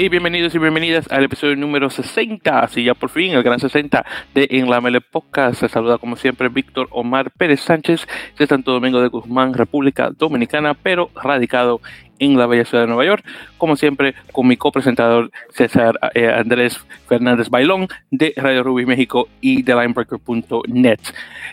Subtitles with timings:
[0.00, 4.06] y bienvenidos y bienvenidas al episodio número 60, así ya por fin, el gran 60
[4.34, 5.60] de En la Mele Podcast.
[5.60, 8.06] Se saluda como siempre Víctor Omar Pérez Sánchez
[8.38, 11.82] de Santo Domingo de Guzmán, República Dominicana, pero radicado
[12.18, 13.22] en la bella ciudad de Nueva York,
[13.58, 19.62] como siempre con mi copresentador César eh, Andrés Fernández Bailón de Radio Ruby México y
[19.62, 21.00] de Linebreaker.net.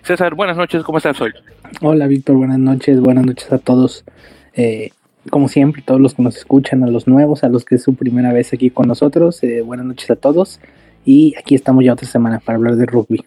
[0.04, 1.34] César, buenas noches, ¿cómo estás hoy?
[1.82, 4.06] Hola Víctor, buenas noches, buenas noches a todos.
[4.54, 4.92] Eh,
[5.30, 7.96] como siempre, todos los que nos escuchan, a los nuevos, a los que es su
[7.96, 10.60] primera vez aquí con nosotros, eh, buenas noches a todos.
[11.06, 13.24] Y aquí estamos ya otra semana para hablar de rugby.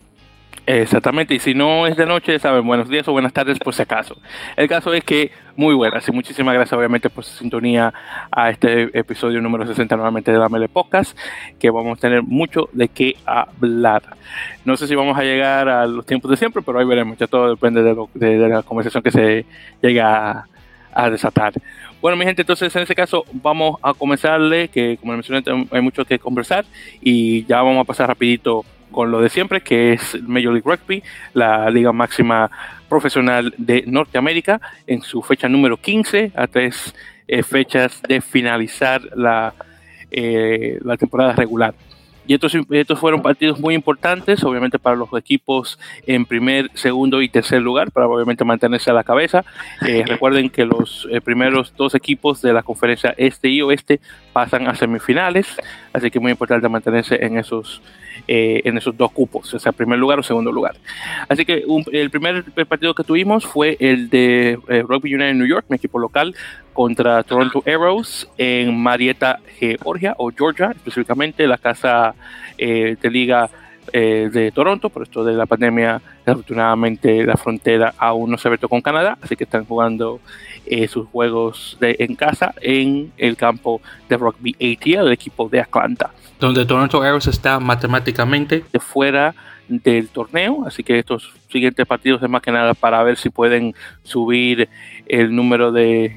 [0.66, 3.82] Exactamente, y si no es de noche, saben, buenos días o buenas tardes por si
[3.82, 4.16] acaso.
[4.56, 7.92] El caso es que muy buenas y muchísimas gracias obviamente por su sintonía
[8.30, 11.18] a este episodio número 60 nuevamente de la Mele Podcast,
[11.58, 14.02] que vamos a tener mucho de qué hablar.
[14.64, 17.26] No sé si vamos a llegar a los tiempos de siempre, pero ahí veremos, ya
[17.26, 19.46] todo depende de, la conversación que se
[19.82, 20.46] llega
[20.92, 21.52] a desatar.
[22.00, 26.04] Bueno, mi gente, entonces en este caso vamos a comenzarle, que como mencioné hay mucho
[26.04, 26.64] que conversar
[27.00, 31.02] y ya vamos a pasar rapidito con lo de siempre, que es Major League Rugby,
[31.34, 32.50] la liga máxima
[32.88, 36.94] profesional de Norteamérica, en su fecha número 15, a tres
[37.28, 39.54] eh, fechas de finalizar la,
[40.10, 41.74] eh, la temporada regular.
[42.26, 47.28] Y estos, estos fueron partidos muy importantes, obviamente para los equipos en primer, segundo y
[47.28, 49.44] tercer lugar, para obviamente mantenerse a la cabeza.
[49.86, 54.00] Eh, recuerden que los eh, primeros dos equipos de la conferencia este y oeste
[54.32, 55.56] pasan a semifinales,
[55.92, 57.82] así que es muy importante mantenerse en esos,
[58.28, 60.76] eh, en esos dos cupos, o sea, primer lugar o segundo lugar.
[61.28, 65.76] Así que el primer partido que tuvimos fue el de Rugby United New York, mi
[65.76, 66.34] equipo local,
[66.72, 72.14] contra Toronto Arrows en Marietta, Georgia, o Georgia, específicamente la casa
[72.56, 73.50] eh, de liga
[73.92, 78.50] eh, de Toronto, por esto de la pandemia, afortunadamente la frontera aún no se ha
[78.50, 80.20] abierto con Canadá, así que están jugando
[80.66, 85.60] eh, sus juegos de, en casa en el campo de rugby ATL, el equipo de
[85.60, 86.10] Atlanta.
[86.38, 89.34] Donde Toronto Arrows está matemáticamente de fuera
[89.68, 93.74] del torneo, así que estos siguientes partidos es más que nada para ver si pueden
[94.02, 94.68] subir
[95.06, 96.14] el número de,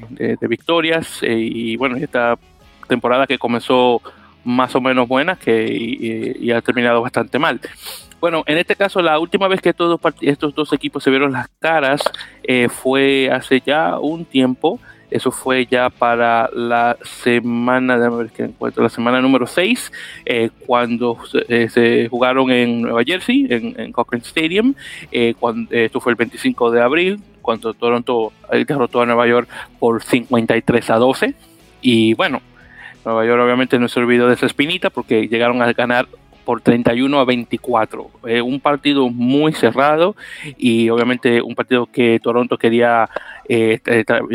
[0.48, 2.36] victorias eh, y bueno, esta
[2.88, 4.02] temporada que comenzó
[4.44, 7.60] más o menos buena que y, ha terminado bastante mal.
[8.20, 11.48] Bueno, en este caso la última vez que todos estos dos equipos se vieron las
[11.58, 12.02] caras
[12.42, 14.80] eh, fue hace ya un tiempo
[15.14, 19.92] eso fue ya para la semana, ver qué encuentro, la semana número 6,
[20.24, 21.16] eh, cuando
[21.48, 24.74] eh, se, jugaron en Nueva Jersey, en, Cochrane Stadium.
[25.12, 28.32] Esto fue el 25 de abril, cuando Toronto
[28.66, 31.34] derrotó a Nueva York por 53 a 12.
[31.80, 32.40] Y bueno,
[33.04, 36.06] Nueva York obviamente no se olvidó de esa espinita porque llegaron a ganar
[36.44, 38.10] por 31 a 24.
[38.26, 40.14] Eh, un partido muy cerrado
[40.56, 43.08] y obviamente un partido que Toronto quería
[43.48, 43.80] eh,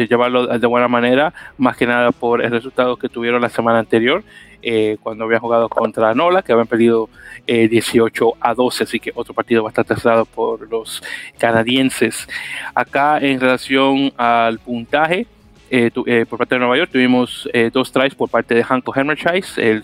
[0.10, 4.24] llevarlo de buena manera, más que nada por el resultado que tuvieron la semana anterior.
[4.62, 7.10] Eh, cuando habían jugado contra Nola, que habían perdido
[7.48, 11.02] 18 a 12, así que otro partido bastante cerrado por los
[11.38, 12.28] canadienses.
[12.76, 15.26] Acá en relación al puntaje,
[15.70, 18.94] eh, eh, por parte de Nueva York tuvimos eh, dos tries por parte de Hanko
[18.94, 19.84] Hammerchise, el,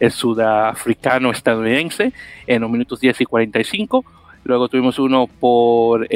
[0.00, 2.12] el sudafricano estadounidense,
[2.46, 4.04] en los minutos 10 y 45.
[4.44, 6.08] Luego tuvimos uno por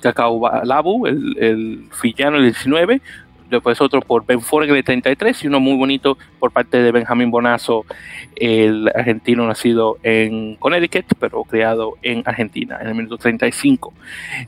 [0.00, 3.00] Cacao Labu, el, el fillano, el 19
[3.48, 7.30] después otro por Ben Forgen de 33 y uno muy bonito por parte de Benjamín
[7.30, 7.84] Bonazo,
[8.36, 13.92] el argentino nacido en Connecticut, pero creado en Argentina en el minuto 35.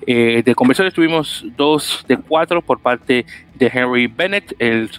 [0.07, 3.25] Eh, de conversiones tuvimos dos de cuatro por parte
[3.55, 4.91] de Henry Bennett, el,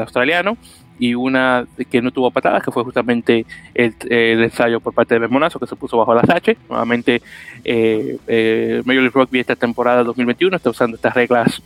[0.00, 0.56] australiano,
[0.98, 5.30] y una que no tuvo patadas, que fue justamente el, ensayo por parte de Ben
[5.30, 6.56] Bonazo, que se puso bajo las H.
[6.68, 7.22] Nuevamente,
[7.64, 11.62] eh, eh, Major League Rugby esta temporada 2021 está usando estas reglas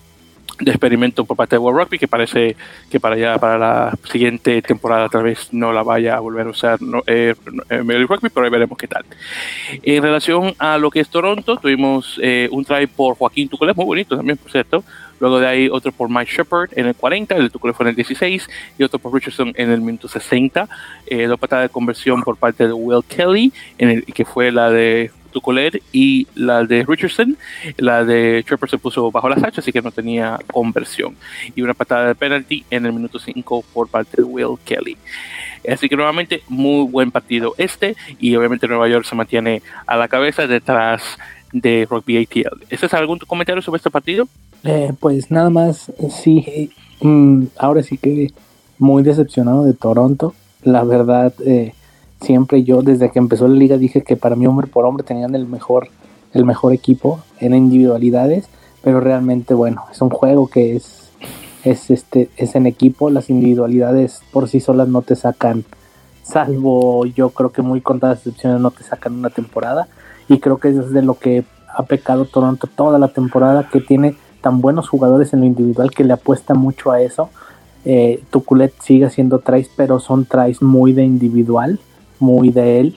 [0.60, 2.56] de experimento por parte de World Rugby que parece
[2.91, 6.50] que para ya para la siguiente temporada tal vez no la vaya a volver a
[6.50, 7.34] usar no, eh,
[7.70, 9.04] eh Rugby pero ahí veremos qué tal.
[9.82, 13.86] En relación a lo que es Toronto tuvimos eh, un try por Joaquín Tuculet muy
[13.86, 14.84] bonito también por cierto.
[15.21, 17.97] Luego de ahí otro por Mike Shepard en el 40 el Tuculet fue en el
[17.97, 18.48] 16
[18.78, 20.68] y otro por Richardson en el minuto 60
[21.07, 24.71] eh, dos patadas de conversión por parte de Will Kelly en el que fue la
[24.71, 27.36] de Tucoler y la de Richardson.
[27.77, 31.16] La de Trevor se puso bajo las hachas, así que no tenía conversión.
[31.54, 34.97] Y una patada de penalty en el minuto 5 por parte de Will Kelly.
[35.69, 40.09] Así que nuevamente muy buen partido este y obviamente Nueva York se mantiene a la
[40.09, 41.03] cabeza detrás
[41.53, 42.65] de Rugby ATL.
[42.71, 44.28] ¿Ese es algún comentario sobre este partido?
[44.65, 46.71] Eh, pues nada más, sí,
[47.01, 48.33] mm, ahora sí que
[48.78, 50.34] muy decepcionado de Toronto.
[50.63, 51.75] La verdad, eh,
[52.24, 55.34] siempre yo desde que empezó la liga dije que para mí hombre por hombre tenían
[55.34, 55.88] el mejor
[56.32, 58.47] el mejor equipo en individualidades
[58.82, 61.04] pero realmente bueno es un juego que es
[61.65, 65.65] es, este, es en equipo, las individualidades por sí solas no te sacan,
[66.22, 69.88] salvo yo creo que muy contadas excepciones no te sacan una temporada
[70.28, 71.44] y creo que es de lo que
[71.74, 76.04] ha pecado Toronto toda la temporada que tiene tan buenos jugadores en lo individual que
[76.04, 77.30] le apuesta mucho a eso.
[77.86, 81.80] Eh, Tuculet sigue haciendo tries, pero son tries muy de individual,
[82.19, 82.97] muy de él.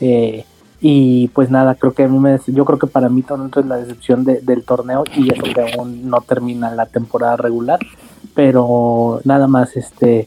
[0.00, 0.44] Eh,
[0.80, 3.66] y pues nada, creo que a mí me, yo creo que para mí Toronto es
[3.66, 7.78] la decepción del torneo y eso que aún no termina la temporada regular.
[8.34, 10.26] Pero nada más, este,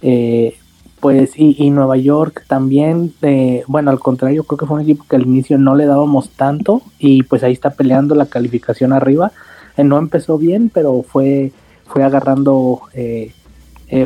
[0.00, 0.56] eh,
[1.00, 5.16] pues, y, Nueva York también, eh, bueno, al contrario, creo que fue un equipo que
[5.16, 9.32] al inicio no le dábamos tanto y pues ahí está peleando la calificación arriba.
[9.76, 11.52] No empezó bien, pero fue,
[11.86, 12.82] fue agarrando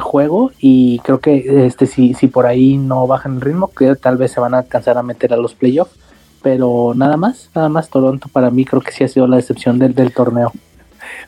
[0.00, 4.16] juego y creo que este si, si por ahí no bajan el ritmo, que tal
[4.16, 5.94] vez se van a alcanzar a meter a los playoffs.
[6.42, 9.78] Pero nada más, nada más Toronto para mí creo que sí ha sido la decepción
[9.78, 10.52] del, del torneo.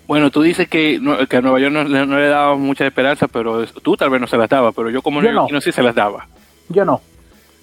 [0.06, 3.96] Bueno, tú dices que, que a Nueva York no, le daba mucha esperanza, pero tú
[3.96, 6.28] tal vez no se las daba, pero yo como neoyorquino sí se las daba.
[6.68, 7.00] Yo no.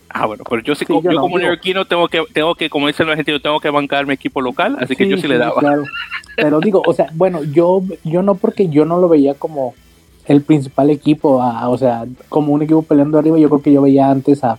[0.09, 3.13] Ah, bueno, pero yo sí, yo, como neoyorquino tengo que, tengo que, como dicen los
[3.13, 5.59] argentinos, tengo que bancar mi equipo local, así que yo sí, le daba.
[5.59, 5.83] Claro.
[6.35, 9.73] Pero digo, o sea, bueno, yo, yo no porque yo no lo veía como
[10.25, 14.09] el principal equipo, o sea, como un equipo peleando arriba, yo creo que yo veía
[14.09, 14.57] antes a,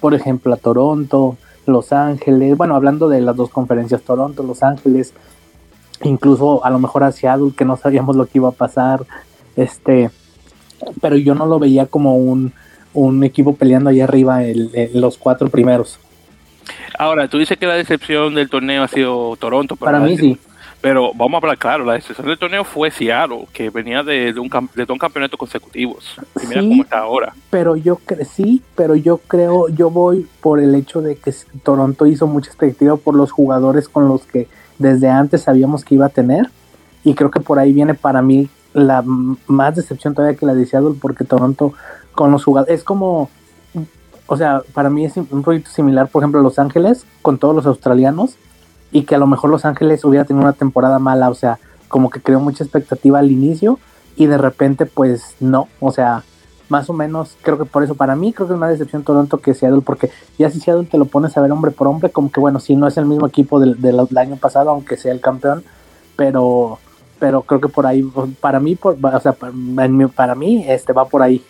[0.00, 5.14] por ejemplo, a Toronto, Los Ángeles, bueno, hablando de las dos conferencias, Toronto, Los Ángeles,
[6.02, 9.04] incluso a lo mejor hacia Seattle que no sabíamos lo que iba a pasar,
[9.56, 10.10] este,
[11.00, 12.52] pero yo no lo veía como un,
[12.92, 15.98] un equipo peleando ahí arriba en, los cuatro primeros.
[16.98, 19.76] Ahora, tú dices que la decepción del torneo ha sido Toronto.
[19.76, 20.38] Para mí sí.
[20.84, 24.50] Pero vamos a hablar claro, la decepción del torneo fue Seattle, que venía de, un,
[24.74, 26.14] de dos campeonatos consecutivos.
[26.42, 27.32] Y mira cómo está ahora.
[27.48, 27.98] Pero yo
[28.30, 31.32] sí, pero yo creo, yo voy por el hecho de que
[31.62, 34.46] Toronto hizo mucha expectativa por los jugadores con los que
[34.78, 36.50] desde antes sabíamos que iba a tener.
[37.02, 39.02] Y creo que por ahí viene para mí la
[39.46, 41.72] más decepción todavía que la de Seattle, porque Toronto
[42.12, 43.30] con los jugadores es como,
[44.26, 47.64] o sea, para mí es un proyecto similar, por ejemplo, Los Ángeles con todos los
[47.64, 48.36] australianos
[48.94, 51.58] y que a lo mejor Los Ángeles hubiera tenido una temporada mala, o sea,
[51.88, 53.80] como que creó mucha expectativa al inicio
[54.14, 56.22] y de repente pues no, o sea,
[56.68, 59.38] más o menos, creo que por eso para mí creo que es más decepción Toronto
[59.38, 62.30] que Seattle, porque ya si Seattle te lo pones a ver hombre por hombre, como
[62.30, 63.76] que bueno, si no es el mismo equipo del,
[64.16, 65.64] año pasado, aunque sea el campeón,
[66.14, 66.78] pero
[67.18, 68.08] pero creo que por ahí,
[68.40, 69.52] para mí, por, o sea, para,
[70.14, 71.42] para mí, este va por ahí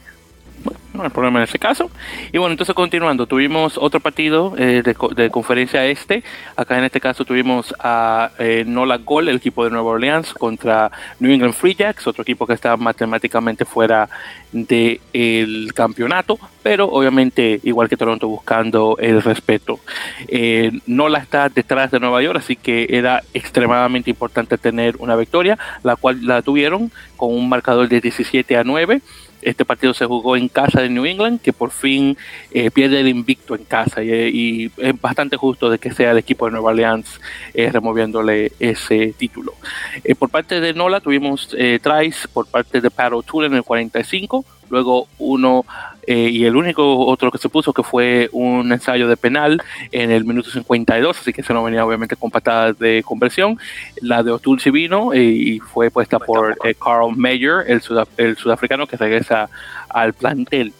[0.94, 1.90] no hay problema en ese caso.
[2.32, 6.22] Y bueno, entonces continuando, tuvimos otro partido eh, de, conferencia este.
[6.56, 10.90] Acá en este caso tuvimos a eh, Nola Gol, el equipo de Nueva Orleans, contra
[11.18, 14.08] New England Free Jacks, otro equipo que está matemáticamente fuera
[14.52, 19.80] del campeonato, pero obviamente igual que Toronto buscando el respeto.
[20.28, 25.58] Eh, Nola está detrás de Nueva York, así que era extremadamente importante tener una victoria,
[25.82, 29.00] la cual la tuvieron con un marcador de 17 a 9.
[29.44, 32.16] Este partido se jugó en casa de New England, que por fin
[32.50, 36.46] eh, pierde el invicto en casa y, es bastante justo de que sea el equipo
[36.46, 37.20] de Nueva Orleans
[37.52, 39.54] eh, removiéndole ese título.
[40.02, 44.44] Eh, por parte de Nola tuvimos tries por parte de Pat O'Toole en el 45,
[44.70, 45.64] luego uno
[46.06, 50.10] eh, y el único otro que se puso que fue un ensayo de penal en
[50.10, 53.58] el minuto 52, así que se no venía obviamente con patadas de conversión.
[54.00, 57.80] La de sí vino eh, y fue puesta por eh, Carl Mayer, el,
[58.16, 59.48] el sudafricano que regresa
[59.88, 60.72] al plantel.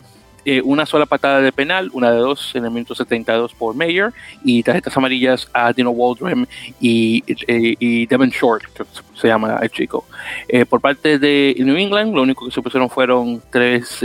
[0.45, 4.13] Eh, una sola patada de penal, una de dos en el minuto 72 por Mayer
[4.45, 6.45] y tarjetas amarillas a Dino Waldrum
[6.81, 8.85] y, eh, y Devin Short, que
[9.15, 10.05] se llama el chico.
[10.47, 14.05] Eh, por parte de New England, lo único que se pusieron fueron tres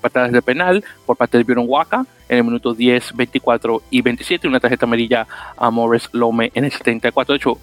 [0.00, 4.46] patadas de penal por parte de Byron Waka en el minuto 10, 24 y 27,
[4.46, 7.34] y una tarjeta amarilla a Morris Lome en el 74.
[7.34, 7.58] De hecho,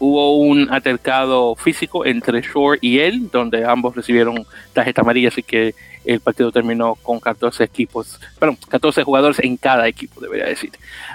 [0.00, 5.74] hubo un altercado físico entre Short y él, donde ambos recibieron tarjeta amarilla, así que
[6.04, 10.70] el partido terminó con 14 equipos, perdón, 14 jugadores en cada equipo, debería decir.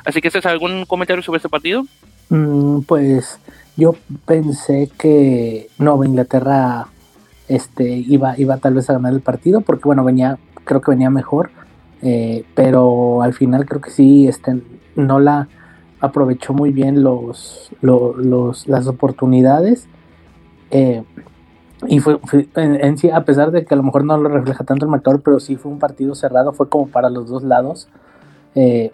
[0.05, 1.85] Así que, ¿es algún comentario sobre este partido?
[2.29, 3.39] Mm, pues
[3.75, 6.87] yo pensé que Nueva Inglaterra
[7.47, 11.09] este, iba, iba tal vez a ganar el partido, porque bueno, venía, creo que venía
[11.09, 11.51] mejor,
[12.01, 14.61] eh, pero al final creo que sí, este,
[14.95, 15.47] no la
[15.99, 19.87] aprovechó muy bien los, los, las oportunidades.
[20.69, 21.03] Eh,
[21.87, 22.19] y fue,
[22.55, 25.21] en, sí, a pesar de que a lo mejor no lo refleja tanto el marcador,
[25.21, 27.87] pero sí fue un partido cerrado, fue como para los dos lados.
[28.55, 28.91] Eh,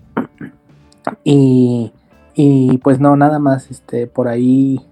[1.23, 1.91] y,
[2.33, 4.85] y, pues no, nada más, este, por ahí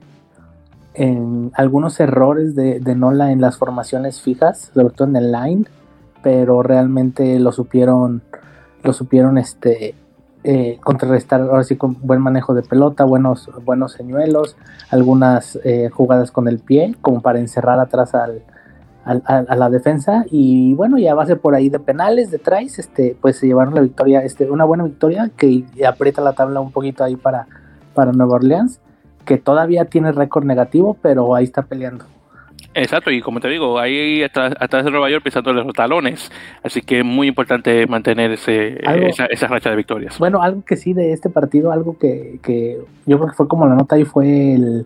[0.93, 5.65] en algunos errores de, de, Nola en las formaciones fijas, sobre todo en el line,
[6.23, 8.23] pero realmente lo supieron,
[8.83, 9.93] lo supieron este,
[10.49, 14.55] eh, contrarrestar ahora sí con buen manejo de pelota, buenos, buenos señuelos,
[14.89, 18.43] algunas eh, jugadas con el pie, como para encerrar atrás al,
[19.03, 20.23] a, la defensa.
[20.31, 23.75] Y bueno, y a base por ahí de penales, de tries, este, pues se llevaron
[23.75, 27.47] la victoria, este, una buena victoria que aprieta la tabla un poquito ahí para,
[27.93, 28.79] para Nueva Orleans,
[29.25, 32.05] que todavía tiene récord negativo, pero ahí está peleando.
[32.77, 34.53] Exacto, y como te digo, ahí atrás,
[34.85, 36.31] de Nueva York pisándole los talones,
[36.61, 38.79] así que es muy importante mantener ese,
[39.31, 40.19] esa, racha de victorias.
[40.19, 43.65] Bueno, algo que sí de este partido, algo que, que yo creo que fue como
[43.65, 44.85] la nota ahí fue el,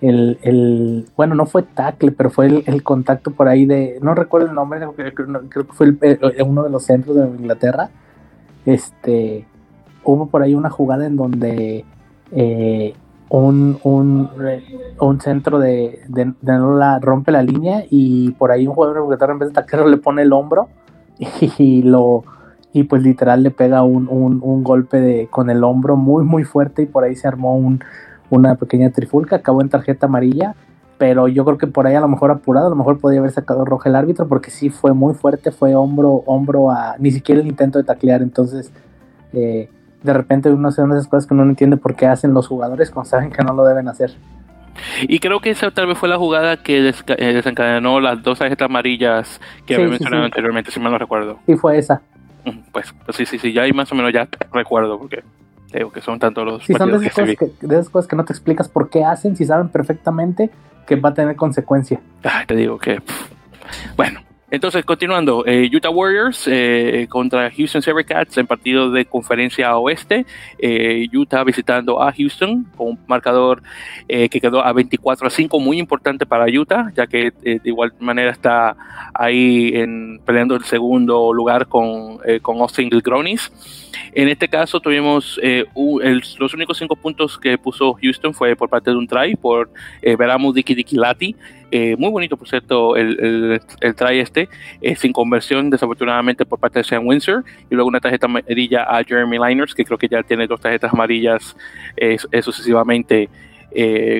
[0.00, 4.48] el, el bueno, no fue tackle, pero fue el, contacto por ahí de, no recuerdo
[4.48, 5.94] el nombre, creo, que fue
[6.42, 7.90] uno de los centros de Inglaterra,
[8.64, 9.44] este,
[10.04, 11.84] hubo por ahí una jugada en donde...
[12.32, 12.94] Eh,
[13.28, 14.30] un, un,
[15.00, 16.32] un centro de, de,
[17.00, 20.22] rompe la línea y por ahí un jugador de en vez de taquero le pone
[20.22, 20.68] el hombro
[21.58, 22.24] y lo
[22.72, 26.82] y pues literal le pega un, un, golpe de, con el hombro muy muy fuerte
[26.82, 27.80] y por ahí se armó un,
[28.28, 30.54] una pequeña trifulca, acabó en tarjeta amarilla,
[30.98, 33.32] pero yo creo que por ahí a lo mejor apurado, a lo mejor podría haber
[33.32, 37.40] sacado roja el árbitro porque sí fue muy fuerte, fue hombro, hombro a, ni siquiera
[37.40, 38.70] el intento de taclear, entonces
[39.32, 39.70] eh,
[40.06, 42.90] de repente uno hace unas cosas que uno no entiende por qué hacen los jugadores
[42.90, 44.14] cuando saben que no lo deben hacer.
[45.02, 48.66] Y creo que esa tal vez fue la jugada que eh, desencadenó las dos tarjetas
[48.66, 51.38] amarillas que había mencionado anteriormente, si mal no recuerdo.
[51.46, 52.02] Y fue esa.
[52.72, 55.24] Pues, pues, sí, sí, sí, ya ahí más o menos ya recuerdo, porque
[55.72, 58.16] digo que son tantos los sí, son de esas, cosas que, de esas cosas que
[58.16, 60.50] no te explicas por qué hacen, si saben perfectamente
[60.86, 62.00] que va a tener consecuencia.
[62.46, 63.02] te digo que,
[63.96, 70.24] bueno, entonces, continuando, eh, Utah Warriors eh, contra Houston Cats en partido de conferencia oeste.
[70.58, 73.62] Eh, Utah visitando a Houston con un marcador
[74.06, 78.30] que quedó a 24 a 5, muy importante para Utah, ya que de igual manera
[78.30, 78.76] está
[79.14, 83.50] ahí en, peleando el segundo lugar con, con Austin Gronis.
[84.12, 85.40] En este caso tuvimos
[85.74, 89.70] los únicos cinco puntos que puso Houston fue por parte de un try por
[90.02, 90.96] Veramu Diki Diki
[91.70, 91.96] Lati.
[91.96, 94.48] muy bonito, por cierto, el, el, el try este
[94.80, 99.02] eh, sin conversión desafortunadamente por parte de Sam Windsor y luego una tarjeta amarilla a
[99.02, 101.56] Jeremy Liners que creo que ya tiene dos tarjetas amarillas
[101.96, 103.28] eh, eh, sucesivamente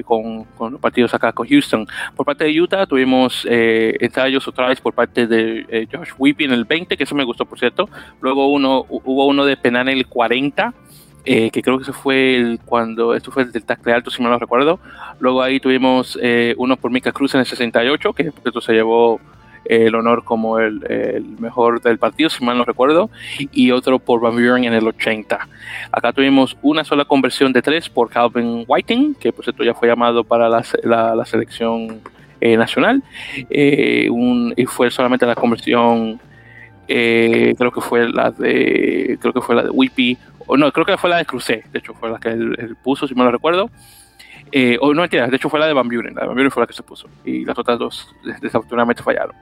[0.04, 1.86] con, con, partidos acá con Houston.
[2.14, 6.66] Por parte de Utah tuvimos ensayos otra vez por parte de Josh Whippy en el
[6.66, 7.88] 20, que eso me gustó por cierto.
[8.20, 10.74] Luego uno, hubo uno de penal en el 40.
[11.26, 14.28] Que creo que se fue el, cuando esto fue el del tackle alto, si me
[14.28, 14.78] lo recuerdo.
[15.18, 16.18] Luego ahí tuvimos
[16.56, 19.20] uno por Mika Cruz en el 68, que esto se llevó
[19.68, 24.34] el honor como el, mejor del partido, si mal no recuerdo, y otro por Van
[24.34, 25.48] Buren en el 80.
[25.92, 29.88] Acá tuvimos una sola conversión de tres por Calvin Whiting, que por cierto ya fue
[29.88, 30.64] llamado para la,
[31.14, 32.00] la, selección
[32.40, 33.02] eh, nacional,
[33.50, 34.08] eh,
[34.56, 36.20] y fue solamente la conversión,
[36.88, 40.16] eh, creo que fue la de, creo que fue la de Whippy,
[40.46, 43.06] o no, creo que fue la de Crucé, de hecho fue la que él, puso,
[43.06, 43.70] si mal no recuerdo.
[44.80, 46.62] o no entiendas, de hecho fue la de Van Buren, la de Van Buren fue
[46.62, 49.34] la que se puso y las otras dos desafortunadamente fallaron.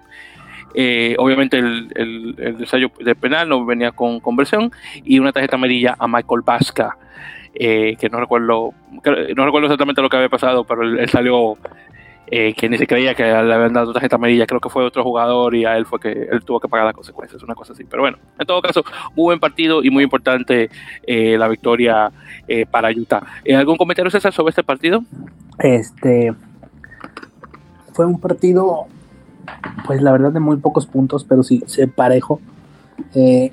[0.76, 4.72] Eh, obviamente el, el, el, ensayo de penal no venía con conversión
[5.04, 6.96] y una tarjeta amarilla a Michael Vasca,
[7.54, 11.56] eh, que no recuerdo, no recuerdo exactamente lo que había pasado, pero él, salió
[12.26, 15.02] eh, que ni se creía que le habían dado tarjeta amarilla, creo que fue otro
[15.02, 17.84] jugador y a él fue que él tuvo que pagar las consecuencias, una cosa así.
[17.84, 20.70] Pero bueno, en todo caso, muy buen partido y muy importante
[21.06, 22.10] la victoria
[22.70, 23.22] para Utah.
[23.56, 25.02] ¿Algún comentario César sobre este partido?
[25.58, 26.34] Este
[27.92, 28.88] fue un partido
[29.86, 32.40] pues la verdad de muy pocos puntos, pero sí, se parejo.
[33.14, 33.52] Eh,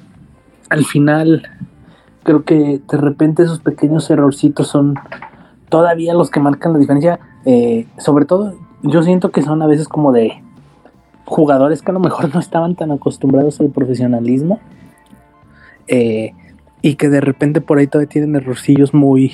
[0.70, 1.44] al final,
[2.24, 4.96] creo que de repente esos pequeños errorcitos son
[5.72, 7.20] todavía los que marcan la diferencia.
[7.46, 10.44] Eh, sobre todo, yo siento que son a veces como de
[11.26, 14.60] jugadores que a lo mejor no estaban tan acostumbrados al profesionalismo.
[15.88, 16.34] Eh,
[16.84, 19.34] y que de repente por ahí todavía tienen errorcillos muy,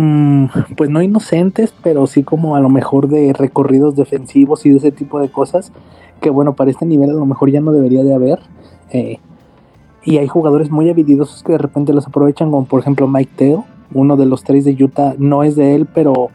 [0.00, 4.76] Mm, pues no inocentes, pero sí como a lo mejor de recorridos defensivos y de
[4.76, 5.72] ese tipo de cosas,
[6.20, 8.38] que bueno, para este nivel a lo mejor ya no debería de haber.
[8.92, 9.18] Eh,
[10.04, 13.64] y hay jugadores muy habilidosos que de repente los aprovechan, como por ejemplo Mike Teo,
[13.92, 16.30] uno de los tres de Utah, no es de él, pero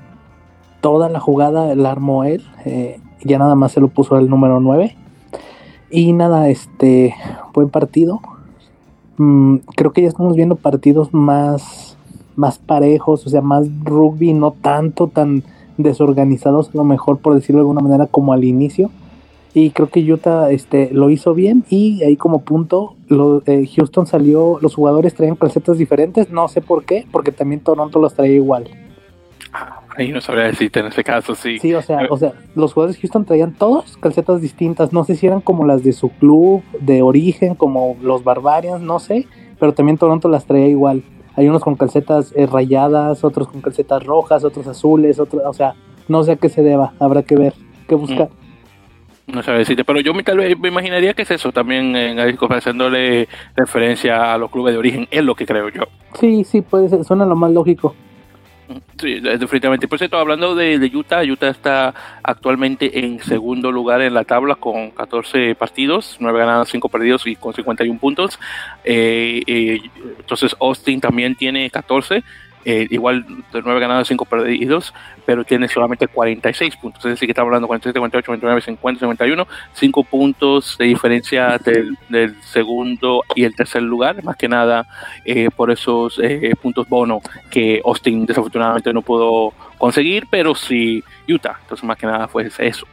[0.82, 4.60] toda la jugada la armó él, eh, ya nada más se lo puso al número
[4.60, 4.96] 9.
[5.90, 7.16] Y nada, este,
[7.54, 8.20] buen partido.
[9.18, 11.94] Mm, creo que ya estamos viendo partidos más
[12.36, 15.44] más parejos, o sea, más rugby, no tanto tan
[15.78, 18.90] desorganizados, a lo mejor por decirlo de alguna manera, como al inicio.
[19.56, 24.08] Y creo que Utah este, lo hizo bien y ahí como punto, lo, eh, Houston
[24.08, 28.34] salió, los jugadores traían calcetas diferentes, no sé por qué, porque también Toronto los traía
[28.36, 28.68] igual.
[29.96, 31.60] Ahí no sabría decirte en ese caso, sí.
[31.60, 35.16] Sí, o sea, o sea, los jugadores de Houston traían todos calcetas distintas, no sé
[35.16, 39.28] si eran como las de su club de origen, como los Barbarians, no sé,
[39.60, 41.04] pero también Toronto las traía igual.
[41.36, 45.76] Hay unos con calcetas eh, rayadas, otros con calcetas rojas, otros azules, otros, o sea,
[46.08, 47.54] no sé a qué se deba, habrá que ver,
[47.88, 48.30] qué buscar.
[49.26, 52.20] No sé decirte, pero yo me, tal vez me imaginaría que es eso también, en,
[52.20, 55.84] haciéndole referencia a los clubes de origen, es lo que creo yo.
[56.20, 57.96] Sí, sí, puede ser, suena lo más lógico.
[58.98, 59.88] Sí, definitivamente.
[59.88, 64.92] Por cierto, hablando de, Utah, Utah está actualmente en segundo lugar en la tabla con
[64.92, 68.40] 14 partidos, 9 ganados, 5 perdidos y con 51 puntos.
[68.84, 69.82] Eh, eh,
[70.20, 72.24] entonces Austin también tiene 14
[72.66, 74.94] eh, igual de 9 ganados, 5 perdidos,
[75.26, 77.06] pero tiene solamente 46 puntos.
[77.06, 81.58] Es decir, que estamos hablando de 47, 48, 29, 50, 51, 5 puntos de diferencia
[81.58, 81.98] del,
[82.42, 84.86] segundo y el tercer lugar, más que nada
[85.26, 91.58] eh, por esos eh, puntos bono que Austin desafortunadamente no pudo conseguir, pero sí Utah.
[91.62, 92.88] Entonces, más que nada fue eso.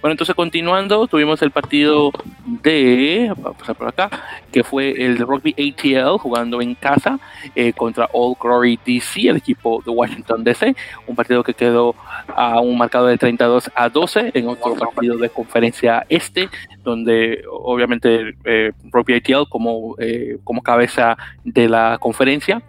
[0.00, 2.10] Bueno, entonces continuando, tuvimos el partido
[2.44, 4.10] de, a pasar por acá,
[4.50, 7.18] que fue el Rugby ATL jugando en casa
[7.54, 10.74] eh, contra All Glory DC, el equipo de Washington DC,
[11.06, 11.94] un partido que quedó
[12.34, 16.48] a un marcado de 32 a 12 en otro partido de conferencia este,
[16.82, 22.62] donde obviamente eh, Rugby ATL como, eh, como cabeza de la conferencia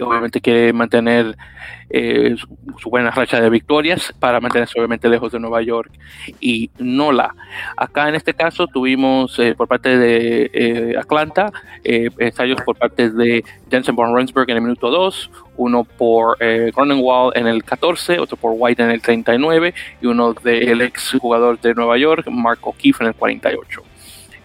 [0.00, 1.36] obviamente quiere mantener
[1.90, 2.34] eh,
[2.78, 5.90] su, buena racha de victorias para mantenerse obviamente lejos de Nueva York
[6.40, 7.34] y Nola.
[7.76, 11.52] Acá en este caso tuvimos eh, por parte de eh, Atlanta
[11.84, 16.72] ensayos por parte de Jensen von Rensburg en el minuto 2, uno por eh,
[17.34, 21.74] en el 14, otro por White en el 39 y uno del ex jugador de
[21.74, 23.93] Nueva York, Mark O'Keefe en el 48.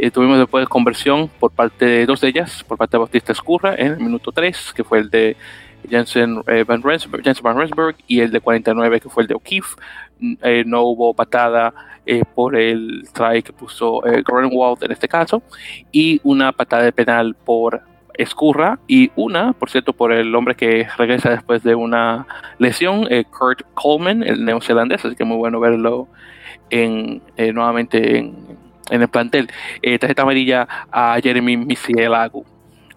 [0.01, 3.75] Eh, tuvimos después conversión por parte de dos de ellas, por parte de Bautista Escurra
[3.75, 5.35] en el minuto 3, que fue el de
[5.89, 9.35] Jensen, eh, Van, Rensburg, Jensen Van Rensburg, y el de 49, que fue el de
[9.35, 9.75] O'Keefe.
[10.21, 11.73] Mm, eh, no hubo patada
[12.33, 15.43] por el try que puso Grunwald en este caso,
[15.91, 17.81] y una patada de penal por
[18.15, 22.25] Escurra y una, por cierto, por el hombre que regresa después de una
[22.57, 26.07] lesión, Kurt Coleman, el neozelandés, así que muy bueno verlo
[26.71, 28.33] en, nuevamente en,
[28.89, 29.49] en el plantel.
[29.81, 32.45] Eh, tarjeta amarilla a Jeremy Misielagu.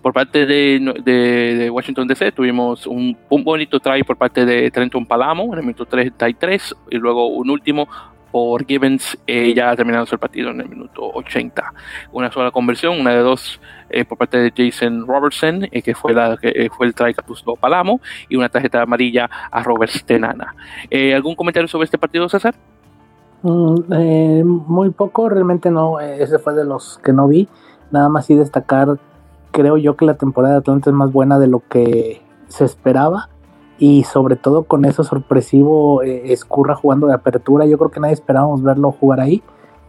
[0.01, 5.61] Por parte de, Washington DC tuvimos un, bonito try por parte de Trenton Palamo en
[5.61, 7.87] el minuto 33 y luego un último
[8.33, 11.73] por Gibbons eh, ya terminando el partido en el minuto 80.
[12.13, 16.37] Una sola conversión, una de dos eh, por parte de Jason Robertson, que fue la
[16.37, 20.57] que fue el try que puso Palamo, y una tarjeta amarilla a Robert Stenana.
[21.15, 22.55] ¿Algún comentario sobre este partido, César?
[23.43, 27.49] Mm, eh, muy poco, realmente no, eh, ese fue de los que no vi.
[27.91, 28.99] Nada más y destacar,
[29.51, 33.29] creo yo que la temporada de Atlanta es más buena de lo que se esperaba.
[33.79, 37.67] Y sobre todo con eso sorpresivo eh, Escurra jugando de apertura.
[37.67, 39.43] Yo creo que nadie esperábamos verlo jugar ahí.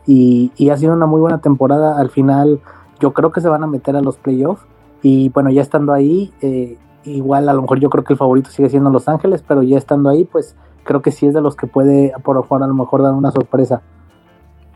[0.05, 1.99] Y, ha sido una muy buena temporada.
[1.99, 2.59] Al final
[2.99, 4.65] yo creo que se van a meter a los playoffs.
[5.03, 6.33] Y bueno, ya estando ahí,
[7.03, 9.77] igual a lo mejor yo creo que el favorito sigue siendo Los Ángeles, pero ya
[9.77, 12.73] estando ahí, pues creo que sí es de los que puede por favor a lo
[12.73, 13.81] mejor dar una sorpresa.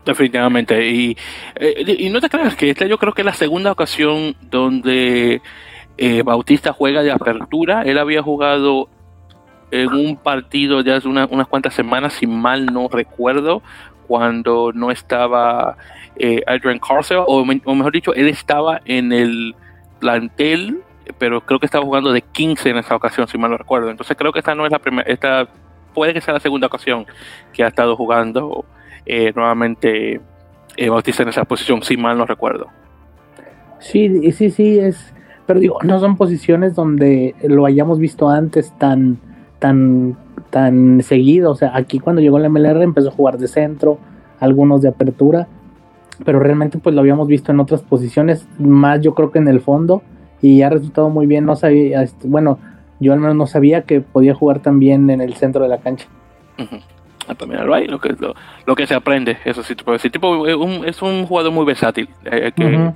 [0.04, 0.88] Definitivamente.
[0.88, 1.16] Y,
[1.56, 5.42] eh, y no te creas que esta yo creo que es la segunda ocasión donde
[5.98, 7.82] eh, Bautista juega de apertura.
[7.82, 8.88] Él había jugado
[9.70, 13.62] en un partido ya hace unas cuantas semanas, si mal no recuerdo,
[14.06, 15.76] cuando no estaba
[16.16, 19.54] eh, Adrian Carcel, o, o, mejor dicho, él estaba en el
[20.00, 20.80] plantel,
[21.18, 23.90] pero creo que estaba jugando de 15 en esa ocasión, si mal no recuerdo.
[23.90, 25.48] Entonces creo que esta no es la primera, esta
[25.98, 27.06] puede que sea la segunda ocasión
[27.52, 28.64] que ha estado jugando
[29.04, 30.20] eh, nuevamente
[30.76, 32.68] eh, Bautista en esa posición, si mal no recuerdo.
[33.80, 35.12] Sí, sí, sí, es.
[35.44, 39.18] Pero digo, no son posiciones donde lo hayamos visto antes tan,
[39.58, 40.16] tan,
[40.50, 41.50] tan seguido.
[41.50, 43.98] O sea, aquí cuando llegó la MLR empezó a jugar de centro,
[44.38, 45.48] algunos de apertura,
[46.24, 49.60] pero realmente pues lo habíamos visto en otras posiciones, más yo creo que en el
[49.60, 50.02] fondo,
[50.40, 51.44] y ha resultado muy bien.
[51.44, 52.60] No sabía, este, bueno,
[53.00, 56.06] yo al menos no sabía que podía jugar también en el centro de la cancha.
[57.28, 57.50] Ah, pues
[57.88, 58.16] lo que,
[58.66, 62.52] lo, que se aprende, eso sí, tipo es un, es un jugador muy versátil, eh,
[62.56, 62.92] que,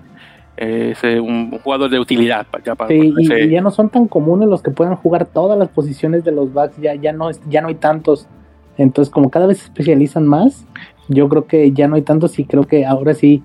[0.56, 2.46] es eh, un jugador de utilidad.
[2.64, 6.24] Ya sí, y, ya no son tan comunes los que puedan jugar todas las posiciones
[6.24, 8.26] de los backs, ya, ya, no, ya no hay tantos.
[8.78, 10.66] Entonces, como cada vez se especializan más,
[11.08, 13.42] yo creo que ya no hay tantos y creo que ahora sí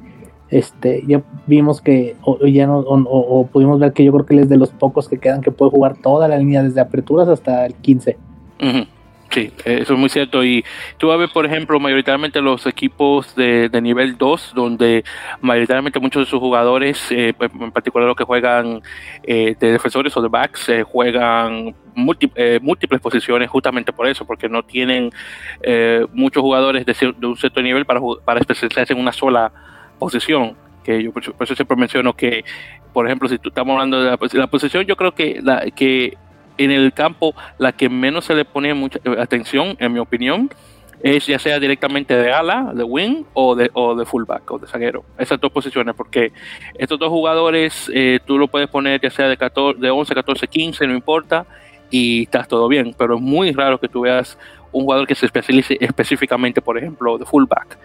[0.50, 4.40] este, ya vimos que, o, ya no, o, pudimos ver que yo creo que él
[4.42, 7.66] es de los pocos que quedan que puede jugar toda la línea desde aperturas hasta
[7.66, 8.18] el 15.
[9.30, 10.44] Sí, eso es muy cierto.
[10.44, 10.64] Y
[10.98, 15.04] tú ver, por ejemplo, mayoritariamente los equipos de, nivel 2, donde
[15.42, 18.82] mayoritariamente muchos de sus jugadores, eh, pues, en particular los que juegan
[19.24, 24.64] eh, de defensores o de backs, eh, juegan múltiples posiciones justamente por eso, porque no
[24.64, 25.10] tienen
[26.14, 29.52] muchos jugadores de, de, un cierto nivel para, para especializarse en una sola
[29.98, 32.46] posición que yo por, eso siempre menciono que
[32.98, 36.18] por ejemplo, si tú estamos hablando de la, posición, yo creo que, la, que
[36.58, 40.50] en el campo la que menos se le pone mucha atención, en mi opinión,
[41.04, 44.66] es ya sea directamente de ala, de wing o de, o de fullback o de
[44.66, 45.04] zaguero.
[45.20, 46.32] Esas dos posiciones, porque
[46.74, 50.48] estos dos jugadores eh, tú lo puedes poner ya sea de, 14, de 11, 14,
[50.48, 51.46] 15, no importa,
[51.92, 52.96] y estás todo bien.
[52.98, 54.40] Pero es muy raro que tú veas
[54.72, 57.78] un jugador que se especialice específicamente, por ejemplo, de fullback.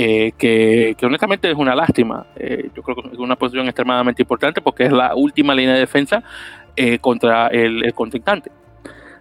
[0.00, 2.26] Eh, que, honestamente es una lástima.
[2.36, 5.80] Eh, yo creo que es una posición extremadamente importante porque es la última línea de
[5.80, 6.22] defensa
[7.00, 8.52] contra el, el contrincante.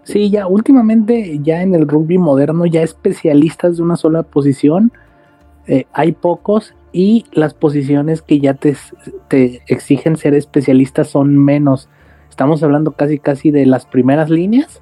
[0.03, 4.93] Sí, ya últimamente, ya en el rugby moderno, ya especialistas de una sola posición,
[5.67, 8.77] eh, hay pocos y las posiciones que ya te,
[9.27, 11.89] te, exigen ser especialistas son menos.
[12.29, 14.81] Estamos hablando casi casi de las primeras líneas,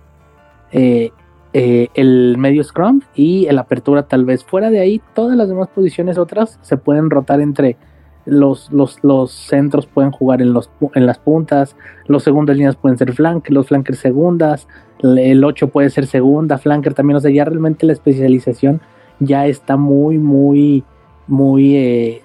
[0.71, 1.09] eh,
[1.57, 4.43] eh, el medio scrum y el apertura tal vez.
[4.43, 7.77] Fuera de ahí, todas las demás posiciones otras se pueden rotar entre
[8.25, 12.97] los, los, los centros pueden jugar en, los, en las puntas, los segundas líneas pueden
[12.97, 14.67] ser flank, los flankers segundas,
[15.01, 18.81] el 8 puede ser segunda, flanker también, o sea, ya realmente la especialización
[19.19, 20.83] ya está muy, muy,
[21.25, 22.21] muy, eh,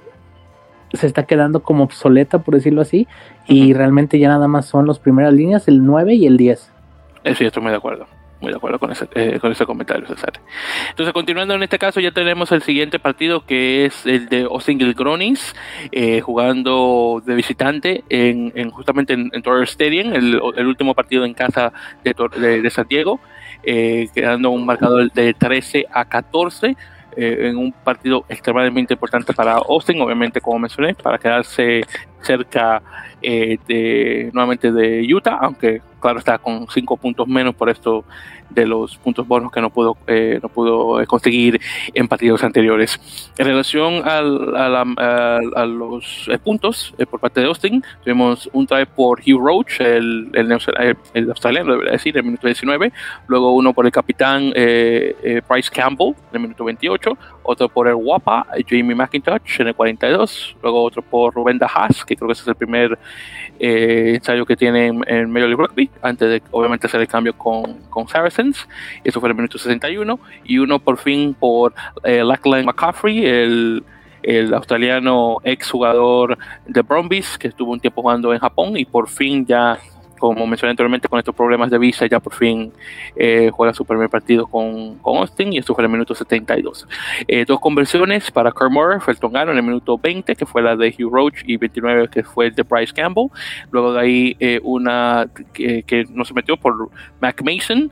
[0.92, 3.06] se está quedando como obsoleta, por decirlo así,
[3.46, 6.72] y realmente ya nada más son las primeras líneas, el 9 y el 10.
[7.36, 8.06] Sí, estoy muy de acuerdo
[8.40, 10.32] muy de acuerdo con ese, eh, con ese comentario, César.
[10.88, 14.94] Entonces, continuando en este caso, ya tenemos el siguiente partido que es el de Osingil
[14.94, 15.54] Gronis,
[15.92, 21.72] eh, jugando de visitante en, justamente en, en Stadium, el, último partido en casa
[22.02, 23.20] de, de, San Diego,
[23.62, 26.76] eh, quedando un marcador de 13 a 14.
[27.16, 31.82] en un partido extremadamente importante para Austin, obviamente como mencioné, para quedarse
[32.22, 32.80] cerca
[33.20, 38.04] de nuevamente de Utah, aunque claro está con cinco puntos menos por esto
[38.50, 41.60] de los puntos bonos que no pudo, eh, no pudo conseguir
[41.94, 43.00] en partidos anteriores.
[43.38, 44.20] En relación a,
[45.66, 50.30] los eh, puntos eh, por parte de Austin, tuvimos un try por Hugh Roach, el,
[50.34, 52.92] el, australiano, debería decir, en el minuto 19,
[53.28, 58.46] luego uno por el capitán Bryce Campbell en el minuto 28, otro por el Wapa,
[58.68, 62.48] Jamie McIntosh en el 42, luego otro por Rubén Dajas, que creo que ese es
[62.48, 62.98] el primer
[63.58, 67.74] ensayo que tiene en, en Major League Rugby, antes de obviamente hacer el cambio con,
[67.90, 68.08] con
[69.04, 71.74] Eso fue el minuto 61, y uno por fin por
[72.04, 73.84] eh, Lachlan McCaffrey, el,
[74.22, 79.08] el australiano ex jugador de Brombies, que estuvo un tiempo jugando en Japón y por
[79.08, 79.78] fin ya
[80.20, 82.72] como mencioné anteriormente, con estos problemas de visa, ya por fin
[83.16, 86.86] eh, juega su primer partido con, con, Austin y esto fue en el minuto 72.
[87.26, 90.76] Eh, dos conversiones para Kurt Moore, Felton Gano en el minuto 20, que fue la
[90.76, 93.28] de Hugh Roach, y 29, que fue el de Bryce Campbell.
[93.70, 97.90] Luego de ahí eh, una que, que, no se metió por Mac Mason,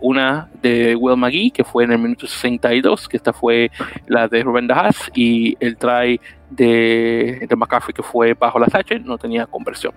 [0.00, 3.70] una de Will McGee, que fue en el minuto 62, que esta fue
[4.06, 6.20] la de Rubén Dajas, y el try
[6.50, 9.94] de, de McCaffrey que fue bajo la Sache, no tenía conversión.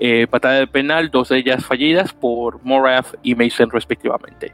[0.00, 4.52] Eh, patada de penal, dos de ellas fallidas por Morath y Mason respectivamente.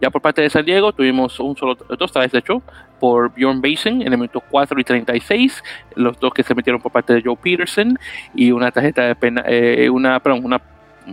[0.00, 2.62] Ya por parte de San Diego tuvimos un solo, dos tries de hecho
[2.98, 5.62] por Bjorn Mason en el minuto 4 y 36,
[5.94, 7.98] los dos que se metieron por parte de Joe Peterson
[8.34, 10.60] y una tarjeta de penal, eh, una, perdón, una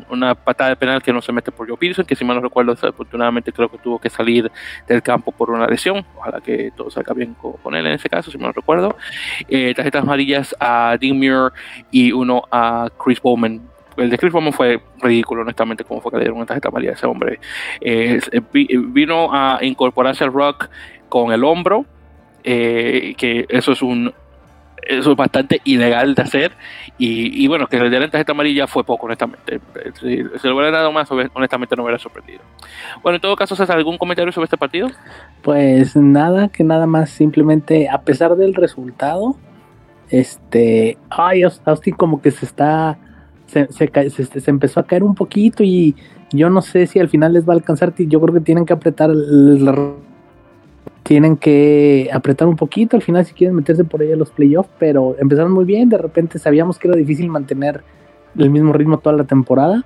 [0.10, 2.42] una patada de penal que no se mete por Joe Peterson, que si mal no
[2.42, 4.52] recuerdo, desafortunadamente creo que tuvo que salir
[4.88, 6.06] del campo por una lesión.
[6.16, 8.96] Ojalá que todo salga bien con, él en ese caso, si mal no recuerdo.
[9.48, 11.52] Eh, tarjetas amarillas a Dean Muir
[11.92, 13.62] y uno a Chris Bowman.
[13.98, 16.92] El de Chris Bowman fue ridículo, honestamente, como fue que le dieron una tarjeta amarilla
[16.92, 17.40] a ese hombre.
[17.82, 18.20] Eh,
[18.52, 20.70] vino a incorporarse al rock
[21.10, 21.86] con el hombro,
[22.44, 24.14] eh, que eso es un
[24.82, 26.52] eso es bastante ilegal de hacer.
[26.98, 29.60] Y, bueno, que de la tarjeta amarilla fue poco, honestamente.
[30.00, 32.42] Si se lo hubiera dado más, honestamente no hubiera sorprendido.
[33.02, 34.90] Bueno, en todo caso, ¿haces algún comentario sobre este partido?
[35.42, 39.36] Pues nada, que nada más, simplemente, a pesar del resultado,
[40.10, 40.98] este.
[41.10, 42.98] Ay, Austin como que se está.
[43.48, 45.94] Se, se, empezó a caer un poquito y
[46.32, 47.94] yo no sé si al final les va a alcanzar.
[47.98, 49.68] Yo creo que tienen que apretar el, el
[51.12, 54.70] tienen que apretar un poquito al final si quieren meterse por ahí a los playoffs,
[54.80, 57.84] pero empezaron muy bien, de repente sabíamos que era difícil mantener
[58.38, 59.84] el mismo ritmo toda la temporada.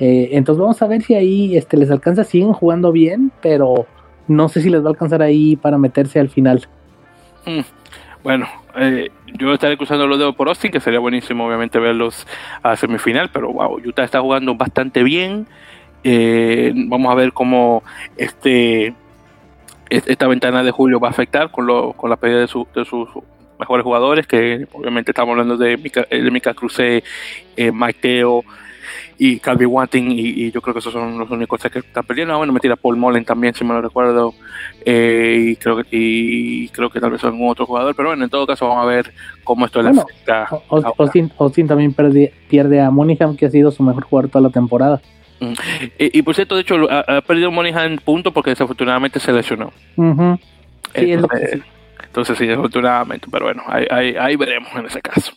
[0.00, 3.86] Eh, entonces vamos a ver si ahí este, les alcanza, siguen jugando bien, pero
[4.26, 6.66] no sé si les va a alcanzar ahí para meterse al final.
[7.46, 7.60] Hmm.
[8.24, 12.26] Bueno, eh, yo estaré cruzando los dedos por Austin, que sería buenísimo obviamente verlos
[12.64, 15.46] a semifinal, pero wow, Utah está jugando bastante bien.
[16.02, 17.84] Eh, vamos a ver cómo
[18.16, 18.92] este
[19.96, 22.66] esta ventana de julio va a afectar con, lo, con la pérdida de, sus
[23.58, 27.02] mejores jugadores, que obviamente estamos hablando de Mika, de Mika Cruce,
[27.56, 28.44] eh, Maiteo
[29.16, 32.34] y Calvi Wanting, y, yo creo que esos son los únicos que están perdiendo.
[32.34, 34.34] Ah, bueno, me tira Paul Mullen también, si me lo recuerdo,
[34.84, 38.30] eh, y creo que y creo que tal vez algún otro jugador, pero bueno, en
[38.30, 39.12] todo caso vamos a ver
[39.44, 40.48] cómo esto le afecta.
[41.38, 41.94] Austin, también
[42.48, 45.00] pierde, a Monaghan, que ha sido su mejor jugador toda la temporada.
[45.98, 49.72] Y, por cierto, de hecho, ha, perdido Monaghan punto porque desafortunadamente se lesionó.
[50.94, 51.62] Sí, es lo que
[52.14, 55.32] entonces, sí, desafortunadamente, pero bueno, ahí, veremos en ese caso.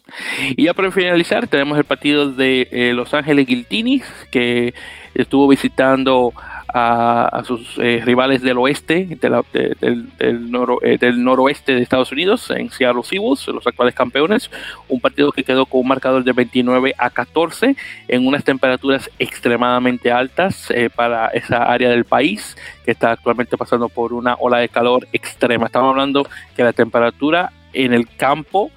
[0.55, 4.75] Y ya para finalizar, tenemos el partido de eh, Los Ángeles Guiltinis, que
[5.15, 6.33] estuvo visitando
[6.73, 13.03] a, sus eh, rivales del oeste, del, eh, del, noroeste de Estados Unidos, en Seattle
[13.03, 14.51] Seahawks, los actuales campeones.
[14.87, 17.75] Un partido que quedó con un marcador de 29 a 14
[18.07, 23.89] en unas temperaturas extremadamente altas eh, para esa área del país que está actualmente pasando
[23.89, 25.67] por una ola de calor extrema.
[25.67, 28.71] Estamos hablando que la temperatura en el campo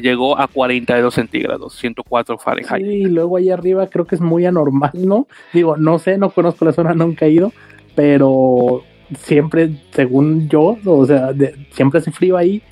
[0.00, 2.84] llegó a 42 centígrados, 104 Fahrenheit.
[2.84, 5.26] Sí, y luego ahí arriba creo que es muy anormal, ¿no?
[5.52, 7.52] Digo, no sé, no conozco la zona, nunca he ido,
[7.94, 8.82] pero
[9.18, 11.32] siempre, según yo, o sea,
[11.72, 12.62] siempre hace frío ahí.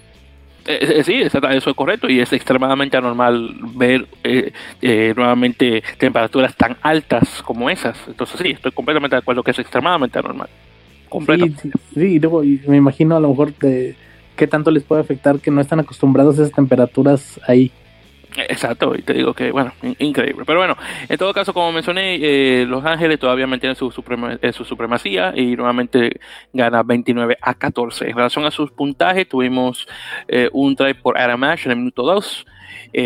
[0.66, 4.52] Eh, eh, sí, eso es correcto y es extremadamente anormal ver eh,
[5.16, 7.96] nuevamente temperaturas tan altas como esas.
[8.06, 10.48] Entonces sí, estoy completamente de acuerdo que es extremadamente anormal.
[11.08, 11.70] Completamente.
[11.94, 13.96] Sí, sí, me imagino a lo mejor de
[14.38, 17.70] qué tanto les puede afectar que no están acostumbrados a esas temperaturas ahí.
[18.36, 20.44] Exacto, y te digo que, bueno, increíble.
[20.46, 20.76] Pero bueno,
[21.08, 23.92] en todo caso, como mencioné, eh, Los Ángeles todavía mantienen su,
[24.40, 26.20] eh, su supremacía y nuevamente
[26.52, 28.08] gana 29 a 14.
[28.08, 29.88] En relación a sus puntajes, tuvimos
[30.28, 32.46] eh, un try por Adam Ash en el minuto 2,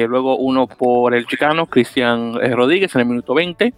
[0.08, 3.72] luego uno por el chicano Cristian Rodríguez en el minuto 20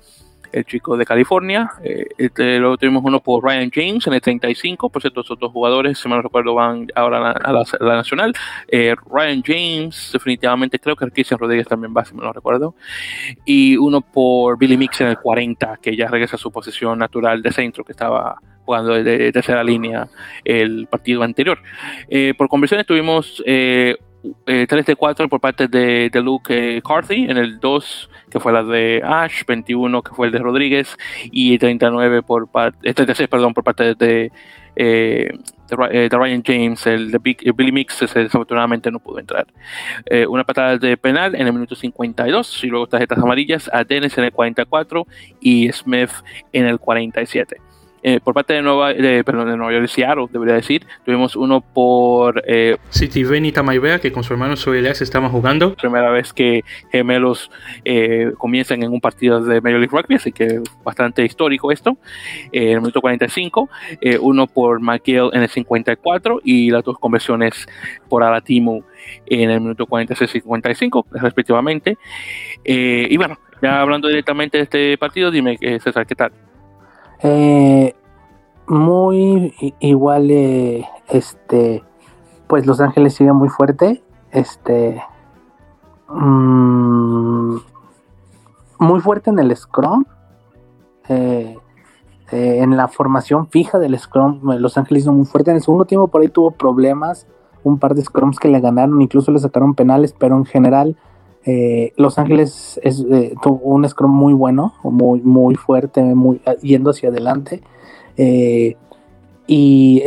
[0.54, 1.70] el chico de California.
[1.82, 4.88] Eh, este, luego tuvimos uno por Ryan James en el 35.
[4.88, 8.32] Por cierto, esos dos jugadores, si me recuerdo, van ahora a la, nacional.
[8.68, 12.76] Eh, Ryan James, definitivamente, creo que Cristian Rodríguez también va, si me lo recuerdo.
[13.44, 17.42] Y uno por Billy Mix en el 40, que ya regresa a su posición natural
[17.42, 20.08] de centro, que estaba jugando de, tercera línea
[20.44, 21.58] el partido anterior.
[22.08, 23.96] Eh, por conversiones tuvimos eh,
[24.44, 28.52] 3 eh, de 4 por parte de, de Luke Carthy, en el 2 que fue
[28.52, 30.96] la de Ash, 21 que fue el de Rodríguez
[31.30, 34.32] y 39 por parte, 36 perdón, por parte de,
[34.74, 35.30] eh,
[35.70, 39.46] de, Ryan James, el de Billy Mix desafortunadamente no pudo entrar.
[40.06, 44.18] Eh, una patada de penal en el minuto 52 y luego tarjetas amarillas a Dennis
[44.18, 45.06] en el 44
[45.40, 46.10] y Smith
[46.52, 47.60] en el 47.
[48.06, 51.62] Eh, por parte de Nueva, de, perdón, de Nueva York, Seattle, debería decir, tuvimos uno
[51.62, 55.74] por eh, City Ben y Tamaibea, que con su hermano Soy Elias estaban jugando.
[55.74, 57.50] Primera vez que gemelos
[57.82, 61.96] eh, comienzan en un partido de Major League Rugby, así que bastante histórico esto.
[62.52, 63.70] Eh, en el minuto 45,
[64.20, 67.66] uno por McGill en el 54 y las dos conversiones
[68.10, 68.82] por Alatimu
[69.24, 71.96] en el minuto 46 y 55, respectivamente.
[72.64, 76.32] y bueno, ya hablando directamente de este partido, dime, César, ¿qué tal?
[77.26, 77.94] Eh,
[78.66, 81.82] muy igual, eh, este,
[82.46, 85.02] pues Los Ángeles sigue muy fuerte, este,
[86.10, 87.56] mm,
[88.78, 90.04] muy fuerte en el Scrum,
[91.08, 91.56] eh,
[92.30, 96.08] en la formación fija del Scrum, Los Ángeles hizo muy fuerte, en el segundo tiempo
[96.08, 97.26] por ahí tuvo problemas,
[97.62, 100.94] un par de Scrums que le ganaron, incluso le sacaron penales, pero en general
[101.46, 106.90] eh, Los Ángeles es, eh, tuvo un scrum muy bueno, muy, muy fuerte, muy, yendo
[106.90, 107.62] hacia adelante.
[108.16, 108.76] Eh,
[109.46, 110.02] y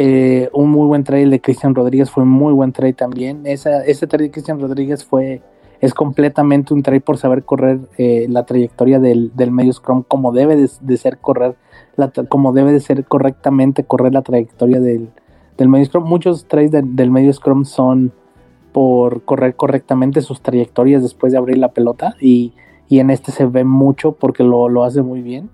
[0.51, 3.45] un muy buen trade de Cristian Rodríguez fue un muy buen trade también.
[3.45, 5.41] Esa, ese trade de Cristian Rodríguez fue
[5.79, 10.97] es completamente un trade por saber correr la trayectoria del, medio scrum como debe de,
[10.97, 11.55] ser correr
[12.29, 15.11] como debe de ser correctamente correr la trayectoria del,
[15.59, 16.03] medio scrum.
[16.05, 18.11] Muchos trades del medio scrum son
[18.77, 22.53] por correr correctamente sus trayectorias después de abrir la pelota y,
[22.91, 25.49] en este se ve mucho porque lo, hace muy bien.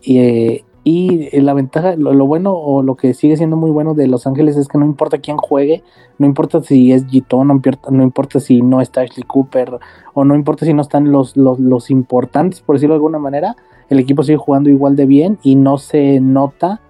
[0.00, 4.28] Y, eh, la ventaja, lo, bueno o lo que sigue siendo muy bueno de Los
[4.28, 5.82] Ángeles es que no importa quién juegue,
[6.18, 9.80] no importa si es Gitón, no no importa si no está Ashley Cooper
[10.12, 13.56] o no importa si no están los, los, importantes, por decirlo de alguna manera,
[13.88, 16.80] el equipo sigue jugando igual de bien y no se nota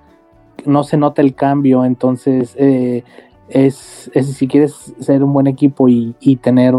[0.66, 3.02] no se nota el cambio, entonces eh,
[3.48, 6.74] es, si quieres ser un buen equipo y, tener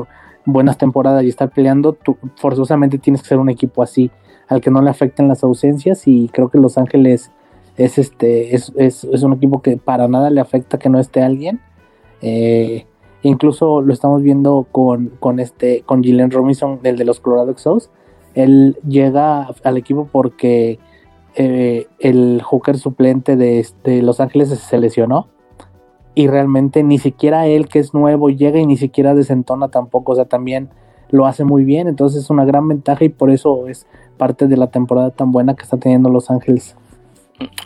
[0.45, 1.97] buenas temporadas y estar peleando,
[2.36, 4.12] forzosamente tienes que ser un equipo así,
[4.47, 7.32] al que no le afecten las ausencias y creo que Los Ángeles
[7.78, 8.69] es este es,
[9.04, 11.60] un equipo que para nada le afecta que no esté alguien.
[12.21, 12.86] Eh,
[13.21, 17.89] incluso lo estamos viendo con, con este con Gillian Robinson, el de los Colorado Exos.
[18.34, 20.80] Él llega al equipo porque
[21.36, 25.28] eh, el hooker suplente de, de Los Ángeles se lesionó
[26.15, 30.15] y realmente ni siquiera él que es nuevo llega y ni siquiera desentona tampoco, o
[30.15, 30.69] sea, también
[31.12, 33.86] lo hace muy bien, entonces es una gran ventaja y por eso es
[34.17, 36.75] parte de la temporada tan buena que está teniendo Los Ángeles.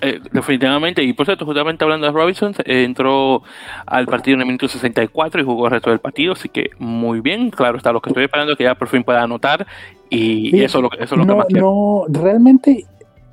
[0.02, 3.44] Eh, definitivamente, y por cierto, justamente hablando de Robinson, eh, entró
[3.86, 7.22] al partido en el minuto 64 y jugó el resto del partido, así que muy
[7.22, 9.68] bien, claro está, lo que estoy esperando es que ya por fin pueda anotar
[10.10, 12.86] y, eso, es lo, eso es lo no, que más No, realmente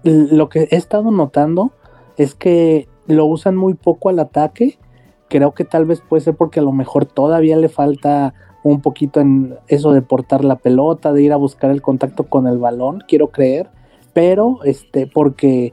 [0.03, 1.73] lo que he estado notando
[2.19, 4.79] es que lo usan muy poco al ataque,
[5.29, 9.21] creo que tal vez puede ser porque a lo mejor todavía le falta un poquito
[9.21, 13.05] en eso de portar la pelota, de ir a buscar el contacto con el balón,
[13.07, 13.69] quiero creer,
[14.13, 15.73] pero este, porque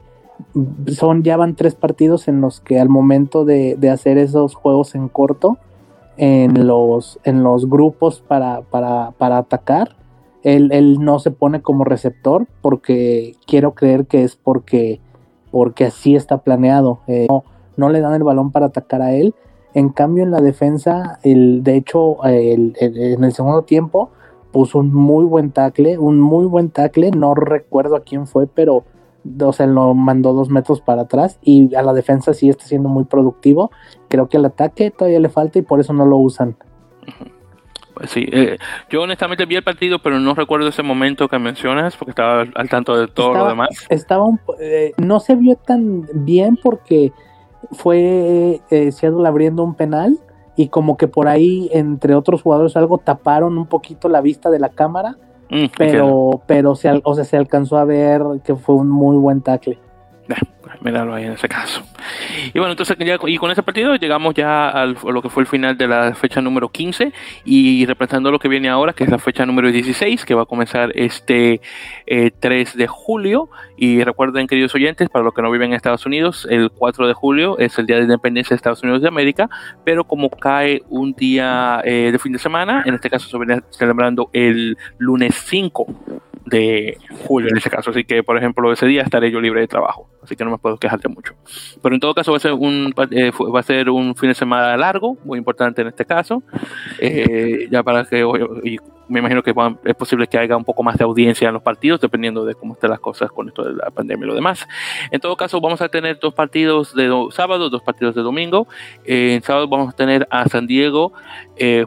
[0.88, 5.08] son, ya van tres partidos en los que al momento de, hacer esos juegos en
[5.08, 5.58] corto,
[6.18, 9.96] en los, en los grupos para, para, para atacar,
[10.44, 15.00] él, él, no se pone como receptor porque quiero creer que es porque,
[15.52, 17.00] porque así está planeado.
[17.08, 17.44] Eh, no,
[17.76, 19.34] no, le dan el balón para atacar a él.
[19.74, 24.12] En cambio, en la defensa, el, de hecho, en el segundo tiempo
[24.52, 27.12] puso un muy buen tackle, un muy buen tackle.
[27.12, 28.84] No recuerdo a quién fue, pero
[29.42, 32.90] o sea, lo mandó dos metros para atrás y a la defensa sí está siendo
[32.90, 33.72] muy productivo.
[34.10, 36.56] Creo que el ataque todavía le falta y por eso no lo usan.
[37.94, 38.58] Pues sí, eh,
[38.90, 42.70] yo honestamente vi el partido, pero no recuerdo ese momento que mencionas porque estaba al
[42.70, 43.70] tanto de todo lo demás.
[43.90, 44.26] Estaba
[44.60, 47.12] eh, no se vio tan bien porque
[47.72, 50.20] fue eh, Seattle abriendo un penal
[50.56, 54.60] y como que por ahí entre otros jugadores algo taparon un poquito la vista de
[54.60, 55.18] la cámara
[55.54, 59.42] Mm, pero, pero se, o sea, se alcanzó a ver que fue un muy buen
[59.42, 59.78] tackle.
[60.82, 61.84] Míralo ahí en ese caso.
[62.54, 62.98] Y bueno, entonces
[63.28, 66.42] y con ese partido llegamos ya a lo que fue el final de la fecha
[66.42, 67.14] número 15
[67.46, 70.46] y representando lo que viene ahora, que es la fecha número 16, que va a
[70.46, 71.62] comenzar este
[72.08, 72.42] 3
[72.76, 73.50] eh, de julio.
[73.84, 77.14] Y recuerden, queridos oyentes, para los que no viven en Estados Unidos, el 4 de
[77.14, 79.50] julio es el Día de Independencia de Estados Unidos de América,
[79.84, 83.62] pero como cae un día eh, de fin de semana, en este caso se viene
[83.72, 85.86] celebrando el lunes 5
[86.46, 87.92] de julio en ese caso.
[87.92, 90.08] Así que, por ejemplo, ese día estaré yo libre de trabajo.
[90.24, 91.34] Así que no me puedo quejarte mucho.
[91.82, 94.36] Pero en todo caso va a ser un, eh, va a ser un fin de
[94.36, 96.42] semana largo, muy importante en este caso.
[97.00, 98.26] Eh, ya para que
[98.64, 99.54] y me imagino que
[99.86, 102.74] es posible que haya un poco más de audiencia en los partidos, dependiendo de cómo
[102.74, 104.68] estén las cosas con esto de la pandemia y lo demás.
[105.12, 108.68] En todo caso, vamos a tener dos partidos de sábado, dos partidos de domingo.
[109.06, 111.14] Eh, en sábado vamos a tener a San Diego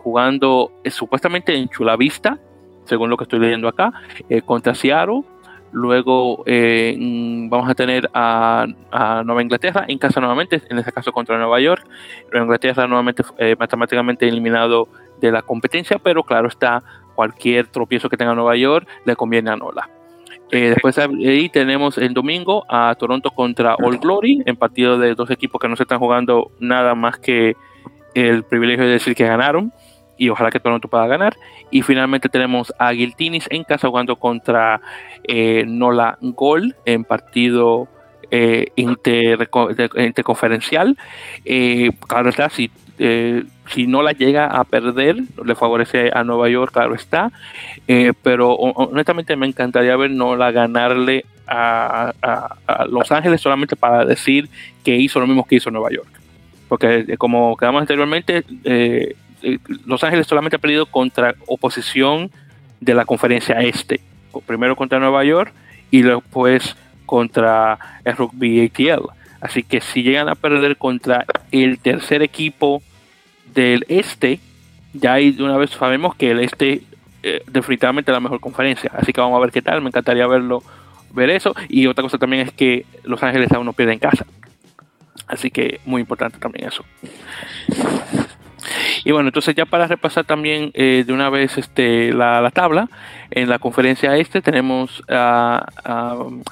[0.02, 2.38] jugando supuestamente en Chulavista
[2.86, 3.92] según lo que estoy leyendo acá,
[4.28, 5.22] eh, contra Seattle.
[5.72, 6.96] Luego eh,
[7.50, 8.66] vamos a tener a,
[9.24, 11.86] Nueva Inglaterra en casa nuevamente, en este caso contra Nueva York.
[12.30, 14.88] Nueva Inglaterra nuevamente eh, matemáticamente eliminado
[15.20, 16.82] de la competencia, pero claro está,
[17.16, 19.90] cualquier tropiezo que tenga Nueva York le conviene a Nola.
[20.50, 25.60] después ahí tenemos el domingo a Toronto contra All Glory, en partido de dos equipos
[25.60, 27.56] que no se están jugando nada más que
[28.14, 29.72] el privilegio de decir que ganaron
[30.16, 31.36] y ojalá que Toronto pueda ganar.
[31.70, 34.80] Y finalmente tenemos a Guiltinis en casa jugando contra
[35.24, 37.88] eh, Nola Gol en partido
[38.30, 40.96] eh, interconferencial.
[41.44, 42.70] Eh, claro está, si,
[43.66, 47.30] eh, si Nola llega a perder, le favorece a Nueva York, claro está.
[48.22, 52.56] pero honestamente me encantaría ver Nola ganarle a,
[52.88, 54.48] Los Ángeles solamente para decir
[54.84, 56.08] que hizo lo mismo que hizo Nueva York.
[56.68, 59.14] Porque como quedamos anteriormente, eh,
[59.86, 62.30] Los Ángeles solamente ha perdido contra oposición
[62.80, 64.00] de la conferencia este.
[64.46, 65.52] Primero contra Nueva York
[65.90, 66.76] y después
[67.06, 69.08] contra el Rugby ATL.
[69.40, 72.82] Así que si llegan a perder contra el tercer equipo
[73.56, 74.38] del este,
[74.92, 76.82] ya ahí de una vez sabemos que el este
[77.22, 78.90] eh, definitivamente es la mejor conferencia.
[78.94, 79.82] Así que vamos a ver qué tal.
[79.82, 80.62] Me encantaría verlo,
[81.12, 81.54] ver eso.
[81.68, 84.24] Y otra cosa también es que Los Ángeles aún no pierde en casa.
[85.26, 86.84] Así que muy importante también eso.
[89.04, 92.88] Y bueno, entonces ya para repasar también eh, de una vez este, la, tabla,
[93.30, 95.66] en la conferencia este tenemos a,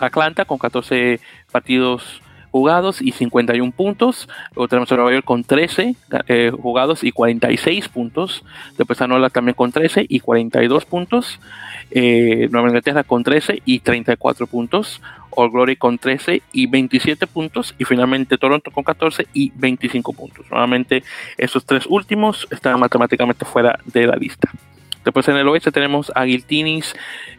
[0.00, 2.22] Atlanta con 14 partidos
[2.54, 4.28] jugados y 51 puntos.
[4.54, 5.96] Luego tenemos a Nueva York con 13
[6.28, 8.44] eh, jugados y 46 puntos.
[8.78, 11.40] Después a Nola también con 13 y 42 puntos.
[11.90, 15.02] Eh, Nueva Inglaterra con 13 y 34 puntos.
[15.30, 20.46] All Glory con 13 y 27 puntos y finalmente Toronto con 14 y 25 puntos.
[20.48, 21.02] Nuevamente
[21.36, 24.48] esos tres últimos están matemáticamente fuera de la lista.
[25.04, 26.94] Después en el oeste tenemos a Guiltinis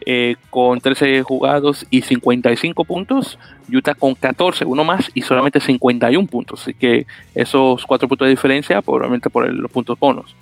[0.05, 3.39] eh, con 13 jugados y 55 puntos.
[3.71, 6.61] Utah con 14, uno más y solamente 51 puntos.
[6.61, 10.35] Así que esos cuatro puntos de diferencia, probablemente por los puntos bonos.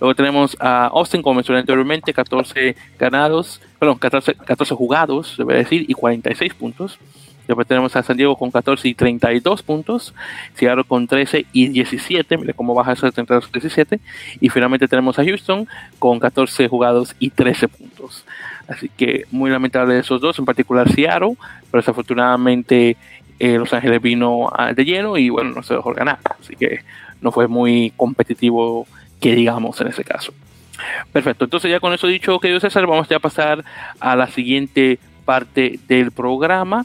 [0.00, 5.84] Luego tenemos a Austin, como mencioné anteriormente, 14 ganados, perdón, 14, 14 jugados, debe decir,
[5.86, 6.98] y 46 puntos.
[7.50, 10.14] Después tenemos a San Diego con 14 y 32 puntos.
[10.54, 12.38] Seattle con 13 y 17.
[12.38, 14.00] Mire cómo baja eso de 32 y 17.
[14.40, 15.66] Y finalmente tenemos a Houston
[15.98, 18.24] con 14 jugados y 13 puntos.
[18.68, 21.34] Así que muy lamentable esos dos, en particular Seattle.
[21.72, 22.96] Pero desafortunadamente
[23.40, 26.20] eh, Los Ángeles vino de lleno y bueno, no se dejó ganar.
[26.40, 26.84] Así que
[27.20, 28.86] no fue muy competitivo
[29.20, 30.32] que digamos en ese caso.
[31.12, 33.64] Perfecto, entonces ya con eso dicho, querido César, vamos a pasar
[33.98, 36.84] a la siguiente parte del programa.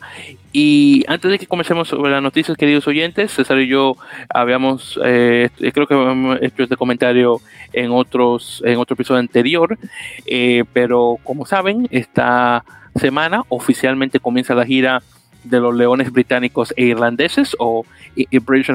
[0.51, 3.97] Y antes de que comencemos sobre las noticias, queridos oyentes, César y yo
[4.29, 7.41] habíamos, eh, creo que hemos hecho este comentario
[7.73, 9.77] en otros, en otro episodio anterior,
[10.25, 12.63] eh, pero como saben, esta
[12.95, 15.01] semana oficialmente comienza la gira
[15.45, 18.71] de los leones británicos e irlandeses o British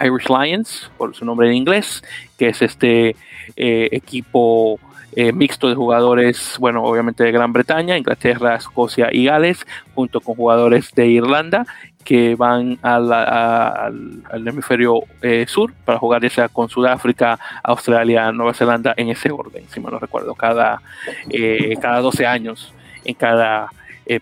[0.00, 2.02] Irish Lions por su nombre en inglés
[2.38, 3.16] que es este
[3.56, 4.78] eh, equipo
[5.16, 10.36] eh, mixto de jugadores, bueno, obviamente de Gran Bretaña, Inglaterra, Escocia y Gales, junto con
[10.36, 11.66] jugadores de Irlanda
[12.04, 18.94] que van al, hemisferio eh, sur para jugar ya sea con Sudáfrica, Australia, Nueva Zelanda
[18.96, 20.80] en ese orden, si me lo recuerdo, cada,
[21.80, 22.72] cada 12 años
[23.04, 23.70] en cada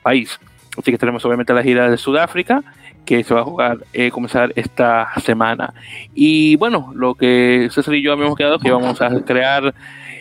[0.01, 0.41] país.
[0.79, 2.63] Así que tenemos obviamente la gira de Sudáfrica,
[3.05, 5.75] que se va a jugar, eh, comenzar esta semana.
[6.15, 9.75] Y bueno, lo que César y yo habíamos quedado que íbamos a crear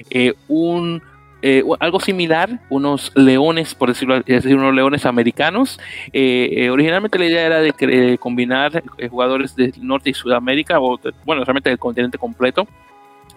[0.10, 1.02] eh, un
[1.42, 5.78] eh, algo similar, unos leones, por decirlo así, unos leones americanos.
[6.14, 11.80] originalmente la idea era de combinar jugadores del Norte y Sudamérica, o bueno, realmente del
[11.80, 12.66] continente completo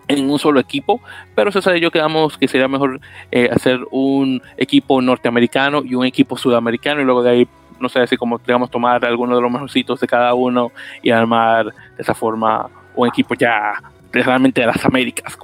[0.08, 1.00] en un solo equipo,
[1.34, 3.00] pero César y yo quedamos que sería mejor
[3.50, 7.48] hacer un equipo norteamericano y un equipo sudamericano y luego de ahí
[7.80, 10.72] no sé si como digamos tomar algunos de los mejorcitos de cada uno
[11.02, 13.74] y armar de esa forma un equipo ya
[14.12, 15.36] realmente de las Américas,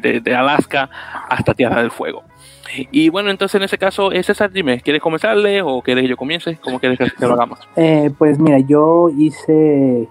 [0.00, 0.88] de, Alaska
[1.28, 2.22] hasta Tierra del Fuego.
[2.90, 6.16] Y bueno, entonces en ese caso, eh, César, dime, ¿quieres comenzarle o quieres que yo
[6.16, 6.56] comience?
[6.62, 7.60] ¿Cómo quieres que lo hagamos?
[7.76, 10.08] Eh, pues mira, yo hice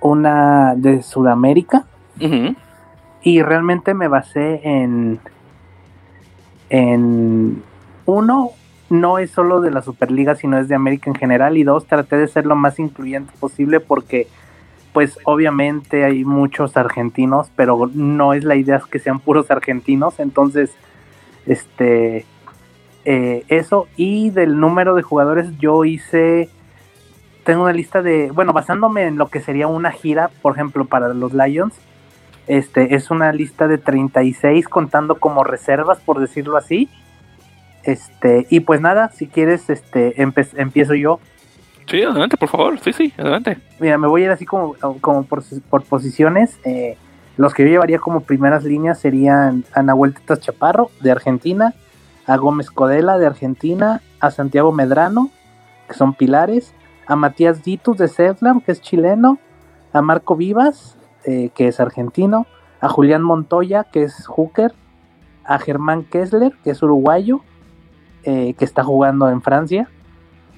[0.00, 1.86] una de Sudamérica
[3.22, 5.20] y realmente me basé en,
[6.70, 7.62] en
[8.06, 8.50] uno,
[8.92, 11.56] no es solo de la Superliga, sino es de América en general.
[11.56, 14.28] Y dos, traté de ser lo más incluyente posible porque,
[14.92, 20.20] pues obviamente hay muchos argentinos, pero no es la idea que sean puros argentinos.
[20.20, 20.72] Entonces,
[21.46, 22.26] este,
[23.06, 23.88] eh, eso.
[23.96, 26.50] Y del número de jugadores, yo hice,
[27.44, 31.08] tengo una lista de, bueno, basándome en lo que sería una gira, por ejemplo, para
[31.14, 31.74] los Lions.
[32.46, 36.90] Este, es una lista de 36 contando como reservas, por decirlo así
[37.84, 41.20] este, y pues nada, si quieres, este, empiezo yo.
[41.86, 42.78] Sí, adelante, por favor.
[42.80, 43.58] Sí, sí, adelante.
[43.80, 45.42] Mira, me voy a ir así como, como por,
[45.84, 46.58] posiciones.
[46.64, 46.96] Eh,
[47.36, 51.74] los que yo llevaría como primeras líneas serían a Nahuel Tetas Chaparro, de Argentina,
[52.26, 55.30] a Gómez Codela, de Argentina, a Santiago Medrano,
[55.88, 56.74] que son pilares,
[57.06, 59.38] a Matías Ditus, de Sedlam, que es chileno,
[59.92, 62.46] a Marco Vivas, eh, que es argentino,
[62.80, 64.72] a Julián Montoya, que es hooker,
[65.44, 67.42] a Germán Kessler, que es uruguayo,
[68.24, 69.88] eh, que está jugando en Francia,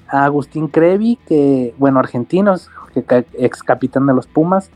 [0.07, 4.69] a Agustín Crevi, que, bueno, argentinos, que, ex capitán de los Pumas,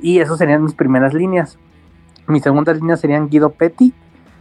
[0.00, 1.58] y esos serían mis primeras líneas.
[2.26, 3.92] Mis segundas líneas serían Guido Petti,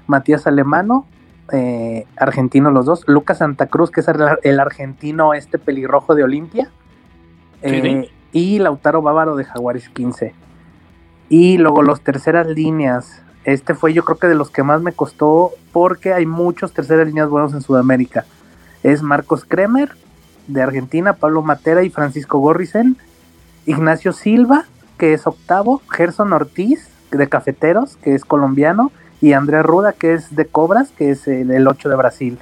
[0.07, 1.05] Matías Alemano,
[1.51, 4.07] eh, argentino los dos, Lucas Santa Cruz, que es
[4.43, 6.69] el, argentino este pelirrojo de Olimpia,
[7.61, 10.33] eh, y Lautaro Bávaro de Jaguares 15.
[11.29, 13.23] Y luego los terceras líneas,
[13.53, 17.07] este fue yo creo que de los que más me costó porque hay muchos terceras
[17.07, 18.25] líneas buenos en Sudamérica.
[18.83, 19.91] Es Marcos Kremer
[20.47, 22.97] de Argentina, Pablo Matera y Francisco Gorrisen,
[23.65, 24.65] Ignacio Silva,
[24.97, 28.91] que es octavo, Gerson Ortiz de Cafeteros, que es colombiano,
[29.21, 32.39] y Andrea Ruda, que es de Cobras, que es el, 8 de Brasil.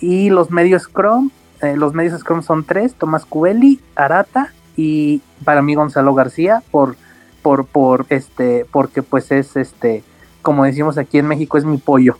[0.00, 5.62] Y los medios Scrum, eh, los medios Scrum son tres, Tomás Cubelli, Arata y para
[5.62, 6.96] mí Gonzalo García por
[7.44, 10.02] por, por este, porque pues es este,
[10.40, 12.16] como decimos aquí en México, es mi pollo.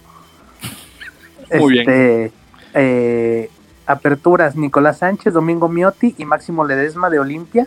[1.58, 2.32] Muy este, bien.
[2.74, 3.50] Eh,
[3.86, 7.66] aperturas, Nicolás Sánchez, Domingo Miotti y Máximo Ledesma de Olimpia.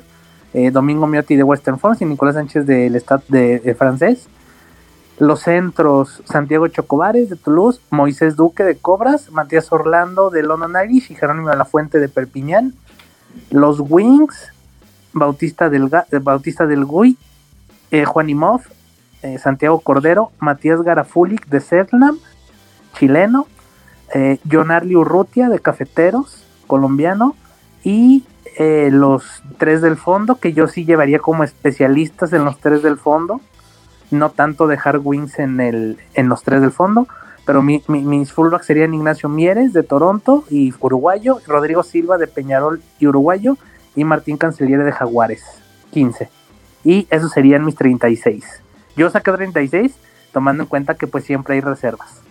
[0.53, 4.27] Eh, Domingo Miotti de Western France y Nicolás Sánchez del Estado de, francés.
[5.17, 11.11] Los centros, Santiago Chocobares de Toulouse, Moisés Duque de Cobras, Matías Orlando de London Irish
[11.11, 12.75] y Jerónimo de la Fuente de Perpiñán.
[13.49, 14.51] Los Wings,
[15.11, 15.89] Bautista del,
[16.21, 17.17] Bautista del Gui
[17.91, 18.61] eh, Juan Imov,
[19.23, 22.17] eh, Santiago Cordero, Matías Garafulik de Cernam,
[22.93, 23.47] chileno,
[24.13, 24.39] eh,
[24.95, 27.35] Urrutia de Cafeteros, colombiano,
[27.83, 28.23] y
[28.57, 32.97] eh, los tres del fondo, que yo sí llevaría como especialistas en los tres del
[32.97, 33.41] fondo,
[34.11, 37.07] no tanto dejar wings en, el, en los tres del fondo.
[37.45, 42.81] pero mi, mis fullbacks serían Ignacio Mieres de Toronto y uruguayo, Rodrigo Silva de Peñarol
[42.99, 43.57] y uruguayo,
[43.95, 45.43] y Martín Canceliere de Jaguares,
[45.91, 46.36] 15.
[46.87, 48.45] Y esos serían mis 36.
[48.95, 49.93] Yo saqué 36,
[50.31, 52.21] tomando en cuenta que pues siempre hay reservas.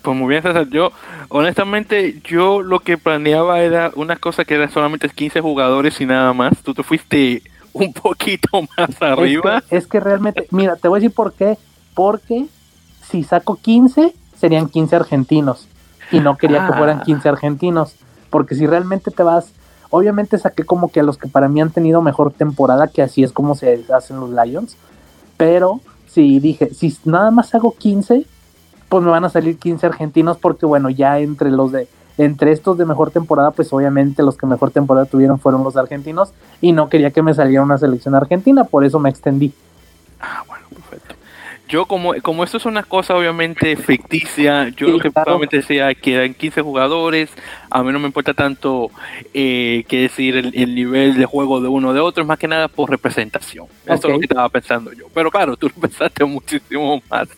[0.00, 0.68] Pues muy bien, César.
[0.68, 0.92] Yo,
[1.28, 6.32] honestamente, yo lo que planeaba era una cosa que era solamente 15 jugadores y nada
[6.34, 6.62] más.
[6.62, 7.42] Tú te fuiste
[7.72, 8.48] un poquito
[8.78, 9.64] más arriba.
[9.70, 11.58] Es que, realmente, mira, te voy a decir por qué.
[11.94, 12.46] Porque
[13.10, 15.66] si saco 15, serían 15 argentinos.
[16.12, 17.32] Y no quería que fueran 15 ah.
[17.32, 17.96] argentinos.
[18.30, 19.52] Porque si realmente te vas
[19.90, 23.22] Obviamente saqué como que a los que para mí han tenido mejor temporada, que así
[23.22, 24.76] es como se hacen los Lions.
[25.36, 28.26] Pero si dije, si nada más hago 15,
[28.88, 32.76] pues me van a salir 15 argentinos porque bueno, ya entre los de entre estos
[32.76, 36.88] de mejor temporada, pues obviamente los que mejor temporada tuvieron fueron los argentinos y no
[36.88, 39.52] quería que me saliera una selección argentina, por eso me extendí.
[40.20, 40.57] Ah, bueno,
[41.68, 46.14] yo como, como esto es una cosa obviamente ficticia, yo lo que probablemente decía que
[46.14, 47.30] eran 15 jugadores,
[47.70, 48.90] a mí no me importa tanto
[49.34, 52.68] eh, que decir el, nivel de juego de uno de otro, es más que nada
[52.68, 53.66] por representación.
[53.84, 55.06] Eso es lo que estaba pensando yo.
[55.12, 57.28] Pero claro, tú lo pensaste muchísimo más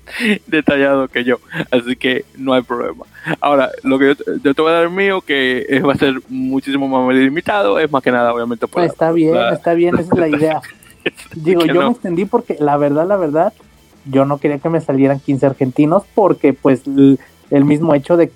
[0.47, 3.05] detallado que yo, así que no hay problema.
[3.41, 7.15] Ahora, lo que yo, te voy a dar mío, que va a ser muchísimo más
[7.17, 8.85] limitado, es más que nada obviamente por...
[8.85, 10.61] Está bien, está bien, esa es la idea.
[11.35, 13.53] Digo, yo me extendí porque la verdad, la verdad
[14.05, 18.31] yo no quería que me salieran 15 argentinos porque pues el, mismo hecho de,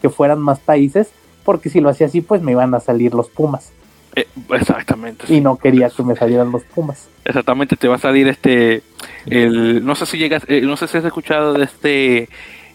[0.00, 1.10] que fueran más países,
[1.44, 3.72] porque si lo hacía así pues me iban a salir los Pumas.
[4.14, 5.24] Eh, exactamente.
[5.32, 7.08] Y no quería que me salieran los Pumas.
[7.24, 8.82] Exactamente, te va a salir este,
[9.26, 12.28] el, no sé si llegas, eh, no sé si has escuchado de este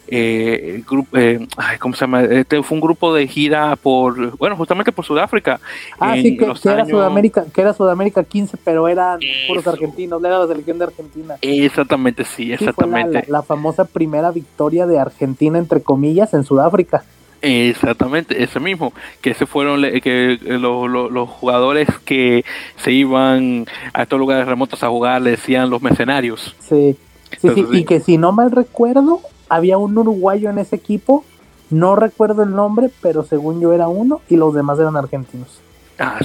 [0.10, 1.48] eh, grupo, eh,
[1.80, 2.24] ¿cómo se llama?
[2.24, 5.60] Este fue un grupo de gira por, bueno, justamente por Sudáfrica.
[6.00, 10.48] Ah, sí, que, era Sudamérica, que era Sudamérica 15, pero eran puros argentinos, era la
[10.48, 11.36] selección de Argentina.
[11.42, 13.26] Exactamente, sí, exactamente.
[13.28, 17.04] la, famosa primera victoria de Argentina, entre comillas, en Sudáfrica.
[17.42, 22.44] Exactamente, ese mismo, que se fueron que los jugadores que
[22.78, 26.56] se iban a estos lugares remotos a jugar le decían los mercenarios.
[26.60, 26.98] Sí,
[27.40, 31.24] sí, sí, y que si no mal recuerdo, había un uruguayo en ese equipo,
[31.70, 35.62] no recuerdo el nombre, pero según yo era uno y los demás eran argentinos.
[36.00, 36.20] Ah,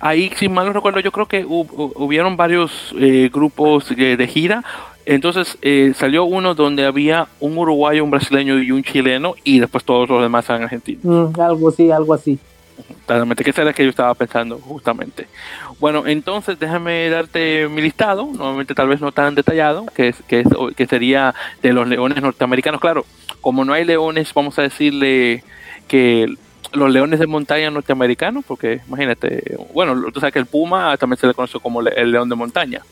[0.00, 4.64] ahí, si mal no recuerdo, yo creo que hubieron varios eh, grupos de, gira.
[5.04, 9.84] Entonces eh, salió uno donde había un uruguayo, un brasileño y un chileno, y después
[9.84, 11.04] todos los demás eran argentinos.
[11.04, 12.38] Mm, algo así, algo así.
[13.06, 15.28] Totalmente, que era que yo estaba pensando justamente.
[15.80, 20.40] Bueno, entonces déjame darte mi listado, nuevamente tal vez no tan detallado, que, es, que,
[20.40, 22.80] es, que sería de los leones norteamericanos.
[22.80, 23.06] Claro,
[23.40, 25.42] como no hay leones, vamos a decirle
[25.86, 26.34] que
[26.72, 31.26] los leones de montaña norteamericanos, porque imagínate, bueno, tú sabes que el puma también se
[31.26, 32.82] le conoce como el león de montaña.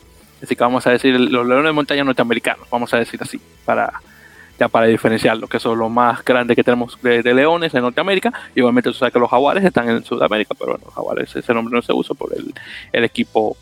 [0.43, 4.01] Así que vamos a decir los leones de montaña norteamericanos, vamos a decir así, para
[4.59, 8.91] ya para diferenciarlo, que son los más grandes que tenemos de, leones en Norteamérica, obviamente
[8.91, 11.83] tú sabes que los jaguares están en Sudamérica, pero bueno, los jaguares ese nombre no
[11.83, 12.53] se usa por el,
[12.93, 13.57] el equipo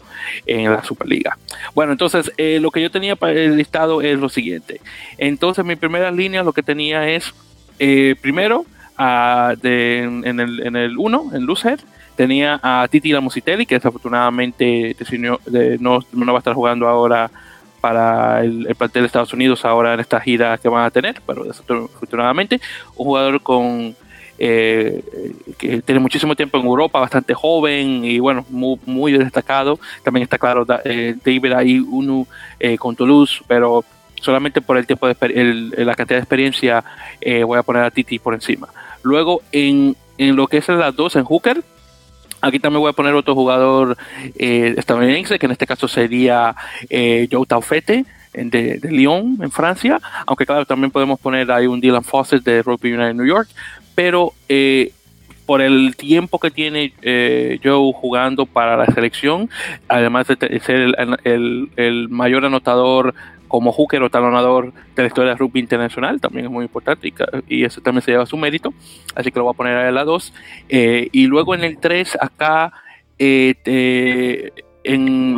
[0.46, 1.36] en la Superliga.
[1.74, 4.80] Bueno, entonces eh, lo que yo tenía para el listado es lo siguiente.
[5.18, 7.34] Entonces mi primera línea lo que tenía es,
[7.78, 8.64] eh, primero,
[8.96, 11.80] de, en, en el 1, en Lucer,
[12.16, 14.96] tenía a Titi Lamositelli, que desafortunadamente
[15.80, 17.30] no, no va a estar jugando ahora
[17.84, 21.44] para el, plantel de Estados Unidos ahora en esta gira que van a tener, pero
[21.44, 22.58] desafortunadamente
[22.96, 23.94] un jugador con
[24.38, 25.04] eh,
[25.58, 29.78] que tiene muchísimo tiempo en Europa, bastante joven y bueno, muy, muy destacado.
[30.02, 32.26] También está claro eh, David ahí uno
[32.58, 33.84] eh, con Toulouse, pero
[34.18, 36.82] solamente por el tiempo de la cantidad de experiencia
[37.44, 38.68] voy a poner a Titi por encima.
[39.02, 41.62] Luego en, en lo que es las dos en Hooker,
[42.44, 43.96] Aquí también voy a poner otro jugador
[44.36, 46.54] eh, estadounidense, que en este caso sería
[46.90, 49.98] eh, Joe Taufete de, de, Lyon, en Francia.
[50.26, 53.48] Aunque claro, también podemos poner ahí un Dylan Fawcett de Rugby United New York.
[53.94, 54.92] Pero eh,
[55.46, 56.92] por el tiempo que tiene
[57.64, 59.48] Joe jugando para la selección,
[59.88, 63.14] además de ser el mayor anotador
[63.54, 67.14] como hooker o talonador de la historia de rugby internacional, también es muy importante
[67.46, 68.74] y, eso también se lleva su mérito,
[69.14, 70.32] así que lo voy a poner a la 2.
[70.68, 72.72] Eh, y luego en el 3, acá
[73.16, 74.50] eh,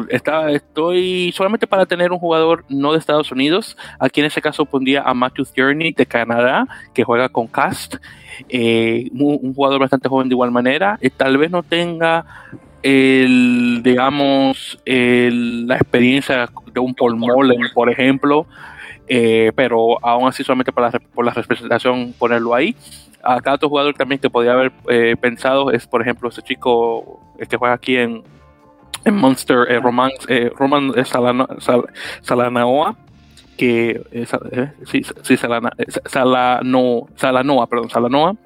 [0.09, 4.65] está, estoy solamente para tener un jugador no de Estados Unidos, aquí en ese caso
[4.65, 7.97] pondría a Matthew Tierney de Canadá, que juega con Cast,
[8.49, 12.25] eh, un, jugador bastante joven de igual manera, tal vez no tenga
[12.83, 18.47] el, digamos, la experiencia de un Paul Mullen, por ejemplo,
[19.09, 22.77] eh, pero aún así solamente por la, por la representación ponerlo ahí.
[23.23, 27.57] Acá otro jugador también que podría haber eh, pensado es, por ejemplo, ese chico que
[27.57, 28.23] juega aquí en,
[29.11, 30.11] Monster, eh, Roman,
[30.57, 30.93] Roman
[32.23, 32.97] Salanaoa,
[33.57, 35.37] que eh, eh, sí, eh,
[36.07, 38.37] Salano, Salanoa, perdón, Salanoa,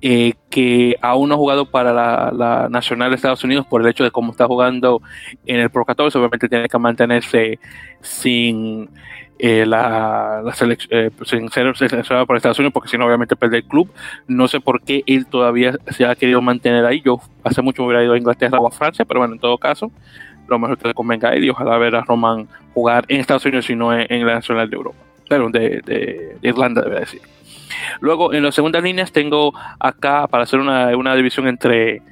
[0.00, 4.04] eh, que aún no ha jugado para la, Nacional de Estados Unidos por el hecho
[4.04, 5.02] de cómo está jugando
[5.44, 7.58] en el Pro 14, obviamente tiene que mantenerse
[8.00, 8.88] sin
[9.40, 13.34] eh, la, la selección, eh, sin ser seleccionado por Estados Unidos, porque si no, obviamente
[13.34, 13.90] pierde el club.
[14.28, 17.02] No sé por qué él todavía se ha querido mantener ahí.
[17.04, 19.58] Yo hace mucho me hubiera ido a Inglaterra o a Francia, pero bueno, en todo
[19.58, 19.90] caso,
[20.48, 23.44] lo mejor que le convenga a él y ojalá ver a Roman jugar en Estados
[23.44, 27.20] Unidos y no en, en la Nacional de Europa, pero de, Irlanda, debe decir.
[28.00, 32.02] Luego, en las segundas líneas tengo acá para hacer una, división entre,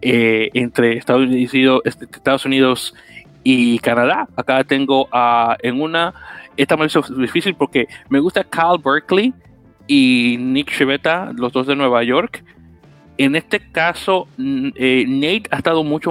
[0.00, 2.94] eh, entre Estados Unidos, este, Estados Unidos
[3.44, 4.26] y Canadá.
[4.36, 6.14] Acá tengo uh, en una,
[6.56, 9.32] esta me hizo difícil porque me gusta Cal Berkeley
[9.86, 12.44] y Nick Chivetta, los dos de Nueva York.
[13.18, 16.10] En este caso, eh, Nate ha estado mucho,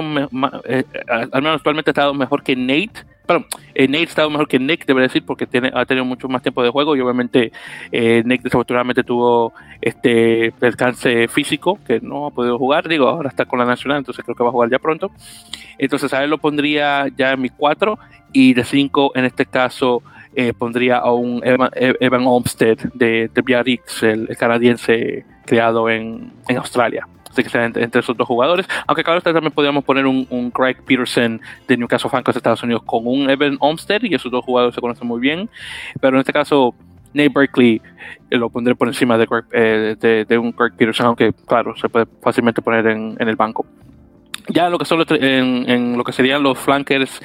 [0.64, 4.48] eh, al menos actualmente ha estado mejor que Nate bueno, eh, Nate ha estado mejor
[4.48, 7.52] que Nick, debería decir, porque tiene, ha tenido mucho más tiempo de juego y obviamente
[7.92, 13.60] Nick desafortunadamente tuvo este alcance físico que no ha podido jugar, digo, ahora está con
[13.60, 15.12] la Nacional, entonces creo que va a jugar ya pronto.
[15.78, 17.98] Entonces a él lo pondría ya en mi 4
[18.32, 20.02] y de 5 en este caso
[20.34, 26.32] eh, pondría a un Evan, Evan Olmsted de, de Biarritz, el, el, canadiense creado en,
[26.48, 27.06] en Australia.
[27.30, 28.66] Así que sea entre, entre, esos dos jugadores.
[28.86, 32.82] Aunque claro, también podríamos poner un, un Craig Peterson de Newcastle Falcons de Estados Unidos
[32.84, 35.48] con un Evan Olmsted y esos dos jugadores se conocen muy bien.
[36.00, 36.74] Pero en este caso,
[37.14, 37.80] Nate Berkeley
[38.30, 41.88] eh, lo pondré por encima de, eh, de, de, un Craig Peterson, aunque claro, se
[41.88, 43.64] puede fácilmente poner en, en el banco.
[44.48, 47.20] Ya lo que son los, en, en, lo que serían los flankers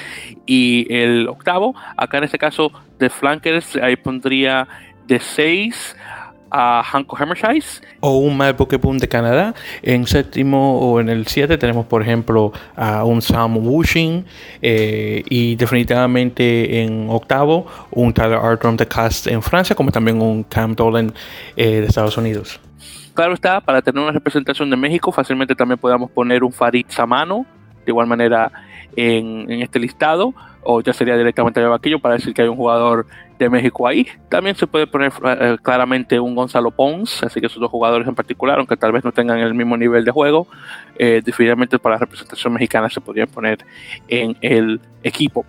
[0.46, 4.68] y el octavo, acá en este caso de flankers, ahí pondría
[5.08, 5.96] de 6
[6.52, 7.82] a Hanko Hammershise.
[8.00, 9.54] O un mal Pokémon de Canadá.
[9.82, 14.26] En séptimo o en el 7 tenemos, por ejemplo, a un Sam Wushing.
[14.62, 20.44] Eh, y definitivamente en octavo, un Tyler Artrom de Cast en Francia, como también un
[20.44, 21.14] Cam Dolan
[21.56, 22.60] eh, de Estados Unidos.
[23.18, 27.48] Claro está, para tener una representación de México, fácilmente también podemos poner un Farid Samano,
[27.84, 28.52] de igual manera
[28.96, 33.08] en, este listado, o ya sería directamente el vaquillo para decir que hay un jugador
[33.40, 34.06] de México ahí.
[34.30, 38.14] También se puede poner eh, claramente un Gonzalo Pons, así que esos dos jugadores en
[38.14, 40.46] particular, aunque tal vez no tengan el mismo nivel de juego,
[41.00, 43.66] eh, definitivamente para la representación mexicana se podrían poner
[44.10, 45.44] en el equipo.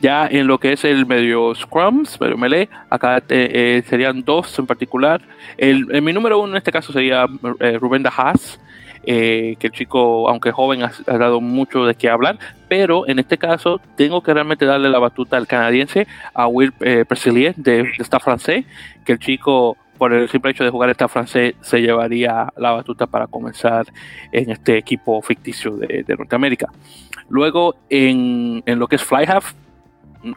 [0.00, 4.66] Ya en lo que es el medio scrums, medio melee, acá eh, serían dos en
[4.66, 5.20] particular.
[5.56, 7.26] El, el, mi número uno en este caso sería
[7.60, 8.58] eh, Rubén Dajas,
[9.02, 13.38] eh, que el chico, aunque joven, ha, dado mucho de qué hablar, pero en este
[13.38, 17.06] caso tengo que realmente darle la batuta al canadiense, a Will eh,
[17.56, 18.64] de, de Stade francés,
[19.04, 23.06] que el chico por el simple hecho de jugar esta francés se llevaría la batuta
[23.06, 23.86] para comenzar
[24.32, 26.68] en este equipo ficticio de, de Norteamérica.
[27.28, 29.52] Luego en, en, lo que es fly half,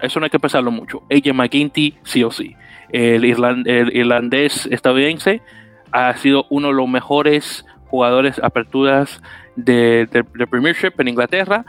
[0.02, 1.04] eso no hay que pensarlo mucho.
[1.12, 2.56] AJ McGinty, sí o sí.
[2.90, 5.42] El, el irlandés estadounidense
[5.92, 9.22] ha sido uno de los mejores jugadores aperturas
[9.56, 11.64] de, de, de, Premiership en Inglaterra,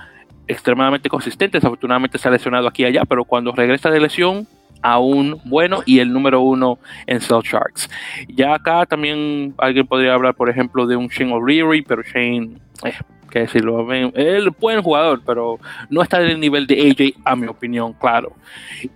[0.48, 4.46] extremadamente consistente, desafortunadamente se ha lesionado aquí y allá, pero cuando regresa de lesión,
[4.84, 7.90] aún bueno y el número uno en Cell Sharks.
[8.28, 12.92] Ya acá también alguien podría hablar, por ejemplo, de un Shane O'Leary, pero Shane, eh,
[13.34, 15.58] que decirlo, él buen jugador, pero
[15.90, 18.32] no está en el nivel de AJ, a mi opinión, claro.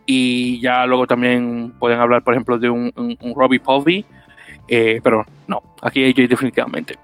[0.07, 4.07] Y ya luego también pueden hablar, por ejemplo, de un, Robbie Povey,
[4.69, 6.95] eh, pero no, aquí AJ definitivamente.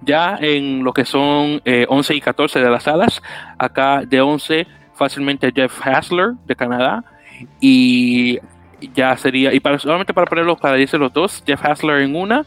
[0.00, 3.22] Ya en lo que son eh, 11 y 14 de las salas,
[3.58, 7.04] acá de 11 fácilmente Jeff Hasler de Canadá
[7.60, 8.38] y
[8.94, 12.44] ya sería, y solamente para ponerlos para decir los dos, Jeff Hasler en una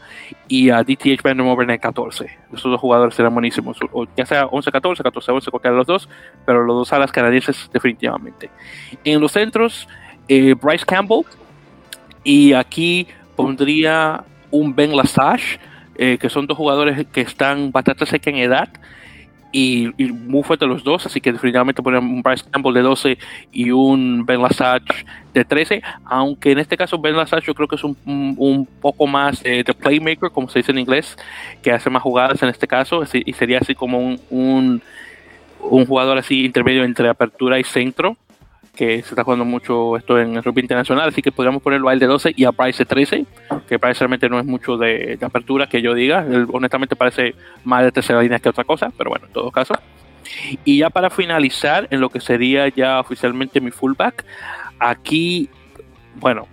[0.48, 2.38] y a DTH Vandermover en el 14.
[2.52, 6.08] Esos dos jugadores serán buenísimos, o ya sea 11-14, 14-11, cualquiera de los dos,
[6.44, 8.50] pero los dos alas canadienses definitivamente.
[9.04, 9.88] En los centros,
[10.28, 11.22] eh, Bryce Campbell,
[12.22, 13.06] y aquí
[13.36, 15.58] pondría un Ben Lasage,
[15.96, 18.68] eh, que son dos jugadores que están bastante cerca en edad,
[19.54, 23.18] y, muy fuerte los dos, así que definitivamente poner un Bryce Campbell de 12
[23.52, 27.76] y un Ben Lasage de 13, aunque en este caso Ben Lasage yo creo que
[27.76, 31.16] es un, un, poco más de playmaker, como se dice en inglés,
[31.62, 34.82] que hace más jugadas en este caso, y sería así como un, un,
[35.60, 38.16] un jugador así intermedio entre apertura y centro,
[38.74, 41.92] que se está jugando mucho esto en el rugby internacional, así que podríamos ponerlo a
[41.92, 43.26] él de 12 y a Price de 13,
[43.68, 47.84] que Price realmente no es mucho de, de apertura que yo diga, honestamente parece más
[47.84, 49.74] de tercera línea que otra cosa, pero bueno, en todo caso.
[50.64, 54.24] Y ya para finalizar, en lo que sería ya oficialmente mi fullback,
[54.78, 55.48] aquí,
[56.16, 56.46] bueno,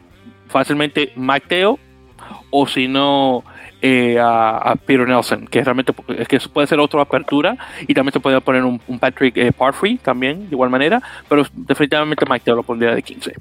[0.48, 1.80] fácilmente Mike Teo,
[2.50, 3.44] o si no,
[3.82, 7.58] eh, a, Peter Nelson, que realmente es que puede ser otra apertura
[7.88, 12.26] y también se puede poner un, Patrick eh, Parfrey también, de igual manera, pero definitivamente
[12.30, 13.34] Mike Taylor lo pondría de 15.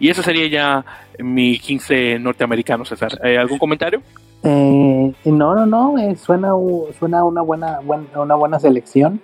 [0.00, 0.84] Y ese sería ya
[1.18, 3.18] mi 15 norteamericano, César.
[3.22, 4.02] Eh, ¿Algún comentario?
[4.44, 6.52] no, no, no, suena,
[6.98, 7.78] suena una buena,
[8.14, 9.20] una buena selección.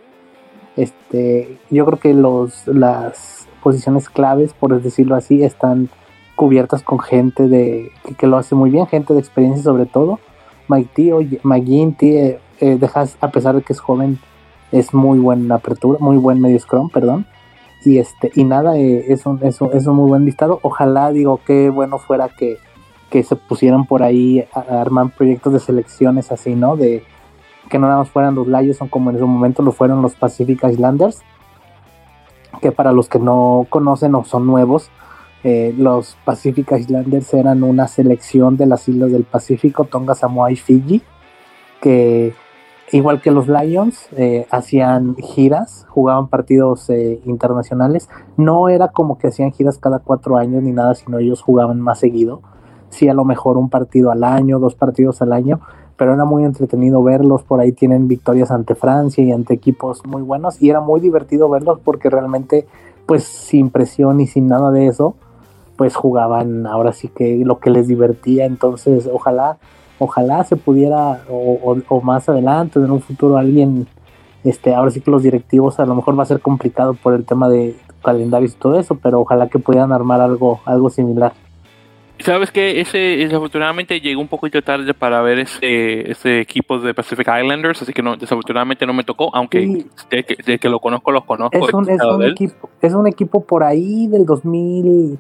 [0.77, 5.89] Este, yo creo que los, las posiciones claves, por decirlo así, están
[6.37, 10.21] cubiertas con gente de que, lo hace muy bien, gente de experiencia sobre todo.
[10.69, 14.19] Mike Tío, Mike eh, dejas, a pesar de que es joven,
[14.73, 17.27] es muy buena apertura, muy buen medio scrum, perdón.
[17.85, 20.59] Y este, y nada, eh, es, un, es, un, es, un, muy buen listado.
[20.63, 22.59] Ojalá, digo, qué bueno fuera que,
[23.11, 26.77] que se pusieran por ahí a, armar proyectos de selecciones así, ¿no?
[26.77, 27.05] De
[27.71, 30.15] que no nada más fueran los Lions, son como en su momento lo fueron los
[30.15, 31.23] Pacific Islanders.
[32.61, 34.91] Que para los que no conocen o son nuevos,
[35.45, 40.57] eh, los Pacific Islanders eran una selección de las islas del Pacífico, Tonga, Samoa y
[40.57, 41.03] Fiji,
[41.81, 42.35] que
[42.91, 48.09] igual que los Lions eh, hacían giras, jugaban partidos eh, internacionales.
[48.37, 52.01] No era como que hacían giras cada cuatro años ni nada, sino ellos jugaban más
[52.01, 52.41] seguido.
[52.89, 55.61] Sí, a lo mejor un partido al año, dos partidos al año,
[55.97, 57.45] pero era muy entretenido verlos.
[57.45, 61.49] Por ahí tienen victorias ante Francia y ante equipos muy buenos y era muy divertido
[61.49, 62.67] verlos porque realmente,
[63.07, 65.15] pues sin presión y sin nada de eso,
[65.79, 69.59] pues jugaban ahora sí que lo que les divertía, entonces ojalá,
[70.01, 73.87] ojalá se pudiera o, más adelante en un futuro alguien,
[74.43, 77.25] este, ahora sí que los directivos a lo mejor va a ser complicado por el
[77.25, 81.33] tema de calendarios y todo eso, pero ojalá que pudieran armar algo, algo similar.
[82.19, 87.29] Sabes que ese desafortunadamente llegó un poquito tarde para ver ese, ese equipo de Pacific
[87.29, 91.57] Islanders, así que no, desafortunadamente no me tocó, aunque de, que, lo conozco, los conozco.
[91.57, 95.17] Es un, es un equipo, es un equipo por ahí del 2000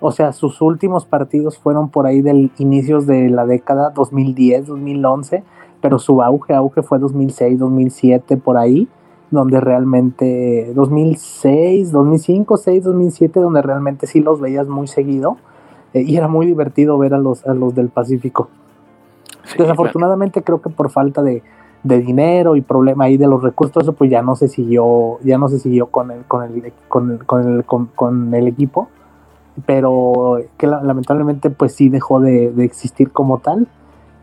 [0.00, 5.44] o sea, sus últimos partidos fueron por ahí del inicios de la década 2010, 2011,
[5.82, 8.88] pero su auge, auge fue 2006, 2007, por ahí,
[9.30, 15.36] donde realmente 2006, 2005, 6, 2007, donde realmente sí los veías muy seguido
[15.92, 18.48] eh, y era muy divertido ver a los, a los del Pacífico.
[19.58, 21.42] Desafortunadamente creo que por falta de,
[21.82, 25.48] dinero y problema ahí de los recursos, eso pues ya no se siguió, ya no
[25.48, 28.88] se siguió con el, con el, con el, con el, con el equipo
[29.66, 33.66] pero que lamentablemente pues sí dejó de, existir como tal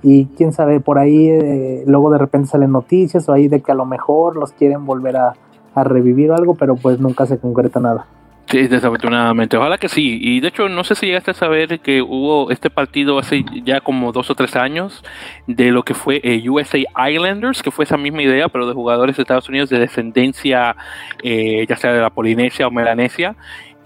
[0.03, 3.71] y quién sabe por ahí eh, luego de repente salen noticias o ahí de que
[3.71, 5.33] a lo mejor los quieren volver a,
[5.75, 8.07] revivir o algo pero pues nunca se concreta nada
[8.49, 9.57] Sí, desafortunadamente.
[9.57, 10.19] Ojalá que sí.
[10.21, 13.81] Y de hecho, no sé si llegaste a saber que hubo este partido hace ya
[13.81, 15.03] como dos o tres años
[15.47, 16.77] de lo que fue eh, USA
[17.09, 20.77] Islanders, que fue esa misma idea, pero de jugadores de Estados Unidos de descendencia,
[21.23, 23.35] eh, ya sea de la Polinesia o Melanesia,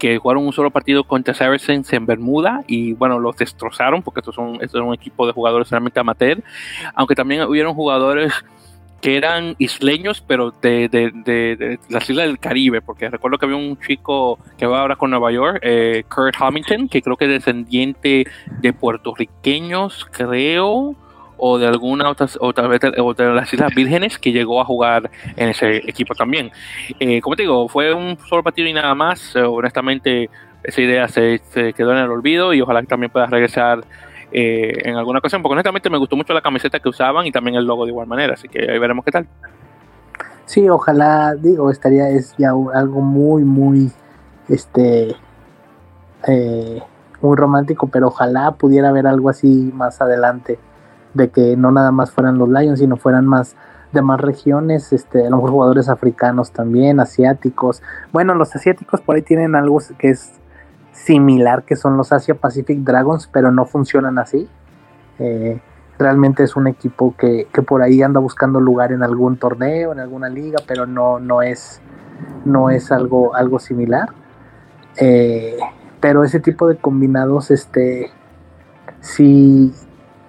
[0.02, 4.34] que jugaron un solo partido contra Saracens en Bermuda y bueno, los destrozaron porque estos
[4.34, 6.42] son, estos son un equipo de jugadores realmente amateur,
[6.96, 8.32] aunque también hubieron jugadores
[9.00, 13.56] que eran isleños, pero de, de, de, las islas del Caribe, porque recuerdo que había
[13.56, 17.30] un chico que va ahora con Nueva York, eh, Kurt Hamilton, que creo que es
[17.30, 18.26] descendiente
[18.60, 20.96] de puertorriqueños, creo,
[21.44, 25.10] o de alguna otra, otra vez de, de, las Islas Vírgenes que llegó a jugar
[25.34, 26.52] en ese equipo también.
[27.00, 29.34] Eh, como te digo, fue un solo partido y nada más.
[29.34, 30.30] Eh, honestamente,
[30.62, 31.40] esa idea se,
[31.76, 33.84] quedó en el olvido y ojalá que también pueda regresar
[34.30, 37.56] eh, en alguna ocasión, porque honestamente me gustó mucho la camiseta que usaban y también
[37.56, 39.26] el logo de igual manera, así que ahí veremos qué tal.
[40.46, 43.90] Sí, ojalá, digo, estaría es ya algo muy, muy,
[44.48, 45.16] este,
[47.20, 50.60] muy romántico, pero ojalá pudiera haber algo así más adelante
[51.14, 53.56] de que no nada más fueran los Lions, sino fueran más
[53.92, 57.82] de más regiones, este, a lo mejor jugadores africanos también, asiáticos.
[58.12, 60.32] Bueno, los asiáticos por ahí tienen algo que es
[60.92, 64.48] similar, que son los Asia Pacific Dragons, pero no funcionan así.
[65.18, 65.60] Eh,
[65.98, 70.28] realmente es un equipo que, por ahí anda buscando lugar en algún torneo, en alguna
[70.28, 71.80] liga, pero no, no es,
[72.44, 74.10] no es algo, algo similar.
[74.96, 75.58] Eh,
[76.00, 78.10] pero ese tipo de combinados, este,
[79.00, 79.72] sí,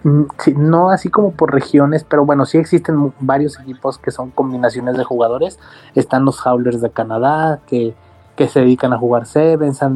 [0.03, 5.03] no así como por regiones, pero bueno, sí existen varios equipos que son combinaciones de
[5.03, 5.59] jugadores.
[5.95, 7.95] Están los Howlers de Canadá, que,
[8.37, 9.81] se dedican a jugar Sevens.
[9.81, 9.87] Eh,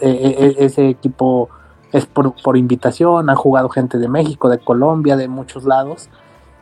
[0.00, 1.48] eh, eh, ese equipo
[1.92, 6.08] es por, invitación, han jugado gente de México, de Colombia, de muchos lados.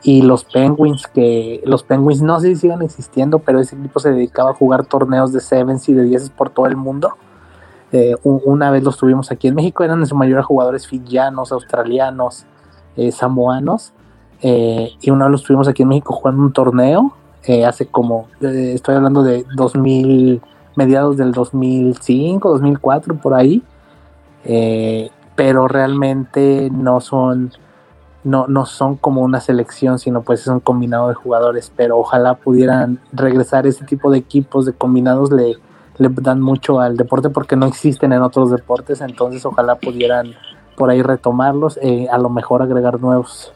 [0.01, 4.11] Y los Penguins, que los Penguins no sé si sigan existiendo, pero ese equipo se
[4.11, 7.15] dedicaba a jugar torneos de Sevens y de 10 por todo el mundo.
[8.23, 12.45] una vez los tuvimos aquí en México, eran en su mayoría jugadores fijianos, australianos,
[12.95, 13.93] eh, samoanos.
[14.41, 17.13] Eh, y uno de los tuvimos aquí en México jugando un torneo
[17.43, 20.41] eh, hace como, estoy hablando de 2000,
[20.75, 23.63] mediados del 2005, 2004, por ahí.
[25.35, 27.51] pero realmente no son,
[28.23, 32.35] no, no son como una selección, sino pues es un combinado de jugadores, pero ojalá
[32.35, 35.55] pudieran regresar ese tipo de equipos de combinados, le,
[35.97, 40.33] le dan mucho al deporte porque no existen en otros deportes, entonces ojalá pudieran
[40.79, 43.53] por ahí retomarlos, eh, a lo mejor agregar nuevos.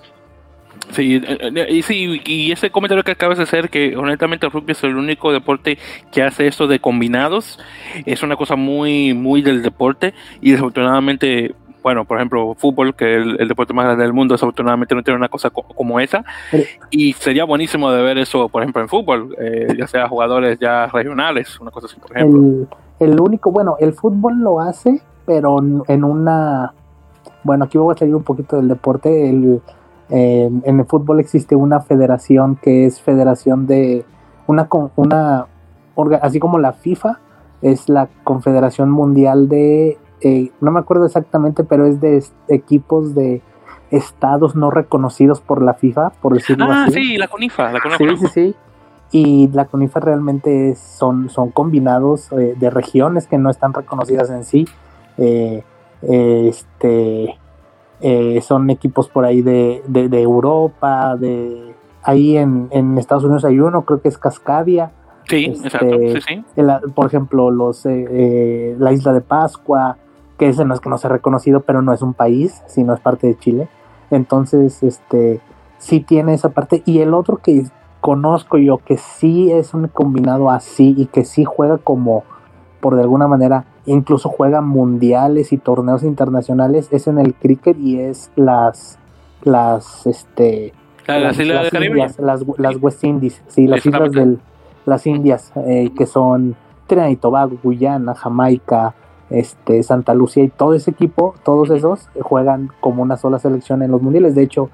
[0.92, 4.52] Sí, eh, eh, y sí, y ese comentario que acabas de hacer, que honestamente el
[4.52, 5.78] rugby es el único deporte
[6.12, 7.60] que hace esto de combinados,
[8.06, 13.26] es una cosa muy, muy del deporte, y desafortunadamente, bueno, por ejemplo, fútbol, que es
[13.40, 16.26] el, deporte más grande del mundo, desafortunadamente no tiene una cosa como esa,
[16.92, 20.88] y sería buenísimo de ver eso, por ejemplo, en fútbol, eh, ya sea jugadores ya
[20.88, 22.68] regionales, una cosa así, por ejemplo.
[23.00, 26.74] El, el único, bueno, el fútbol lo hace, pero en una,
[27.44, 29.62] bueno, aquí voy a salir un poquito del deporte, el
[30.10, 34.06] en el fútbol existe una federación que es federación de
[34.46, 35.48] una, una
[36.22, 37.20] así como la FIFA
[37.64, 43.42] es la Confederación Mundial de, eh, no me acuerdo exactamente, pero es de equipos de
[43.90, 47.98] estados no reconocidos por la FIFA, por decirlo ah, sí, la CONIFA, la CONIFA.
[47.98, 48.56] Sí, sí, sí.
[49.12, 54.44] Y la CONIFA realmente son, son combinados eh, de regiones que no están reconocidas en
[54.44, 54.68] sí.
[55.18, 55.64] Eh,
[56.08, 57.38] este,
[58.02, 61.74] eh, son equipos por ahí de, de, Europa, de
[62.04, 64.92] ahí en, en, Estados Unidos hay uno, creo que es Cascadia.
[65.30, 66.92] Sí, este, exacto, sí, sí.
[66.94, 69.98] por ejemplo, los eh, eh, la isla de Pascua,
[70.38, 73.00] que ese no es que no sea reconocido, pero no es un país, sino es
[73.00, 73.70] parte de Chile.
[74.12, 75.40] Entonces, este,
[75.78, 76.84] sí tiene esa parte.
[76.86, 77.64] Y el otro que
[78.02, 82.26] conozco yo, que sí es un combinado así y que sí juega como,
[82.82, 88.00] por de alguna manera, incluso juega mundiales y torneos internacionales, es en el cricket y
[88.00, 89.00] es las
[89.44, 90.74] las este
[91.06, 94.38] las, Indias, las, West Indies, sí, las islas de
[94.86, 96.56] las Indias eh, que son
[96.88, 98.96] Trinidad y Tobago, Guyana, Jamaica,
[99.30, 103.92] este Santa Lucía y todo ese equipo, todos esos juegan como una sola selección en
[103.92, 104.36] los mundiales.
[104.36, 104.70] De hecho,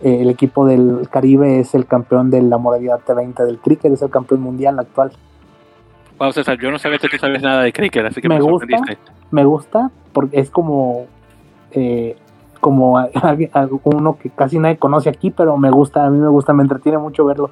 [0.00, 4.02] eh, el equipo del Caribe es el campeón de la modalidad T20 del cricket, es
[4.02, 5.12] el campeón mundial actual.
[6.18, 8.66] Wow, César, yo no sabía que tú sabes nada de cricket, así que me, gusta,
[9.30, 11.06] Me gusta porque es como
[11.72, 12.16] eh,
[12.60, 12.96] como
[13.84, 16.96] uno que casi nadie conoce aquí, pero me gusta, a mí me gusta, me entretiene
[16.96, 17.50] mucho verlo.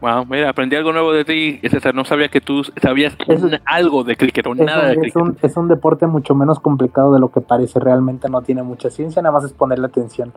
[0.00, 1.94] Wow, mira, aprendí algo nuevo de ti, César.
[1.94, 3.16] No sabía que tú sabías
[3.64, 5.16] algo de cricket o nada de cricket.
[5.16, 7.80] Un, es un deporte mucho menos complicado de lo que parece.
[7.80, 10.32] Realmente no tiene mucha ciencia, nada más es ponerle atención.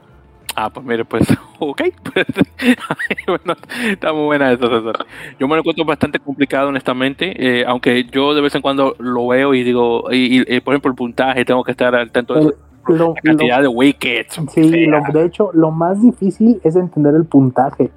[0.62, 1.24] Ah, pues mire, pues,
[1.60, 1.82] ok.
[3.28, 3.56] bueno,
[3.90, 5.06] está muy buena eso, César.
[5.40, 9.28] Yo me lo encuentro bastante complicado, honestamente, eh, aunque yo de vez en cuando lo
[9.28, 12.54] veo y digo, y, por ejemplo, el puntaje, tengo que estar al tanto de
[12.90, 14.42] la cantidad de wickets.
[14.52, 17.90] Sí, de hecho, lo más difícil es entender el puntaje,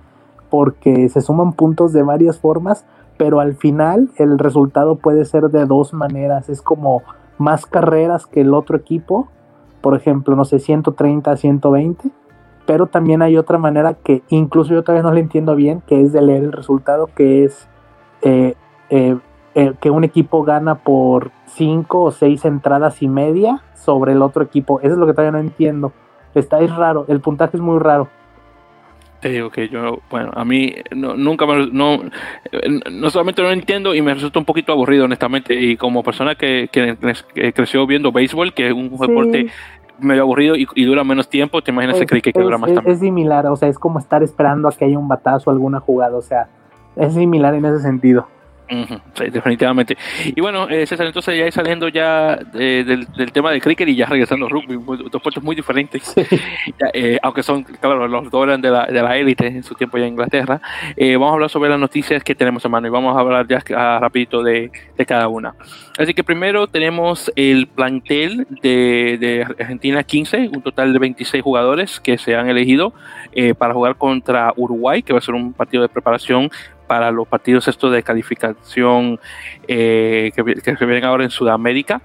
[0.48, 2.86] porque se suman puntos de varias formas,
[3.16, 6.48] pero al final el resultado puede ser de dos maneras.
[6.48, 7.02] Es como
[7.38, 9.26] más carreras que el otro equipo,
[9.80, 12.21] por ejemplo, no sé, 130 a 120
[12.66, 16.12] pero también hay otra manera que incluso yo todavía no le entiendo bien, que es
[16.12, 17.68] de leer el resultado, que es
[18.22, 18.54] eh,
[18.90, 19.16] eh,
[19.54, 24.42] eh, que un equipo gana por cinco o seis entradas y media sobre el otro
[24.42, 24.80] equipo.
[24.80, 25.92] Eso es lo que todavía no entiendo.
[26.34, 28.08] Está es raro, el puntaje es muy raro.
[29.20, 32.00] Te digo que yo, bueno, a mí nunca me, no,
[32.90, 35.54] no solamente no entiendo y me resulta un poquito aburrido, honestamente.
[35.54, 36.68] Y como persona que,
[37.54, 39.46] creció viendo béisbol, que es un deporte
[40.02, 42.90] medio aburrido y, dura menos tiempo, te imaginas ese cricket que dura más tiempo.
[42.90, 45.80] Es similar, o sea, es como estar esperando a que haya un batazo o alguna
[45.80, 46.48] jugada, o sea,
[46.96, 48.26] es similar en ese sentido.
[49.14, 49.96] Sí, definitivamente.
[50.24, 54.06] Y bueno, eh, César, entonces ya saliendo ya eh, del, tema del cricket y ya
[54.06, 54.78] regresando al rugby,
[55.10, 56.14] dos puestos muy diferentes,
[56.94, 59.98] eh, aunque son, claro, los dos eran de la, de la élite en su tiempo
[59.98, 60.60] ya en Inglaterra.
[60.96, 63.62] vamos a hablar sobre las noticias que tenemos en mano y vamos a hablar ya
[63.76, 65.54] ah, rapidito de, de, cada una.
[65.98, 72.00] Así que primero tenemos el plantel de, de, Argentina 15, un total de 26 jugadores
[72.00, 72.92] que se han elegido
[73.58, 76.50] para jugar contra Uruguay, que va a ser un partido de preparación
[76.92, 79.18] para los partidos estos de calificación
[79.66, 82.02] eh, que, que, vienen ahora en Sudamérica.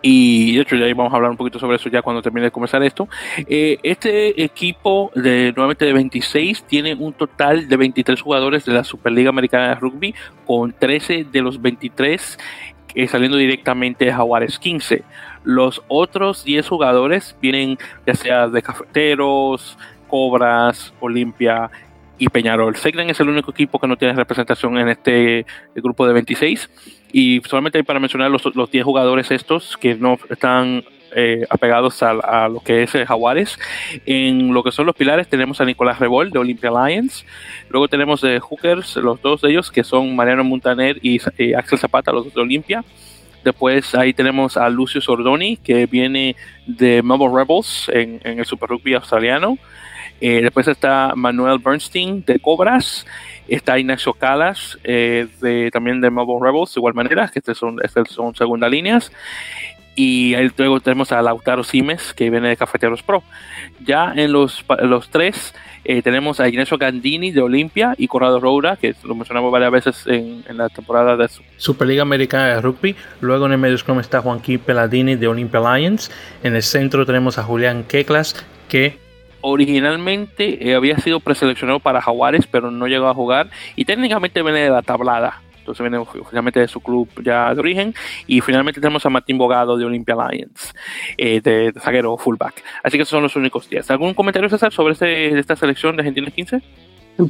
[0.00, 2.52] Y de hecho ya vamos a hablar un poquito sobre eso ya cuando termine de
[2.52, 3.08] comenzar esto.
[3.48, 8.84] Eh, este equipo de nuevamente de 26 tiene un total de 23 jugadores de la
[8.84, 10.14] Superliga Americana de Rugby,
[10.46, 12.38] con 13 de los 23
[12.94, 15.02] eh, saliendo directamente de Jaguares 15.
[15.42, 17.76] Los otros 10 jugadores vienen
[18.06, 19.76] ya sea de Cafeteros,
[20.06, 21.72] Cobras, Olimpia,
[22.18, 22.76] y Peñarol.
[22.76, 26.70] Segren es el único equipo que no tiene representación en este grupo de 26
[27.12, 30.84] y solamente para mencionar los, los 10 jugadores estos que no están
[31.16, 33.58] eh, apegados a, lo que es Jaguares.
[34.04, 37.24] En lo que son los pilares tenemos a Nicolás Revol de Olympia Lions.
[37.70, 41.18] Luego tenemos de Hookers, los dos de ellos que son Mariano Montaner y,
[41.54, 42.84] Axel Zapata, los dos de Olympia.
[43.42, 48.94] Después ahí tenemos a Lucio Sordoni, que viene de Melbourne Rebels en, el Super Rugby
[48.94, 49.56] australiano.
[50.20, 53.06] Eh, después está Manuel Bernstein de Cobras.
[53.46, 57.78] Está Ignacio Calas, eh, de, también de Melbourne Rebels, de igual manera, que estos son,
[57.82, 59.10] estas son segunda líneas.
[60.00, 63.24] Y luego tenemos a Lautaro Simes, que viene de Cafeteros Pro.
[63.84, 65.54] Ya en los, los tres
[65.84, 70.04] eh, tenemos a Ignacio Gandini de Olimpia y Corrado Roura, que lo mencionamos varias veces
[70.06, 72.94] en, la temporada de Superliga Americana de Rugby.
[73.20, 76.12] Luego en el medio scrum está Juanquín Peladini de Olimpia Lions.
[76.44, 78.36] En el centro tenemos a Julián Keklas,
[78.68, 78.98] que
[79.40, 83.50] originalmente eh, había sido preseleccionado para Jaguares, pero no llegó a jugar.
[83.76, 87.94] Y técnicamente viene de la tablada entonces viene oficialmente de su club ya de origen.
[88.26, 90.74] Y finalmente tenemos a Martín Bogado de Olympia Lions,
[91.18, 92.62] eh, de, zaguero fullback.
[92.82, 93.90] Así que esos son los únicos días.
[93.90, 96.62] ¿Algún comentario, César, sobre este, esta selección de Argentina 15?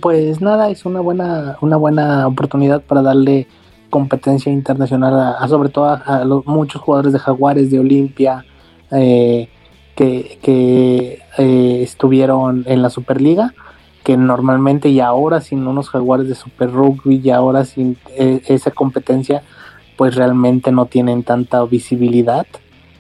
[0.00, 3.48] Pues nada, es una buena, una buena oportunidad para darle
[3.90, 8.44] competencia internacional a, sobre todo a, los muchos jugadores de Jaguares, de Olimpia,
[8.92, 9.48] eh,
[9.98, 13.52] que, que eh, estuvieron en la Superliga
[14.04, 18.70] que normalmente y ahora sin unos jaguares de Super Rugby y ahora sin eh, esa
[18.70, 19.42] competencia,
[19.96, 22.46] pues realmente no tienen tanta visibilidad.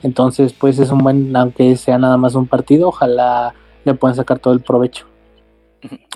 [0.02, 4.40] Entonces, pues es un buen, aunque sea nada más un partido, ojalá le puedan sacar
[4.40, 5.06] todo el provecho.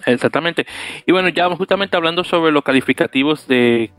[0.07, 0.67] Exactamente.
[1.07, 3.91] Y bueno, ya justamente hablando sobre los calificativos de,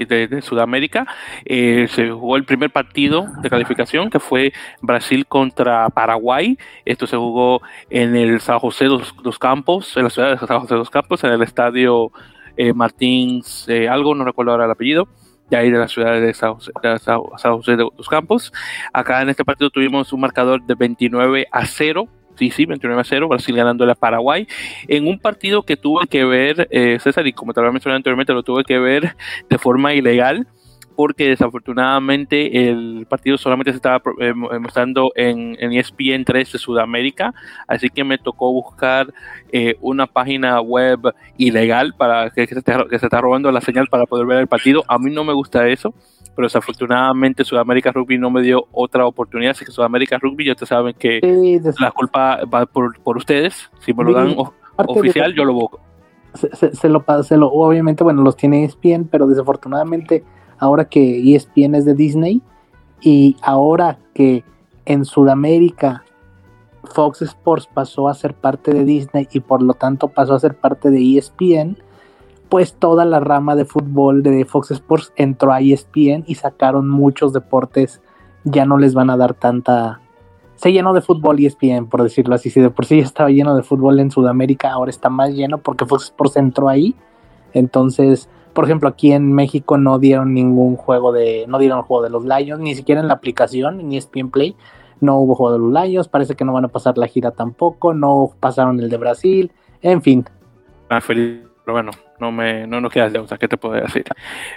[0.42, 1.08] Sudamérica,
[1.46, 6.58] eh, se jugó el primer partido de calificación que fue Brasil contra Paraguay.
[6.86, 10.76] Esto se jugó en el San José dos, Campos, en la ciudad de San José
[10.76, 12.12] dos Campos, en el estadio
[12.58, 15.08] eh, Martins, eh, algo, no recuerdo ahora el apellido
[15.50, 18.52] de ahí de la ciudad de San José, de Campos.
[18.92, 23.04] Acá en este partido tuvimos un marcador de 29 a 0 Sí, sí, 29 a
[23.04, 24.48] 0, Brasil ganando a Paraguay,
[24.88, 27.98] en un partido que tuve que ver, eh, César, y como te lo había mencionado
[27.98, 29.16] anteriormente, lo tuve que ver
[29.50, 30.48] de forma ilegal,
[30.96, 36.60] porque desafortunadamente el partido solamente se estaba eh, eh, mostrando en, en, ESPN 3 de
[36.60, 37.34] Sudamérica,
[37.68, 39.14] así que me tocó buscar
[39.82, 41.00] una página web
[41.38, 44.84] ilegal para que, se que se está robando la señal para poder ver el partido.
[44.88, 45.94] A mí no me gusta eso
[46.36, 50.70] pero desafortunadamente Sudamérica Rugby no me dio otra oportunidad, así que Sudamérica Rugby, ya ustedes
[50.70, 51.20] saben que
[51.80, 54.36] la culpa va por, por, ustedes, si me lo dan
[54.78, 55.80] oficial, yo lo busco.
[56.34, 60.24] Se, se, lo, se lo, obviamente, bueno, los tiene ESPN, pero desafortunadamente
[60.58, 62.42] ahora que ESPN es de Disney
[63.02, 64.44] y ahora que
[64.86, 66.04] en Sudamérica
[66.84, 70.56] Fox Sports pasó a ser parte de Disney y por lo tanto pasó a ser
[70.56, 71.78] parte de ESPN,
[72.54, 77.34] pues toda la rama de fútbol de Fox Sports entró a ESPN y sacaron muchos
[77.34, 78.00] deportes,
[78.44, 80.02] ya no les van a dar tanta...
[80.54, 82.52] Se llenó de fútbol ESPN, por decirlo así.
[82.52, 85.88] Si de por sí estaba lleno de fútbol en Sudamérica, ahora está más lleno porque
[85.88, 86.94] Fox Sports entró ahí.
[87.54, 92.12] Entonces, por ejemplo, aquí en México no dieron ningún juego de, no dieron juego de
[92.12, 94.56] los Lions, ni siquiera en la aplicación, ni ESPN Play,
[95.02, 97.96] no hubo juego de los Lions, parece que no van a pasar la gira tampoco,
[97.96, 99.52] no pasaron el de Brasil,
[99.82, 100.26] en fin.
[100.90, 101.90] Ah, feliz, pero bueno,
[102.24, 104.06] no me no nos queda de sea, ¿qué te puedo decir?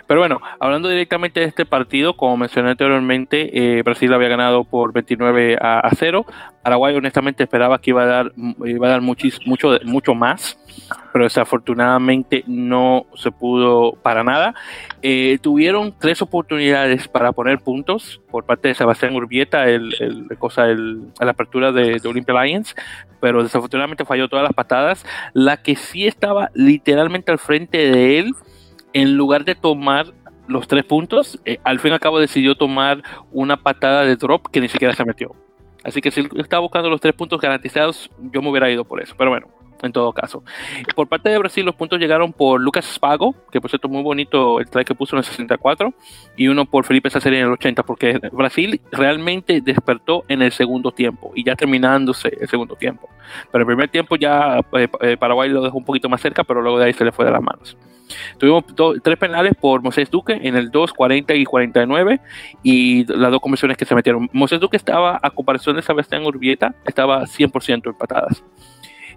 [0.06, 4.92] Pero bueno, hablando directamente de este partido, como mencioné anteriormente, eh, Brasil había ganado por
[4.92, 6.24] 29 a, 0.
[6.62, 8.32] Paraguay honestamente esperaba que iba a dar,
[8.64, 9.28] iba a dar mucho,
[9.84, 10.58] mucho más
[11.16, 14.54] pero desafortunadamente no se pudo para nada.
[15.00, 20.66] Eh, tuvieron tres oportunidades para poner puntos por parte de Sebastián Urbieta, el, el cosa,
[20.66, 22.76] el, la apertura de, de Olympia Lions,
[23.18, 25.06] pero desafortunadamente falló todas las patadas.
[25.32, 28.34] La que sí estaba literalmente al frente de él,
[28.92, 30.08] en lugar de tomar
[30.48, 33.02] los tres puntos, eh, al fin y al cabo decidió tomar
[33.32, 35.34] una patada de drop que ni siquiera se metió.
[35.82, 39.14] Así que si estaba buscando los tres puntos garantizados, yo me hubiera ido por eso.
[39.16, 39.46] Pero bueno,
[39.82, 40.42] en todo caso.
[40.94, 44.60] Por parte de Brasil, los puntos llegaron por Lucas Spago, que por cierto muy bonito
[44.60, 45.92] el try que puso en el 64,
[46.36, 50.92] y uno por Felipe Saceri en el 80, porque Brasil realmente despertó en el segundo
[50.92, 53.08] tiempo, y ya terminándose el segundo tiempo.
[53.50, 56.62] Pero el primer tiempo ya eh, eh, Paraguay lo dejó un poquito más cerca, pero
[56.62, 57.76] luego de ahí se le fue de las manos.
[58.38, 58.64] Tuvimos
[59.02, 62.20] tres penales por Moses Duque en el 2, 40 y 49
[62.62, 64.28] y las dos comisiones que se metieron.
[64.32, 68.44] Moses Duque estaba, a comparación de Sebastián Urbieta, estaba 100% empatadas.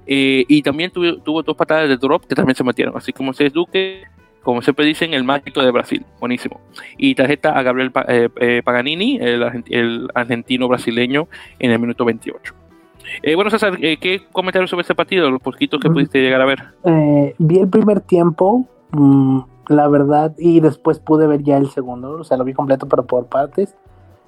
[0.05, 2.95] Eh, y también tuvo, dos patadas de drop que también se metieron.
[2.97, 4.03] Así como se Duque,
[4.43, 6.05] como siempre dicen, el mágico de Brasil.
[6.19, 6.59] Buenísimo.
[6.97, 11.27] Y tarjeta a Gabriel eh, eh, Paganini, el, argentino brasileño,
[11.59, 12.53] en el minuto 28.
[13.35, 15.29] bueno, César, ¿qué comentarios sobre este partido?
[15.29, 15.93] Los poquitos que mm.
[15.93, 16.63] pudiste llegar a ver.
[17.37, 22.11] vi el primer tiempo, mm, la verdad, y después pude ver ya el segundo.
[22.13, 23.75] O sea, lo vi completo, pero por partes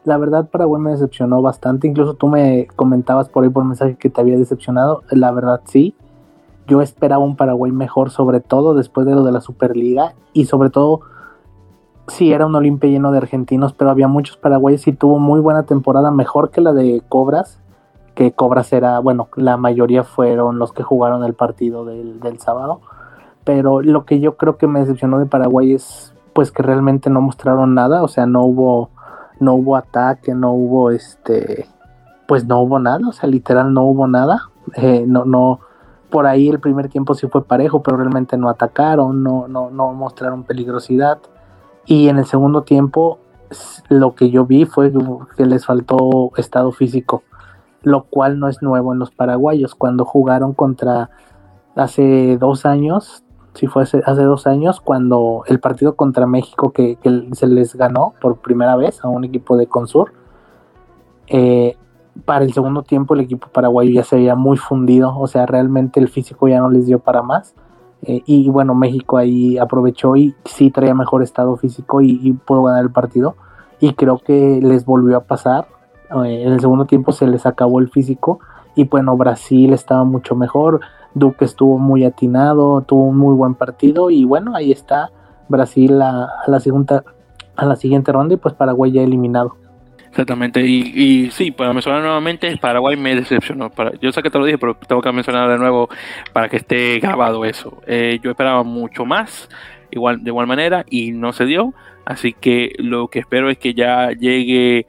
[0.04, 1.88] la verdad Paraguay me decepcionó bastante.
[1.88, 5.04] Incluso tú me comentabas por ahí por mensaje que te había decepcionado.
[5.10, 5.96] La verdad sí.
[6.68, 10.14] Yo esperaba un Paraguay mejor, sobre todo después de lo de la Superliga.
[10.34, 11.02] Y sobre todo
[12.08, 15.64] sí era un Olimpia lleno de argentinos, pero había muchos paraguayos y tuvo muy buena
[15.64, 17.60] temporada, mejor que la de Cobras,
[18.16, 22.82] que Cobras era, bueno, la mayoría fueron los que jugaron el partido del, del sábado,
[23.44, 27.22] pero lo que yo creo que me decepcionó de Paraguay es pues que realmente no
[27.22, 28.90] mostraron nada, o sea, no hubo
[29.42, 31.68] no hubo ataque, no hubo este
[32.28, 35.60] pues no hubo nada, o sea, literal no hubo nada, eh, no no
[36.10, 39.94] por ahí el primer tiempo sí fue parejo, pero realmente no atacaron, no no no
[39.94, 41.20] mostraron peligrosidad
[41.86, 43.20] y en el segundo tiempo
[43.90, 44.92] lo que yo vi fue
[45.36, 47.24] que les faltó estado físico,
[47.84, 49.76] lo cual no es nuevo en los paraguayos.
[49.76, 51.10] Cuando jugaron contra
[51.76, 53.24] hace dos años,
[53.54, 56.98] si fue hace, dos años, cuando el partido contra México que,
[57.34, 60.14] se les ganó por primera vez a un equipo de Consur,
[61.28, 61.76] eh,
[62.26, 66.00] para el segundo tiempo el equipo paraguayo ya se veía muy fundido, o sea, realmente
[66.00, 67.56] el físico ya no les dio para más.
[68.04, 72.84] Eh, y bueno, México ahí aprovechó y sí traía mejor estado físico y, pudo ganar
[72.84, 73.36] el partido.
[73.80, 75.68] Y creo que les volvió a pasar.
[76.26, 78.40] Eh, en el segundo tiempo se les acabó el físico.
[78.76, 80.82] Y bueno, Brasil estaba mucho mejor.
[81.14, 84.10] Duque estuvo muy atinado, tuvo un muy buen partido.
[84.10, 85.12] Y bueno, ahí está
[85.50, 87.04] Brasil a, la, segunda,
[87.56, 89.58] a la siguiente ronda y pues Paraguay ya eliminado.
[90.10, 93.72] Exactamente, y, y sí, para mencionar nuevamente, Paraguay me decepcionó.
[94.02, 95.88] Yo sé que te lo dije, pero tengo que mencionar de nuevo
[96.34, 97.82] para que esté grabado eso.
[97.88, 99.48] Eh, yo esperaba mucho más,
[99.90, 101.74] igual de igual manera, y no se dio.
[102.04, 104.86] Así que lo que espero es que ya llegue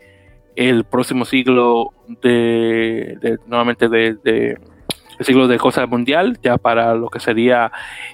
[0.57, 4.59] el próximo siglo de, nuevamente de
[5.19, 7.71] el siglo de cosas mundial, ya para lo que sería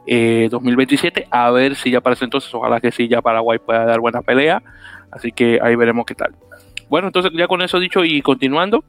[0.06, 3.84] 2027, eh, a ver si ya para ese entonces, ojalá que sí, ya Paraguay pueda
[3.84, 4.62] dar buena pelea.
[5.10, 6.34] Así que ahí veremos qué tal.
[6.88, 8.84] Bueno, entonces ya con eso dicho y continuando,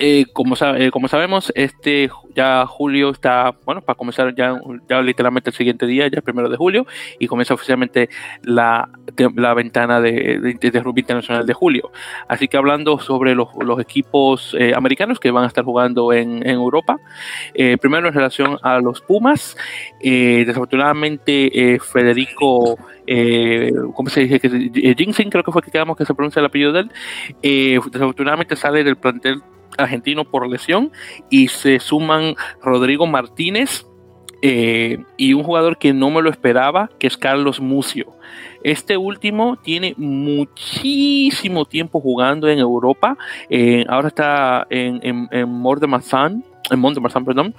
[0.00, 5.50] eh, como, eh, como sabemos, este ya julio está, bueno, para comenzar ya, ya literalmente
[5.50, 6.86] el siguiente día, ya el primero de julio,
[7.18, 8.08] y comienza oficialmente
[8.44, 8.88] la,
[9.34, 11.90] la ventana de, de, rugby internacional de julio.
[12.28, 16.46] Así que hablando sobre los, los equipos eh, americanos que van a estar jugando en,
[16.46, 16.98] en Europa,
[17.80, 19.56] primero en relación a los Pumas,
[20.00, 22.78] desafortunadamente Federico
[23.10, 24.38] eh, ¿cómo se dice?
[24.38, 24.70] Que,
[25.30, 26.90] creo que fue que quedamos que se pronuncia el apellido de él,
[27.42, 29.42] eh, desafortunadamente sale del plantel
[29.78, 30.92] argentino por lesión
[31.30, 33.86] y se suman Rodrigo Martínez
[34.42, 38.12] eh, y un jugador que no me lo esperaba, que es Carlos Mucio.
[38.62, 43.16] Este último tiene muchísimo tiempo jugando en Europa.
[43.88, 46.44] ahora está en, en, en Marsan,
[47.24, 47.54] perdón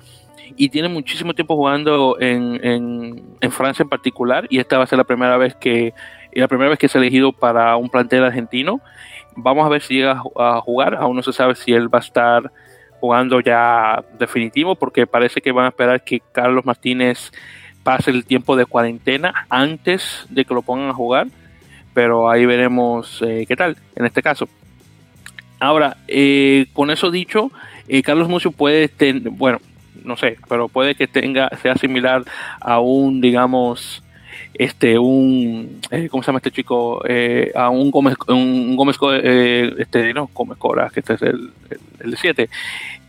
[0.59, 5.05] y tiene muchísimo tiempo jugando en, Francia en particular y esta va a ser la
[5.05, 5.93] primera vez que
[6.33, 8.81] la primera vez que es elegido para un plantel argentino.
[9.37, 12.01] Vamos a ver si llega a jugar, aún no se sabe si él va a
[12.01, 12.51] estar
[12.99, 17.31] jugando ya definitivo porque parece que van a esperar que Carlos Martínez
[17.83, 21.27] pase el tiempo de cuarentena antes de que lo pongan a jugar,
[21.93, 24.49] pero ahí veremos eh, qué tal en este caso.
[25.61, 27.49] Ahora, eh, con eso dicho,
[27.87, 29.59] eh, Carlos Mucio puede, tener, bueno,
[30.03, 32.23] no sé, pero puede que tenga, sea similar
[32.59, 34.03] a un, digamos,
[34.53, 37.01] este, un, eh, ¿cómo se llama este chico?
[37.07, 41.51] Eh, a un Gómez, un Gómez, eh, este, no, Gómez Cora, que este es el,
[41.99, 42.49] el, 7,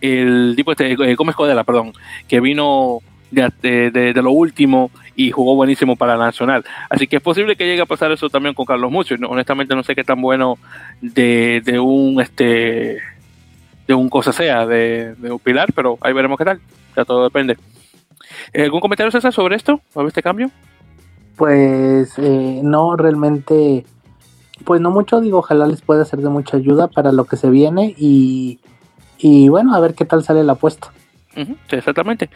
[0.00, 1.92] el tipo este, Gómez Codela, perdón,
[2.28, 6.64] que vino de, de, lo último y jugó buenísimo para la Nacional.
[6.88, 9.14] Así que es posible que llegue a pasar eso también con Carlos Mucho.
[9.28, 10.58] honestamente no sé qué tan bueno
[11.00, 12.98] de, de un este
[13.90, 16.60] de un cosa sea de, de un pilar, pero ahí veremos qué tal
[16.96, 17.56] ya todo depende.
[18.52, 20.48] Eh, ¿Algún comentario, César, sobre esto, sobre este cambio?
[21.34, 23.84] Pues eh, no, realmente,
[24.64, 27.50] pues no mucho, digo, ojalá les pueda ser de mucha ayuda para lo que se
[27.50, 28.60] viene y,
[29.18, 30.92] y bueno, a ver qué tal sale la apuesta.
[31.70, 32.30] exactamente.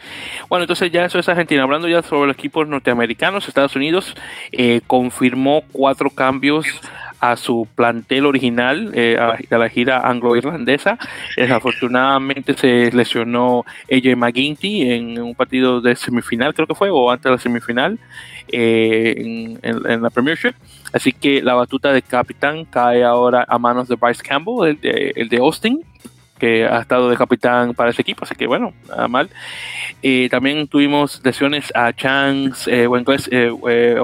[0.49, 1.63] Bueno, entonces ya eso es Argentina.
[1.63, 4.13] Hablando ya sobre los equipos norteamericanos, Estados Unidos
[4.51, 6.65] eh, confirmó cuatro cambios
[7.31, 10.97] a su plantel original, eh, a, la gira anglo-irlandesa.
[11.35, 17.23] Desafortunadamente se lesionó AJ McGinty en un partido de semifinal, creo que fue, o antes
[17.23, 17.99] de la semifinal
[18.51, 20.53] eh, en, la Premiership.
[20.93, 25.13] Así que la batuta de capitán cae ahora a manos de Bryce Campbell, el de,
[25.15, 25.83] el de Austin
[26.37, 29.29] que ha estado de capitán para ese equipo, así que bueno, nada mal.
[30.03, 32.87] Eh, también tuvimos lesiones a Chance eh,
[33.67, 33.97] eh,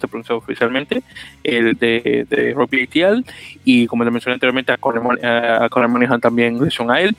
[0.00, 1.02] se pronunció oficialmente,
[1.44, 3.24] el de, de Robbie ATL,
[3.64, 7.16] y como te mencioné anteriormente, a Conor, Monaghan también lesión a él.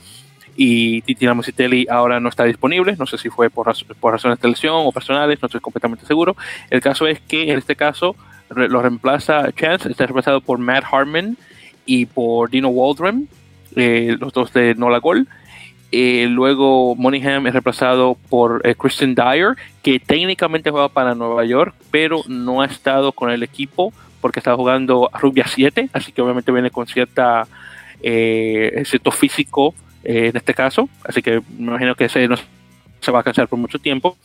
[0.57, 4.49] Y Titi Musitelli ahora no está disponible, no sé si fue por, por razones de
[4.49, 6.35] lesión o personales, no estoy completamente seguro.
[6.69, 8.15] El caso es que en este caso
[8.49, 11.37] lo reemplaza Chance, está reemplazado por Matt Harmon
[11.85, 13.27] y por Dino Waldron,
[13.75, 15.27] eh, los dos de Nola Gol.
[15.91, 21.75] Eh, luego Moneyham es reemplazado por eh, Christian Dyer, que técnicamente juega para Nueva York,
[21.91, 26.51] pero no ha estado con el equipo porque está jugando a 7, así que obviamente
[26.51, 27.47] viene con cierta
[28.01, 29.73] eh, cierto físico
[30.03, 32.35] eh, en este caso, así que me imagino que ese no
[32.99, 34.17] se va a cansar por mucho tiempo.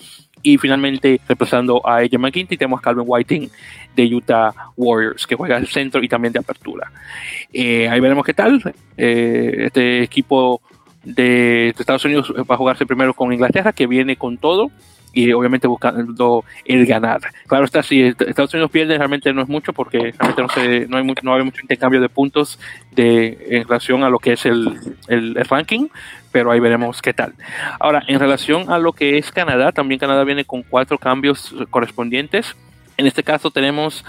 [0.42, 3.50] Y finalmente, reemplazando a ella McKinney, tenemos a Calvin Whiting
[3.96, 6.92] de Utah Warriors, que juega al centro y también de apertura.
[7.52, 8.62] Eh, ahí veremos qué tal.
[8.96, 10.60] Eh, este equipo
[11.06, 14.70] de, Estados Unidos va a jugarse primero con Inglaterra, que viene con todo
[15.12, 17.20] y obviamente buscando el ganar.
[17.46, 20.98] Claro está, si Estados Unidos pierde realmente no es mucho porque realmente no, se, no,
[20.98, 22.58] hay, mucho, no hay mucho intercambio de puntos
[22.92, 24.78] de, en relación a lo que es el,
[25.08, 25.88] el, ranking,
[26.32, 27.32] pero ahí veremos qué tal.
[27.80, 32.54] Ahora, en relación a lo que es Canadá, también Canadá viene con cuatro cambios correspondientes.
[32.98, 34.04] En este caso tenemos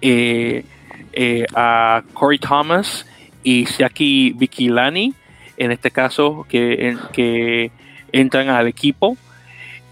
[0.00, 0.64] eh,
[1.12, 3.06] eh, a Corey Thomas
[3.42, 5.12] y Siaki Vikilani,
[5.56, 7.70] en este caso que, que
[8.12, 9.16] entran al equipo.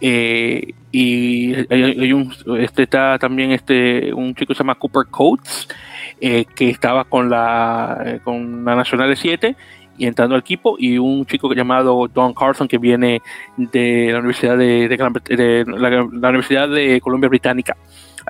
[0.00, 5.68] Eh, y hay, un, este está también este un chico que se llama Cooper Coates
[6.20, 9.56] eh, que estaba con la eh, con la Nacional de 7
[9.98, 13.20] y entrando al equipo y un chico llamado Don Carson que viene
[13.58, 17.76] de la Universidad de, de, la, Universidad de Columbia Británica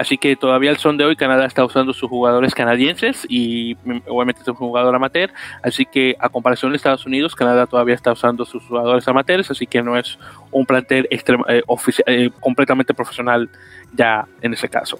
[0.01, 3.98] Así que todavía el son de hoy Canadá está usando sus jugadores canadienses y mm,
[4.09, 5.31] obviamente es un jugador amateur.
[5.62, 9.66] Así que a comparación de Estados Unidos, Canadá todavía está usando sus jugadores amateurs, así
[9.66, 10.18] que no es
[10.52, 11.62] un plantel eh,
[12.06, 13.51] eh, completamente profesional
[13.93, 14.98] ya en ese caso.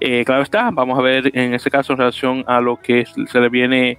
[0.00, 3.40] Eh, claro está, vamos a ver en ese caso en relación a lo que se
[3.40, 3.96] le viene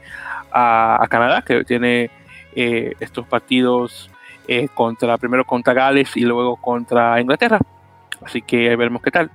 [0.52, 2.12] a, Canadá, que tiene
[2.54, 4.12] estos partidos
[4.76, 7.58] contra primero contra Gales y luego contra Inglaterra.
[8.24, 9.32] Así que veremos qué tal.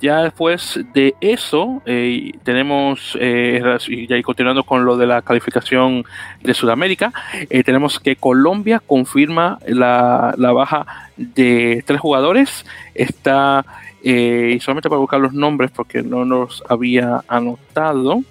[0.00, 6.04] Ya después de eso, eh, tenemos, eh, y continuando con lo de la calificación
[6.40, 7.12] de Sudamérica,
[7.50, 12.64] eh, tenemos que Colombia confirma la, baja de tres jugadores.
[12.94, 13.64] Está,
[14.02, 18.22] y solamente para buscar los nombres porque no los había anotado,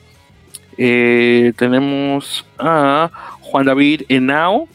[0.77, 3.11] tenemos a
[3.41, 4.69] Juan David Henao,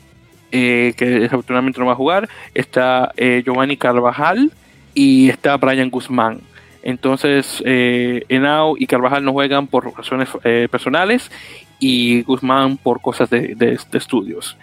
[0.51, 2.28] que desafortunadamente no va a jugar.
[2.53, 4.53] Está Giovanni Carvajal
[4.93, 6.40] y está Brian Guzmán.
[6.87, 8.25] Entonces, eh,
[8.79, 11.33] y Carvajal no juegan por razones eh, personales
[11.81, 14.57] y Guzmán por cosas de, estudios.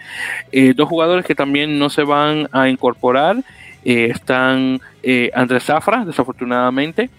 [0.50, 3.44] Eh, dos jugadores que también no se van a incorporar
[3.84, 4.80] eh, están
[5.34, 7.10] Andrés Zafra, desafortunadamente,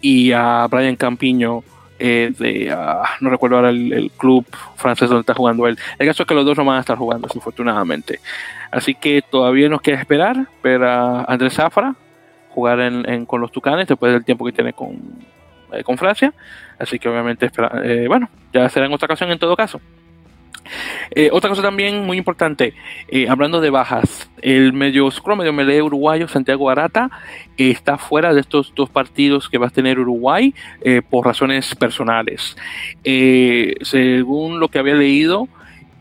[0.00, 1.64] y a Brian Campiño.
[1.98, 5.76] de, ah, no recuerdo ahora el, club francés donde está jugando él.
[5.98, 8.20] El caso es que los dos no van a estar jugando, desafortunadamente.
[8.70, 11.96] Así que todavía nos queda esperar ver a Andrés Zafra,
[12.52, 14.98] jugar en, con los Tucanes después del tiempo que tiene con,
[15.72, 16.32] eh, con Francia.
[16.78, 17.50] Así que obviamente,
[17.84, 19.80] eh, bueno, ya será en otra ocasión en todo caso.
[21.10, 22.72] Eh, otra cosa también muy importante,
[23.28, 27.10] hablando de bajas, el medio scrum, medio melee uruguayo Santiago Arata
[27.56, 30.54] está fuera de estos dos partidos que va a tener Uruguay
[31.10, 32.56] por razones personales.
[33.02, 35.48] según lo que había leído,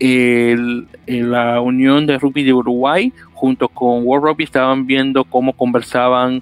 [0.01, 6.41] la Unión de Rugby de Uruguay junto con World Rugby estaban viendo cómo conversaban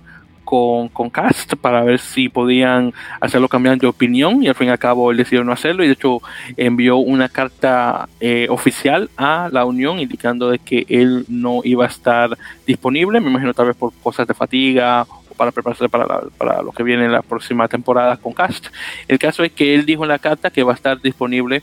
[0.49, 2.91] con, Cast para ver si podían
[3.21, 5.87] hacerlo cambiar de opinión y al fin y al cabo él decidió no hacerlo y
[5.87, 6.21] de hecho
[6.57, 11.87] envió una carta eh, oficial a la Unión indicando de que él no iba a
[11.87, 16.63] estar disponible, me imagino tal vez por cosas de fatiga o para prepararse para, para
[16.63, 18.67] lo que viene en la próxima temporada con Cast.
[19.07, 21.61] El caso es que él dijo en la carta que va a estar disponible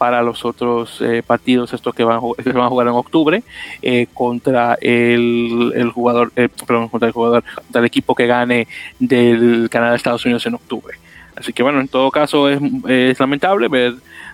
[0.00, 3.42] para los otros eh, partidos estos que van, que van a jugar en octubre
[3.82, 8.66] eh, contra el, el jugador eh, perdón, contra el jugador del equipo que gane
[8.98, 10.96] del Canadá Estados Unidos en octubre.
[11.36, 12.58] Así que bueno en todo caso es,
[12.88, 13.92] es lamentable ver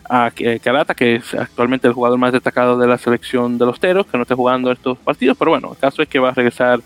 [0.09, 0.31] a
[0.63, 4.17] Karata que es actualmente el jugador más destacado de la selección de los Teros que
[4.17, 6.79] no esté jugando estos partidos pero bueno el caso es que va a regresar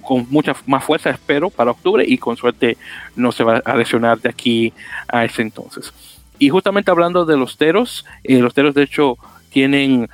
[0.00, 2.76] con mucha más fuerza espero para octubre y con suerte
[3.16, 4.72] no se va a lesionar de aquí
[5.08, 5.92] a ese entonces
[6.38, 9.16] y justamente hablando de los teros, eh, los teros de hecho
[9.50, 10.08] tienen,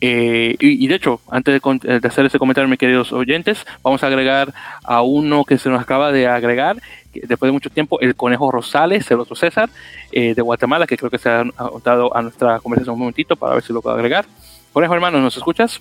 [0.00, 4.52] eh, y, de hecho, antes de, hacer ese comentario, mis queridos oyentes, vamos a agregar
[4.82, 6.76] a uno que se nos acaba de agregar,
[7.12, 9.70] después de mucho tiempo, el Conejo Rosales, el otro César,
[10.12, 11.44] eh, de Guatemala, que creo que se ha
[11.84, 14.24] dado a nuestra conversación un momentito para ver si lo puedo agregar.
[14.72, 15.80] Conejo, hermano, ¿nos escuchas?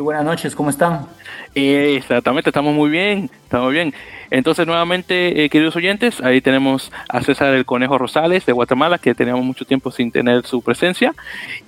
[0.00, 1.06] Buenas noches, ¿cómo están?
[1.54, 3.94] exactamente, estamos muy bien, estamos bien.
[4.30, 9.14] Entonces, nuevamente, eh, queridos oyentes, ahí tenemos a César el Conejo Rosales de Guatemala, que
[9.14, 11.14] teníamos mucho tiempo sin tener su presencia,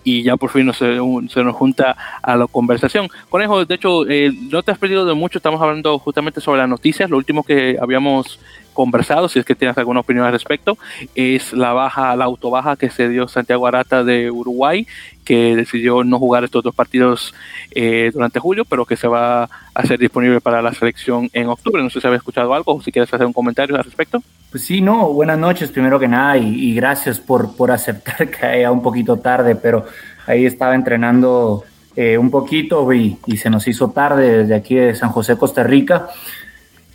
[0.05, 3.09] y ya por fin nos, se, nos junta a la conversación.
[3.31, 6.69] Conejo, de hecho, eh, no te has perdido de mucho, estamos hablando justamente sobre las
[6.69, 8.41] noticias, lo último que habíamos
[8.79, 10.79] conversado, si es que tienes alguna opinión al respecto,
[11.17, 14.87] es la baja, la autobaja que se dio Santiago Arata de Uruguay,
[15.25, 17.35] que decidió no jugar estos dos partidos
[17.73, 21.83] eh, durante julio, pero que se va a hacer disponible para la selección en octubre.
[21.83, 24.23] No sé si habéis escuchado algo o si quieres hacer un comentario al respecto.
[24.53, 28.71] Pues sí, no, buenas noches primero que nada y, gracias por, por aceptar que haya
[28.71, 29.87] un poquito tarde, pero
[30.29, 31.65] ahí estaba entrenando
[31.97, 35.65] eh, un poquito y, y, se nos hizo tarde desde aquí de San José, Costa
[35.65, 36.11] Rica.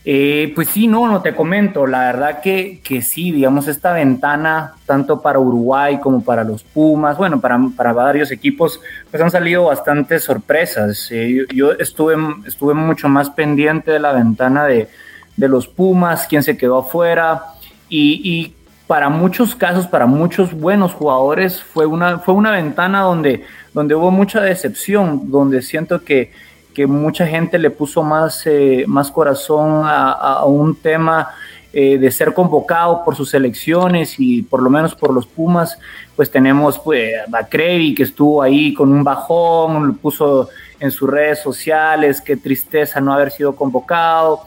[0.05, 1.87] Eh, pues sí, no, no te comento.
[1.87, 7.17] La verdad que, que, sí, digamos, esta ventana, tanto para Uruguay como para los Pumas,
[7.17, 11.07] bueno, para, para varios equipos, pues han salido bastantes sorpresas.
[11.11, 12.15] Eh, yo estuve,
[12.45, 14.89] estuve mucho más pendiente de la ventana de,
[15.37, 17.43] de los Pumas, quién se quedó afuera,
[17.87, 18.55] y, y,
[18.87, 24.11] para muchos casos, para muchos buenos jugadores, fue una, fue una ventana donde, donde hubo
[24.11, 26.31] mucha decepción, donde siento que
[26.73, 31.29] que mucha gente le puso más, eh, más corazón a, un tema
[31.71, 35.77] eh, de ser convocado por sus elecciones y por lo menos por los Pumas,
[36.15, 41.09] pues tenemos pues, a Crevi que estuvo ahí con un bajón, lo puso en sus
[41.09, 44.41] redes sociales, qué tristeza no haber sido convocado,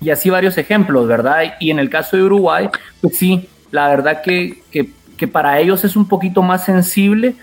[0.00, 1.54] y así varios ejemplos, ¿verdad?
[1.60, 2.68] Y en el caso de Uruguay,
[3.00, 7.34] pues sí, la verdad que, que, que para ellos es un poquito más sensible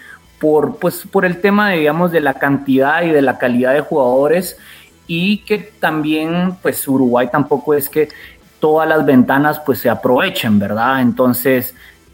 [0.44, 4.58] por, pues, por el tema, digamos, de la cantidad y de la calidad de jugadores
[5.08, 8.10] y que también, pues, Uruguay tampoco es que
[8.60, 11.00] todas las ventanas, pues, se aprovechen, ¿verdad?
[11.00, 11.74] Entonces,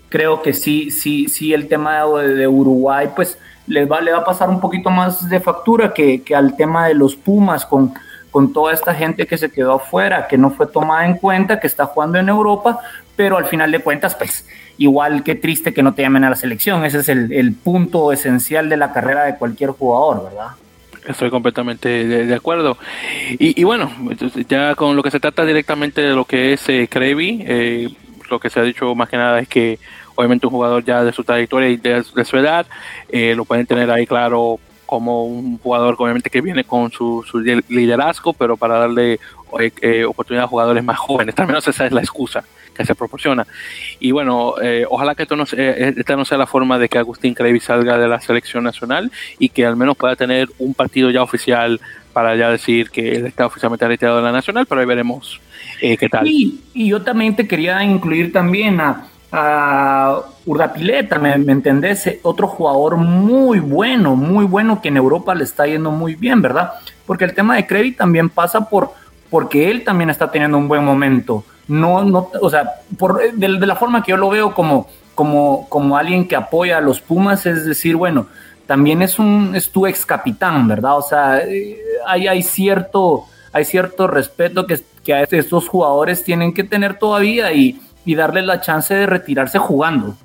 [0.09, 3.35] creo que sí, sí, sí, el tema de, Uruguay, pues,
[3.67, 6.93] va, le va a pasar un poquito más de factura que, que al tema de
[6.93, 7.95] los Pumas con
[8.31, 11.67] con toda esta gente que se quedó afuera, que no fue tomada en cuenta, que
[11.67, 12.79] está jugando en Europa,
[13.15, 14.45] pero al final de cuentas, pues
[14.77, 18.69] igual que triste que no te llamen a la selección, ese es el, punto esencial
[18.69, 20.51] de la carrera de cualquier jugador, ¿verdad?
[21.05, 22.77] Estoy completamente de, acuerdo.
[23.31, 23.91] Y, bueno,
[24.47, 27.89] ya con lo que se trata directamente de lo que es eh, eh,
[28.29, 29.79] lo que se ha dicho más que nada es que
[30.15, 32.67] obviamente un jugador ya de su trayectoria y de, su edad,
[33.09, 37.23] eh, lo pueden tener ahí claro como un jugador obviamente que viene con su,
[37.67, 39.19] liderazgo, pero para darle
[39.59, 41.35] eh, eh, oportunidad a jugadores más jóvenes.
[41.37, 42.43] Al menos esa es la excusa
[42.73, 43.45] que se proporciona.
[43.99, 47.35] Y bueno, eh, ojalá que esto no, esta no sea la forma de que Agustín
[47.35, 51.21] Crevi salga de la selección nacional y que al menos pueda tener un partido ya
[51.21, 51.79] oficial
[52.11, 55.39] para ya decir que él está oficialmente retirado de la nacional, pero ahí veremos
[55.79, 56.27] qué tal.
[56.27, 62.09] Y, y yo también te quería incluir también a a Urdapileta, ¿me, ¿me, entendés?
[62.23, 66.71] Otro jugador muy bueno, muy bueno que en Europa le está yendo muy bien, ¿verdad?
[67.05, 68.91] Porque el tema de Crevi también pasa por
[69.29, 71.43] porque él también está teniendo un buen momento.
[71.67, 75.97] No, no, o sea, por, de, la forma que yo lo veo como, como, como
[75.97, 78.25] alguien que apoya a los Pumas, es decir, bueno,
[78.65, 80.97] también es un es tu ex capitán, ¿verdad?
[80.97, 81.77] O sea, eh,
[82.07, 87.79] hay, hay cierto hay cierto respeto que, que estos jugadores tienen que tener todavía y
[88.05, 90.15] y darle la chance de retirarse jugando.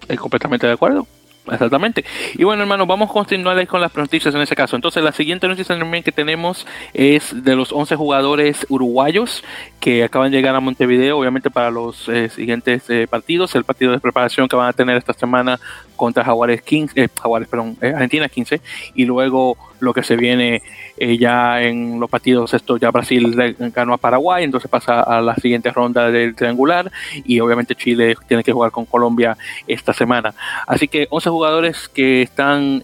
[0.00, 1.06] Estoy completamente de acuerdo.
[1.52, 2.04] Exactamente.
[2.34, 4.76] Y bueno, hermano, vamos a continuar con las noticias en ese caso.
[4.76, 9.44] Entonces, la siguiente noticia también que tenemos es de los 11 jugadores uruguayos
[9.78, 13.92] que acaban de llegar a Montevideo, obviamente para los eh, siguientes eh, partidos, el partido
[13.92, 15.60] de preparación que van a tener esta semana
[15.96, 18.60] contra Jaguares 15, eh, Jaguares, perdón, eh, Argentina 15,
[18.94, 20.62] y luego lo que se viene
[20.96, 23.34] eh, ya en los partidos, esto ya Brasil
[23.74, 26.90] ganó a Paraguay, entonces pasa a la siguiente ronda del triangular,
[27.24, 29.36] y obviamente Chile tiene que jugar con Colombia
[29.66, 30.34] esta semana.
[30.66, 32.82] Así que 11 jugadores que están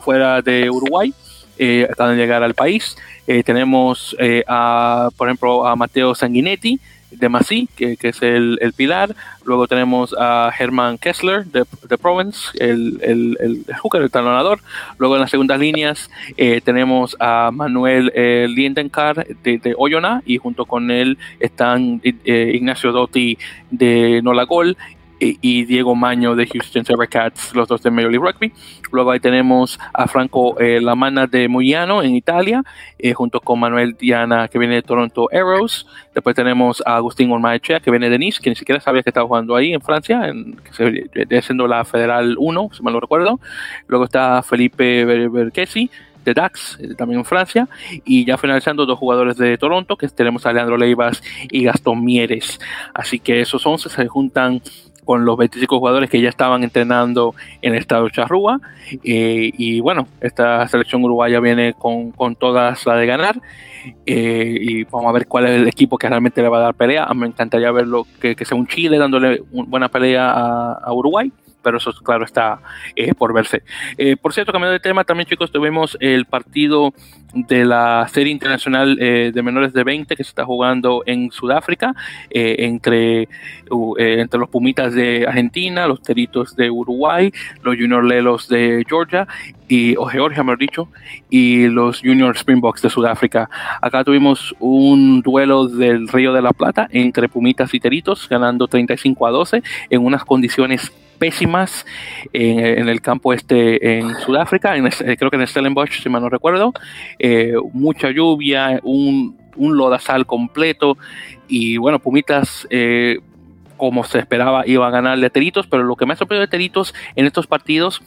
[0.00, 1.14] fuera de Uruguay.
[1.90, 2.96] acaban de llegar al país.
[3.44, 4.16] tenemos,
[4.46, 6.80] a, por ejemplo, a Mateo Sanguinetti,
[7.18, 9.14] de Masí, que, es el, pilar.
[9.44, 14.60] Luego tenemos a Herman Kessler de, de Provence, el, el, el, hooker, el talonador.
[14.98, 20.64] Luego en las segundas líneas eh, tenemos a Manuel eh, de, de, Oyona y junto
[20.66, 23.38] con él están eh, Ignacio Dotti
[23.70, 24.76] de Nolagol
[25.20, 28.52] y Diego Maño de Houston Cats, los dos de Major League Rugby.
[28.92, 32.62] Luego ahí tenemos a Franco eh, Lamana de Muyano en Italia,
[32.98, 35.86] eh, junto con Manuel Diana que viene de Toronto Arrows.
[36.14, 39.26] Después tenemos a Agustín Ormaechea que viene de Nice, que ni siquiera sabía que estaba
[39.26, 43.40] jugando ahí en Francia, en, que se, siendo la Federal 1, si mal lo recuerdo.
[43.88, 45.90] Luego está Felipe Berquesi
[46.24, 47.68] de Dax, eh, también en Francia,
[48.04, 52.58] y ya finalizando dos jugadores de Toronto, que tenemos a Leandro Leivas y Gastón Mieres.
[52.94, 54.62] Así que esos 11 se juntan
[55.04, 58.60] con los 25 jugadores que ya estaban entrenando en el estado Charrúa.
[59.02, 63.40] Eh, y bueno, esta selección uruguaya viene con, con todas la de ganar.
[64.06, 66.74] Eh, y vamos a ver cuál es el equipo que realmente le va a dar
[66.74, 67.06] pelea.
[67.14, 71.30] Me encantaría verlo que, que sea un Chile dándole una buena pelea a, Uruguay.
[71.64, 72.60] Pero eso claro está
[73.18, 73.62] por verse.
[74.20, 76.92] por cierto, cambiando de tema, también chicos, tuvimos el partido
[77.32, 81.94] de la serie internacional de menores de 20 que se está jugando en Sudáfrica
[82.30, 83.28] entre,
[83.98, 87.32] entre los Pumitas de Argentina, los Teritos de Uruguay,
[87.62, 89.26] los Junior Lelos de Georgia
[89.68, 90.88] y, o Georgia, mejor dicho,
[91.30, 93.48] y los Junior Springboks de Sudáfrica.
[93.80, 99.26] Acá tuvimos un duelo del Río de la Plata entre Pumitas y Teritos, ganando 35
[99.26, 101.86] a 12 en unas condiciones pésimas
[102.32, 106.72] en, el campo este en Sudáfrica, en, creo que en Stellenbosch, si mal no recuerdo,
[107.18, 110.96] eh, mucha lluvia, un, un, lodazal completo
[111.48, 113.20] y bueno, Pumitas eh,
[113.76, 116.50] como se esperaba iba a ganarle a Teritos, pero lo que me ha sorprendido de
[116.50, 118.02] Teritos en estos partidos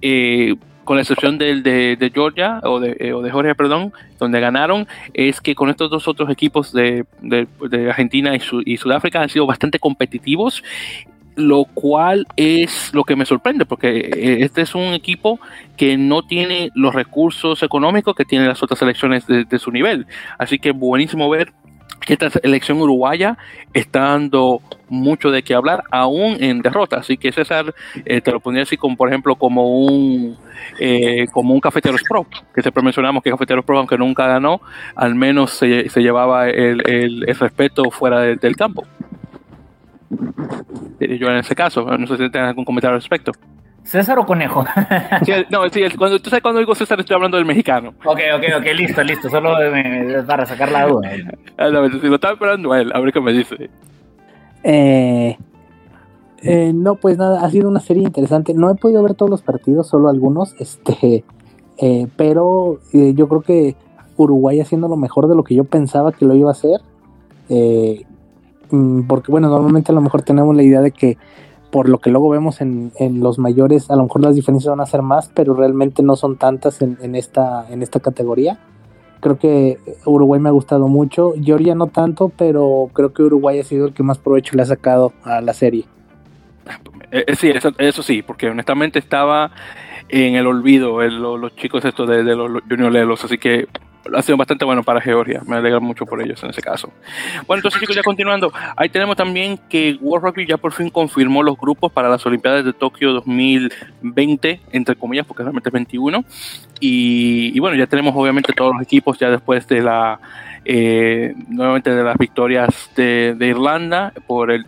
[0.00, 4.40] eh, con la excepción del de, Georgia o de, eh, o de, Georgia, perdón, donde
[4.40, 7.06] ganaron, es que con estos dos otros equipos de,
[7.88, 10.62] Argentina y, Sudáfrica han sido bastante competitivos,
[11.34, 15.40] lo cual es lo que me sorprende, porque eh, este es un equipo
[15.76, 20.06] que no tiene los recursos económicos que tienen las otras selecciones de su nivel.
[20.38, 21.52] Así que buenísimo ver
[22.04, 23.38] que esta elección uruguaya
[23.72, 26.98] está dando mucho de qué hablar, aún en derrota.
[26.98, 30.36] Así que César, eh, te lo ponía así como, por ejemplo, como un
[30.78, 34.60] eh, como un Cafeteros Pro, que siempre mencionamos que Cafeteros Pro, aunque nunca ganó,
[34.94, 38.86] al menos se, llevaba el, el, respeto fuera del campo.
[41.00, 43.32] Eh, yo en ese caso, no sé si tienes algún comentario al respecto.
[43.82, 44.64] ¿César o Conejo?
[45.50, 47.94] no, sí, cuando, tú sabes cuando digo César estoy hablando del mexicano.
[48.04, 49.56] Ok, ok, ok, listo, listo, solo
[50.26, 51.10] para sacar la duda.
[51.58, 53.70] Ah, no, si lo estaba esperando él, a ver qué me dice.
[54.62, 55.36] Eh,
[56.42, 58.54] eh, no, pues nada, ha sido una serie interesante.
[58.54, 61.24] No he podido ver todos los partidos, solo algunos, este,
[61.78, 63.76] eh, pero eh, yo creo que
[64.16, 66.80] Uruguay haciendo lo mejor de lo que yo pensaba que lo iba a hacer.
[68.72, 71.18] Mm, porque bueno, normalmente a lo mejor tenemos la idea de que
[71.70, 74.86] por lo que luego vemos en, los mayores, a lo mejor las diferencias van a
[74.86, 78.58] ser más, pero realmente no son tantas en, esta, en esta categoría.
[79.20, 83.64] Creo que Uruguay me ha gustado mucho, Georgia no tanto, pero creo que Uruguay ha
[83.64, 85.86] sido el que más provecho le ha sacado a la serie.
[87.10, 89.52] Eh, eh, sí, eso, sí, porque honestamente estaba
[90.10, 93.66] en el olvido los chicos estos de los Junior Lelos, así que
[94.14, 95.42] ha sido bastante bueno para Georgia.
[95.46, 96.92] Me alegra mucho por ellos en ese caso.
[97.46, 98.52] Bueno, entonces chicos, ya continuando.
[98.76, 102.64] Ahí tenemos también que World Rugby ya por fin confirmó los grupos para las Olimpiadas
[102.64, 106.24] de Tokio 2020, entre comillas, porque realmente es 21.
[106.80, 110.18] Y, y bueno, ya tenemos obviamente todos los equipos ya después de la
[110.64, 114.12] eh, nuevamente de las victorias de, Irlanda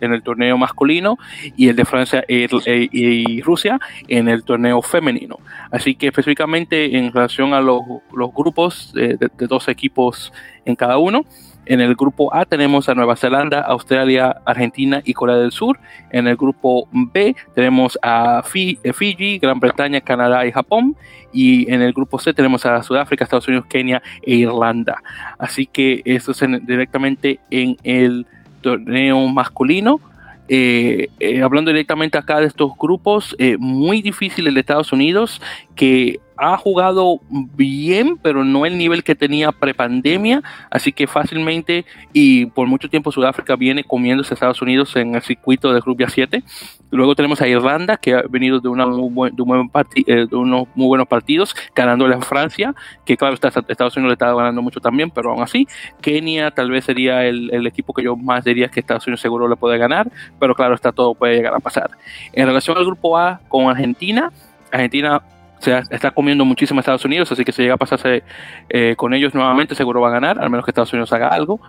[0.01, 1.17] en el torneo masculino
[1.55, 5.37] y el de Francia e e, y, Rusia en el torneo femenino.
[5.71, 7.81] Así que específicamente en relación a los,
[8.11, 9.17] grupos de
[9.47, 10.33] dos equipos
[10.65, 11.25] en cada uno,
[11.65, 15.79] en el grupo A tenemos a Nueva Zelanda, Australia, Argentina y Corea del Sur.
[16.11, 20.95] En el grupo B tenemos a eh, Fiji, Gran Bretaña, Canadá y Japón.
[21.33, 25.01] Y en el grupo C tenemos a Sudáfrica, Estados Unidos, Kenia e Irlanda.
[25.37, 28.25] Así que esto es directamente en el
[28.61, 29.99] torneo masculino.
[30.47, 35.41] Eh, eh, hablando directamente acá de estos grupos, muy difícil el de Estados Unidos,
[35.75, 42.47] que ha jugado bien, pero no el nivel que tenía prepandemia, así que fácilmente y
[42.47, 46.43] por mucho tiempo Sudáfrica viene comiéndose a Estados Unidos en el circuito de Rugby 7.
[46.91, 50.87] Luego tenemos a Irlanda, que ha venido de, una muy de, eh, de unos muy
[50.87, 52.75] buenos partidos, ganándole a Francia,
[53.05, 55.67] que claro, Estados Unidos le está ganando mucho también, pero aún así,
[56.01, 59.47] Kenia tal vez sería el, el equipo que yo más diría que Estados Unidos seguro
[59.47, 61.91] le puede ganar, pero claro, está todo puede llegar a pasar.
[62.33, 64.31] En relación al grupo A con Argentina,
[64.71, 65.21] Argentina
[65.59, 68.23] se está comiendo muchísimo a Estados Unidos, así que si llega a pasarse
[68.69, 71.59] eh, con ellos nuevamente, seguro va a ganar, al menos que Estados Unidos haga algo.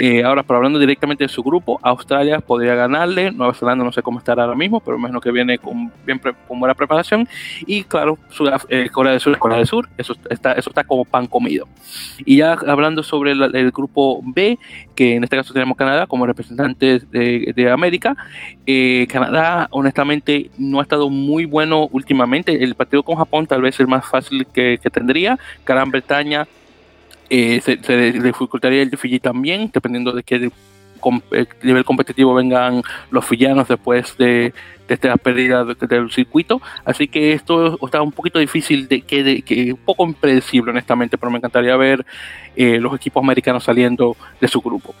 [0.00, 4.02] Eh, ahora, pero hablando directamente de su grupo, Australia podría ganarle, Nueva Zelanda no sé
[4.02, 5.92] cómo estará ahora mismo, pero menos que viene con,
[6.48, 7.28] buena preparación.
[7.66, 8.18] Y claro,
[8.68, 11.68] eh, Corea del Sur Corea del Sur, eso está, eso está como pan comido.
[12.24, 14.58] Y ya hablando sobre el, grupo B,
[14.94, 18.16] que en este caso tenemos Canadá como representante de América,
[19.08, 22.64] Canadá honestamente no ha estado muy bueno últimamente.
[22.64, 25.38] El partido con Japón tal vez el más fácil que, tendría.
[25.66, 26.46] Gran Bretaña
[27.30, 27.76] eh, se,
[28.12, 30.36] dificultaría el de Fiji también, dependiendo de qué
[31.32, 34.54] eh, nivel competitivo vengan los fillanos después de,
[34.88, 36.60] de esta pérdida del circuito.
[36.84, 41.30] Así que esto está un poquito difícil, de que, que un poco impredecible, honestamente, pero
[41.30, 42.04] me encantaría ver
[42.56, 44.94] eh, los equipos americanos saliendo de su grupo.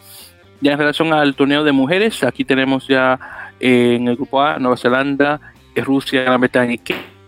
[0.60, 3.18] Ya en relación al torneo de mujeres, aquí tenemos ya
[3.60, 5.40] en el grupo A Nueva Zelanda,
[5.76, 6.76] Rusia, Gran Bretaña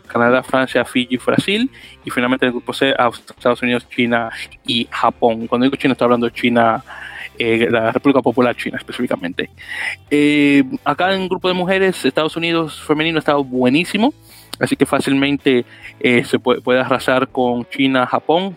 [0.07, 1.70] Canadá, Francia, Fiji, Brasil
[2.05, 4.31] y finalmente el grupo C, Estados Unidos, China
[4.66, 5.47] y Japón.
[5.47, 6.82] Cuando digo China estoy hablando de China
[7.39, 9.51] eh, la República Popular China específicamente.
[10.85, 14.15] acá en grupo de mujeres, Estados Unidos femenino ha estado buenísimo.
[14.61, 15.65] Así que fácilmente
[16.01, 18.57] se puede, arrasar con China, Japón.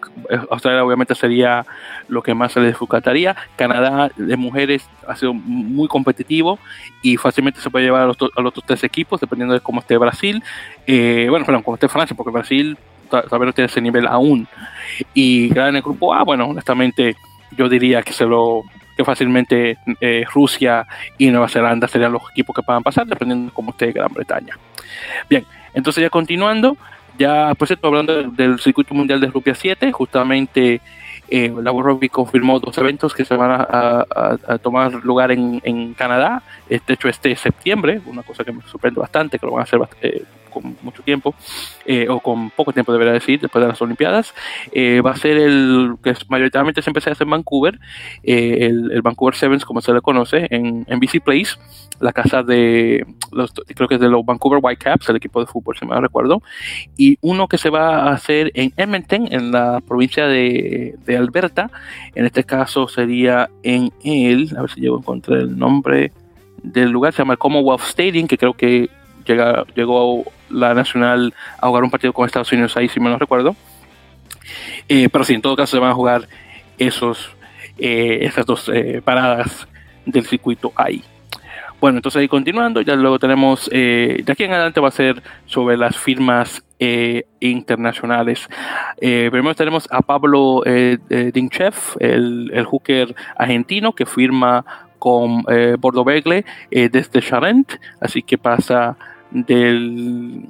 [0.49, 1.65] Australia obviamente sería
[2.07, 3.35] lo que más se les disfrutaría.
[3.55, 6.59] Canadá de mujeres ha sido muy competitivo
[7.01, 9.81] y fácilmente se puede llevar a los, a los otros tres equipos dependiendo de cómo
[9.81, 10.41] esté Brasil.
[10.87, 12.77] bueno, perdón, cómo esté Francia, porque Brasil
[13.09, 14.47] todavía no tiene ese nivel aún.
[15.13, 17.15] Y en el grupo A, bueno, honestamente,
[17.57, 18.63] yo diría que se lo
[18.95, 20.85] que fácilmente eh, Rusia
[21.17, 24.57] y Nueva Zelanda serían los equipos que puedan pasar, dependiendo de cómo esté Gran Bretaña.
[25.29, 26.77] Bien, entonces ya continuando,
[27.17, 30.81] ya por cierto, hablando del circuito mundial de Rugby 7, justamente
[31.27, 36.41] eh, la World Rugby confirmó dos eventos que se van a, tomar lugar en, Canadá,
[36.67, 39.79] de hecho este septiembre, una cosa que me sorprende bastante, que lo van a hacer
[40.01, 41.35] eh, con mucho tiempo,
[41.85, 44.33] eh, o con poco tiempo debería decir, después de las Olimpiadas,
[44.71, 47.79] eh, va a ser el que mayoritariamente siempre se hace en Vancouver,
[48.23, 51.57] eh, el, Vancouver Sevens, como se le conoce, en, en BC Place,
[51.99, 55.77] la casa de los, creo que es de los Vancouver Whitecaps, el equipo de fútbol,
[55.77, 56.41] si me recuerdo,
[56.97, 61.69] y uno que se va a hacer en Edmonton, en la provincia de, de Alberta,
[62.15, 66.11] en este caso sería en el, a ver si llego a encontrar el nombre
[66.63, 68.89] del lugar, se llama el Commonwealth Stadium, que creo que
[69.29, 73.17] llega, llegó la Nacional a jugar un partido con Estados Unidos ahí, si me lo
[73.17, 73.55] recuerdo.
[74.87, 76.27] Eh, pero sí, en todo caso se van a jugar
[76.77, 77.31] esos,
[77.77, 79.67] eh, esas dos eh, paradas
[80.05, 81.03] del circuito ahí.
[81.79, 85.77] Bueno, entonces ahí continuando, ya luego tenemos, de aquí en adelante va a ser sobre
[85.77, 86.61] las firmas
[87.39, 88.49] internacionales.
[88.99, 94.65] primero tenemos a Pablo Dinchev, el, el hooker argentino que firma
[94.99, 95.43] con
[95.79, 98.97] Bordo Begle desde Charent, así que pasa
[99.31, 100.49] del,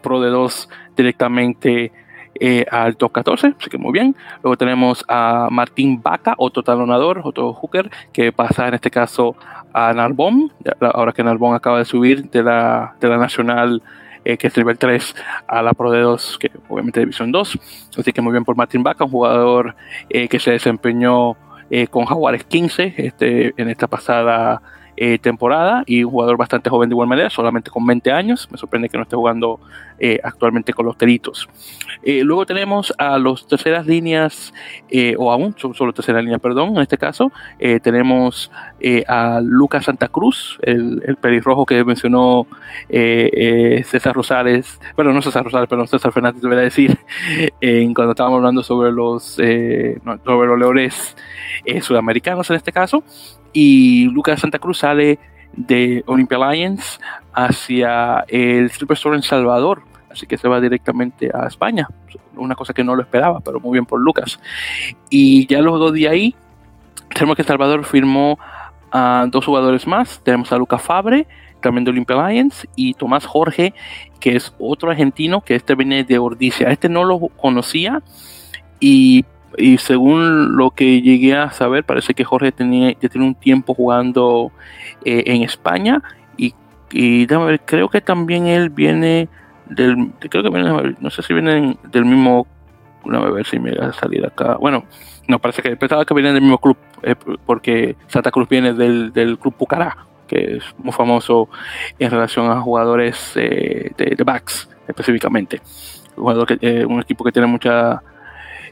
[0.00, 1.92] Pro de 2 directamente
[2.40, 4.16] eh, al top 14, así que muy bien.
[4.42, 9.36] Luego tenemos a Martín Vaca, otro talonador, otro hooker, que pasa en este caso
[9.72, 13.82] a Narbón, ahora que Narbón acaba de subir de la, de la Nacional,
[14.24, 15.14] eh, que es nivel 3,
[15.46, 17.58] a la Pro de 2, que obviamente División 2.
[17.98, 19.76] Así que muy bien por Martín Vaca, un jugador
[20.08, 21.36] eh, que se desempeñó
[21.90, 24.62] con Jaguares 15 este, en esta pasada
[24.96, 28.48] eh, temporada y un jugador bastante joven de igual manera, solamente con 20 años.
[28.52, 29.58] Me sorprende que no esté jugando
[29.98, 31.48] eh, actualmente con los Teritos.
[32.04, 34.54] Eh, luego tenemos a los terceras líneas,
[35.18, 37.32] o aún solo tercera línea, perdón, en este caso,
[37.82, 38.50] tenemos
[39.08, 42.46] a Lucas Santa Cruz, el, el pelirrojo que mencionó
[42.88, 46.96] César Rosales, bueno, no César Rosales, pero César Fernández, debería decir,
[47.94, 51.16] cuando estábamos hablando sobre los, sobre los leones
[51.80, 53.02] sudamericanos en este caso
[53.54, 55.18] y Lucas Santa Cruz sale
[55.52, 57.00] de Olympia Lions
[57.32, 61.88] hacia el Superstore en Salvador, así que se va directamente a España,
[62.36, 64.38] una cosa que no lo esperaba, pero muy bien por Lucas.
[65.08, 66.34] Y ya luego de ahí,
[67.14, 68.38] tenemos que Salvador firmó
[68.92, 71.26] a dos jugadores más, tenemos a Lucas Fabre,
[71.60, 73.72] también de Olympia Lions, y Tomás Jorge,
[74.20, 76.68] que es otro argentino, que este viene de Ordicia.
[76.68, 78.02] Este no lo conocía
[78.80, 79.24] y
[79.56, 83.74] y según lo que llegué a saber, parece que Jorge tenía, ya tiene un tiempo
[83.74, 84.52] jugando
[85.04, 86.02] eh, en España
[86.36, 86.54] y,
[86.92, 89.28] y ver, creo que también él viene
[89.66, 92.46] del, creo que viene, no sé si viene del mismo,
[93.10, 94.84] a ver si me va a salir acá, bueno,
[95.28, 97.14] no, parece que pensaba que viene del mismo club, eh,
[97.46, 101.48] porque Santa Cruz viene del, del club Pucará, que es muy famoso
[101.98, 105.60] en relación a jugadores eh, de, de, backs específicamente.
[106.16, 106.46] Un,
[106.88, 108.02] un equipo que tiene mucha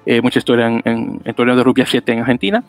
[0.05, 2.65] eh, mucha historia en, en, torneo de rugby 7 en Argentina.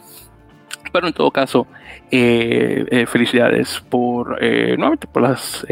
[0.91, 1.65] Pero en todo caso,
[2.11, 5.65] eh, eh, felicidades por, nuevamente por las,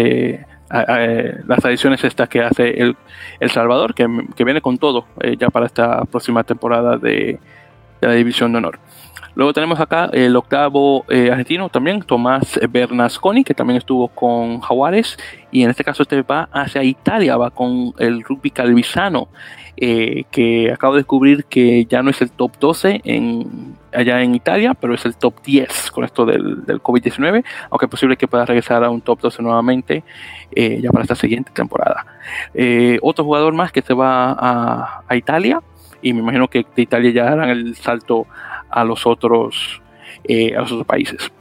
[0.67, 2.95] las adiciones estas que hace el,
[3.39, 5.05] el Salvador, que, que, viene con todo
[5.37, 7.39] ya para esta próxima temporada de,
[7.99, 8.79] de la División de Honor.
[9.35, 15.17] Luego tenemos acá el octavo argentino también, Tomás Bernasconi, que también estuvo con Jaguares.
[15.51, 19.27] Y en este caso este va hacia Italia, va con el rugby calvisano.
[19.77, 24.35] Eh, que acabo de descubrir que ya no es el top 12 en, allá en
[24.35, 28.27] Italia, pero es el top 10 con esto del, del COVID-19, aunque es posible que
[28.27, 30.03] pueda regresar a un top 12 nuevamente
[30.51, 32.05] eh, ya para esta siguiente temporada.
[32.53, 35.61] Eh, otro jugador más que se va a, a, Italia,
[36.01, 38.27] y me imagino que de Italia ya harán el salto
[38.69, 39.81] a los otros,
[40.27, 41.31] a los otros países.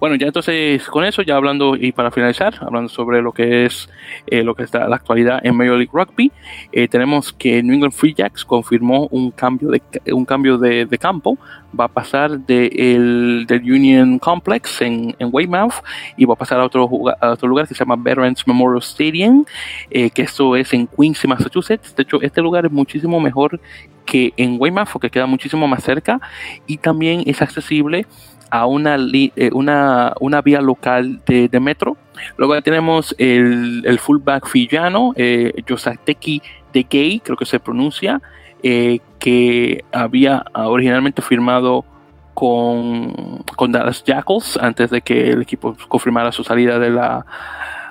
[0.00, 3.88] Bueno, ya entonces con eso, ya hablando y para finalizar, hablando sobre lo que es
[4.26, 6.32] eh, lo que está la actualidad en Major League Rugby,
[6.72, 11.38] eh, tenemos que New England Free Jacks confirmó un cambio de un cambio de, campo,
[11.78, 15.74] va a pasar de el, del Union Complex en, en, Weymouth
[16.16, 16.88] y va a pasar a otro,
[17.20, 19.44] a otro lugar que se llama Veterans Memorial Stadium,
[19.90, 21.94] eh, que esto es en Quincy, Massachusetts.
[21.94, 23.60] De hecho, este lugar es muchísimo mejor
[24.04, 26.20] que en Weymouth, porque queda muchísimo más cerca
[26.66, 28.06] y también es accesible
[28.54, 31.96] a una, eh, una, una, vía local de, metro.
[32.36, 36.40] Luego tenemos el, el fullback fillano, eh, Yosateki
[36.72, 38.22] de Gay, creo que se pronuncia,
[38.62, 41.84] eh, que había originalmente firmado
[42.32, 47.26] con, con, Dallas Jackals antes de que el equipo confirmara su salida de, la,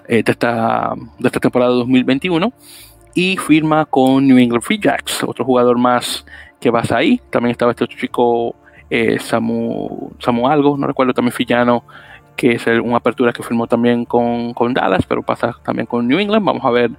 [0.07, 2.53] de, esta, de esta temporada 2021
[3.13, 6.25] y firma con New England Free Jacks, otro jugador más
[6.61, 7.19] que vas ahí.
[7.29, 8.55] También estaba este otro chico,
[8.89, 11.83] eh, Samu, Samu Algo, no recuerdo, también Fillano,
[12.35, 16.19] que es una apertura que firmó también con, con, Dallas, pero pasa también con New
[16.19, 16.45] England.
[16.45, 16.91] Vamos a ver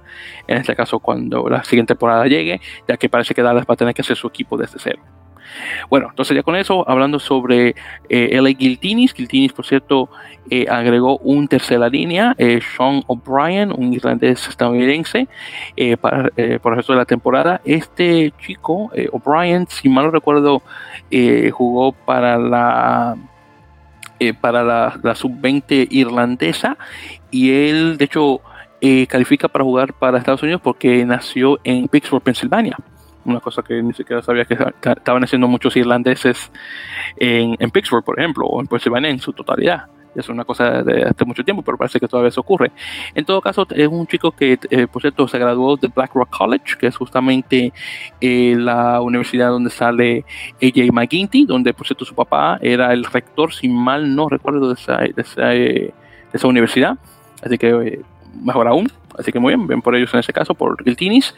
[0.47, 3.77] en este caso cuando la siguiente temporada llegue, ya que parece que Dallas va a
[3.77, 4.99] tener que hacer su equipo desde cero.
[5.89, 7.75] Bueno, entonces ya con eso, hablando sobre
[8.09, 10.09] eh, LA Guiltinis, Guiltinis, por cierto,
[10.49, 15.27] eh, agregó un tercera línea, eh, Sean O'Brien, un irlandés estadounidense,
[16.01, 16.29] para,
[16.61, 17.61] por el resto de la temporada.
[17.65, 20.61] Este chico, O'Brien, si mal no recuerdo,
[21.51, 23.15] jugó para la
[24.39, 26.77] para la sub-20 irlandesa
[27.31, 28.41] y él, de hecho,
[29.09, 32.77] califica para jugar para Estados Unidos porque nació en Pittsburgh, Pensilvania
[33.25, 34.57] una cosa que ni siquiera sabía que
[34.97, 36.51] estaban haciendo muchos irlandeses
[37.17, 39.87] en, en Pittsburgh, por ejemplo, o en Pennsylvania en su totalidad.
[40.15, 42.71] Es una cosa de hace mucho tiempo, pero parece que todavía eso ocurre.
[43.13, 46.37] En todo caso, es un chico que, eh, por cierto, se graduó de Black Rock
[46.37, 47.73] College, que es justamente
[48.21, 50.23] eh, la universidad donde sale
[50.61, 54.75] AJ McGinty, donde, por cierto, su papá era el rector, si mal no recuerdo, de
[54.75, 55.93] esa, de esa, eh,
[56.31, 56.97] de esa universidad.
[57.43, 58.01] Así que
[58.43, 58.91] mejor aún.
[59.17, 61.33] Así que muy bien, ven por ellos en ese caso, por Giltinis.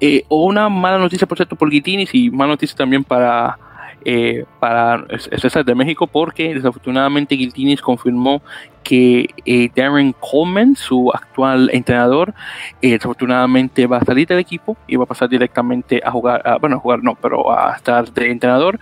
[0.00, 3.58] Eh, una mala noticia, por cierto, por Giltinis y mala noticia también para,
[4.04, 8.42] eh, para César de México, porque desafortunadamente Giltinis confirmó
[8.82, 12.32] que eh, Darren Coleman, su actual entrenador,
[12.80, 16.80] desafortunadamente va a salir del equipo y va a pasar directamente a jugar, bueno, a
[16.80, 18.80] jugar no, pero a estar de entrenador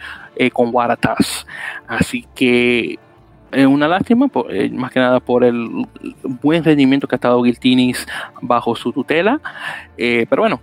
[0.53, 1.45] con Waratahs.
[1.89, 3.01] Así que
[3.53, 5.87] es una lástima, eh, más que nada por el
[6.43, 8.07] buen rendimiento que ha estado Giltinis
[8.41, 9.41] bajo su tutela.
[9.97, 10.61] Eh, pero bueno,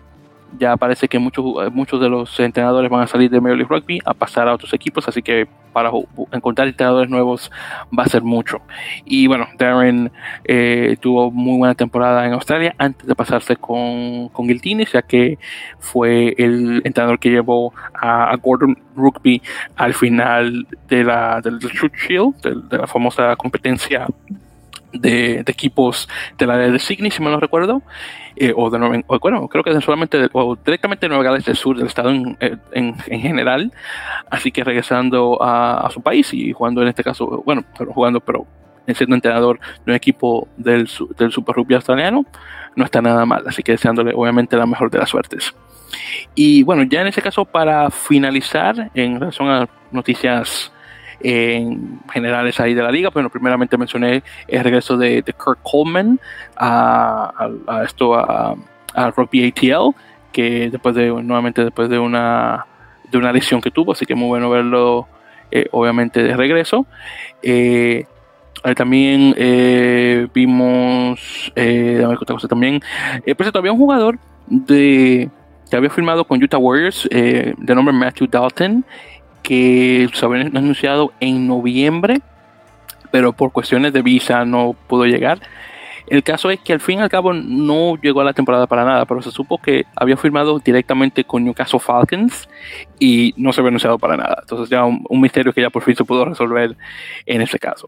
[0.57, 4.13] ya parece que muchos, muchos de los entrenadores van a salir de Major Rugby a
[4.13, 5.91] pasar a otros equipos, así que para
[6.31, 7.51] encontrar entrenadores nuevos
[7.97, 8.61] va a ser mucho.
[9.03, 10.11] Y bueno, Darren
[10.45, 15.37] eh, tuvo muy buena temporada en Australia antes de pasarse con, con Giltinis, ya que
[15.79, 19.41] fue el entrenador que llevó a, Gordon Rugby
[19.75, 24.07] al final de la, del Shield, de la famosa competencia
[24.99, 26.07] de, equipos
[26.37, 27.81] de la de Sydney, si me lo recuerdo,
[28.35, 31.77] eh, o de Nueva, bueno, creo que solamente, o directamente de Nueva Gales del Sur,
[31.77, 33.71] del estado en, en, general,
[34.29, 38.45] así que regresando a, su país y jugando en este caso, bueno, pero jugando, pero
[38.93, 42.25] siendo entrenador de un equipo del, del Super Rugby australiano,
[42.75, 45.53] no está nada mal, así que deseándole obviamente la mejor de las suertes.
[46.33, 50.71] Y bueno, ya en ese caso, para finalizar, en relación a noticias
[51.25, 53.11] en generales ahí de la liga.
[53.11, 56.19] Pero primeramente mencioné el regreso de, Kirk Coleman
[56.57, 57.49] a,
[57.83, 58.55] esto a,
[59.15, 59.95] Rugby ATL,
[60.31, 62.65] que después de nuevamente después de una
[63.11, 65.07] de una lesión que tuvo, así que muy bueno verlo
[65.51, 66.85] eh, obviamente de regreso.
[68.65, 72.81] Eh, también eh, vimos, eh, otra cosa también,
[73.37, 75.29] pues todavía un jugador de
[75.69, 78.83] que había firmado con Utah Warriors de nombre Matthew Dalton
[79.45, 82.19] que se había anunciado en noviembre,
[83.11, 85.39] pero por cuestiones de visa no pudo llegar.
[86.07, 88.85] El caso es que al fin y al cabo no llegó a la temporada para
[88.85, 92.49] nada, pero se supo que había firmado directamente con Newcastle Falcons
[92.99, 94.37] y no se había anunciado para nada.
[94.41, 96.75] Entonces ya un, misterio que ya por fin se pudo resolver
[97.25, 97.87] en ese caso.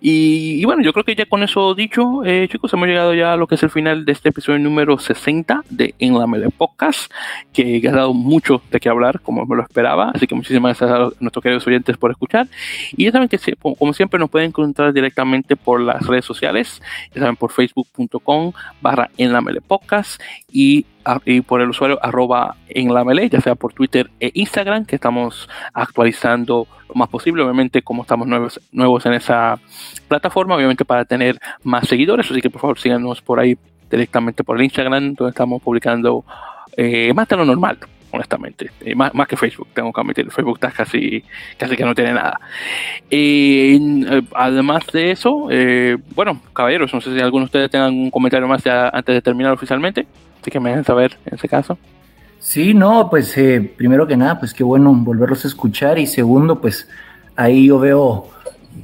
[0.00, 3.36] Y, bueno, yo creo que ya con eso dicho, eh, chicos, hemos llegado ya a
[3.36, 7.10] lo que es el final de este episodio número 60 de En la Mele Podcast,
[7.52, 10.10] que ha dado mucho de qué hablar, como me lo esperaba.
[10.14, 12.48] Así que muchísimas gracias a nuestros queridos oyentes por escuchar.
[12.96, 16.82] Y ya saben que, como siempre, nos pueden encontrar directamente por las redes sociales.
[17.14, 20.20] Ya saben, por facebook.com barra En la Mele Podcast
[20.52, 20.86] y
[21.24, 24.96] y por el usuario arroba en la melee, ya sea por Twitter e Instagram, que
[24.96, 29.58] estamos actualizando lo más posible, obviamente como estamos nuevos, nuevos en esa
[30.08, 33.56] plataforma, obviamente para tener más seguidores, así que por favor síganos por ahí
[33.90, 36.24] directamente por el Instagram, donde estamos publicando
[36.76, 37.78] eh, más de lo normal,
[38.12, 41.22] honestamente, eh, más, más, que Facebook, tengo que admitir, Facebook está casi,
[41.56, 42.40] casi que no tiene nada.
[43.10, 43.78] Eh,
[44.34, 45.48] además de eso,
[46.14, 49.52] bueno, caballeros, no sé si alguno de ustedes tengan un comentario más antes de terminar
[49.52, 50.06] oficialmente.
[50.40, 51.76] Así que me dejen saber en ese caso.
[52.38, 56.58] Sí, no, pues eh, primero que nada, pues qué bueno volverlos a escuchar y segundo,
[56.58, 56.88] pues
[57.36, 58.28] ahí yo veo,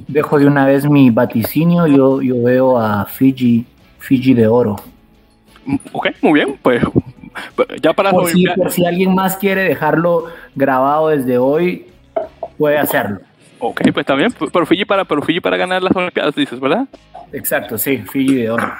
[0.07, 3.65] dejo de una vez mi vaticinio, yo, yo veo a Fiji,
[3.97, 4.75] Fiji de oro.
[5.65, 6.83] Mm, ok, muy bien, pues
[7.81, 8.11] ya para...
[8.11, 11.87] Por si, por si alguien más quiere dejarlo grabado desde hoy,
[12.57, 13.19] puede hacerlo.
[13.59, 16.85] Ok, pues también, pero Fiji para, pero Fiji para ganar las Olimpiadas, dices, ¿verdad?
[17.31, 18.71] Exacto, sí, Fiji de oro.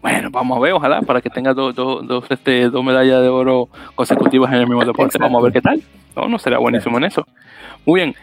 [0.00, 3.28] Bueno, vamos a ver, ojalá, para que tenga dos, dos, dos, este, dos medallas de
[3.28, 5.18] oro consecutivas en el mismo deporte.
[5.18, 5.82] Vamos a ver qué tal.
[6.16, 7.26] No, no sería buenísimo en eso.
[7.84, 8.14] Muy bien.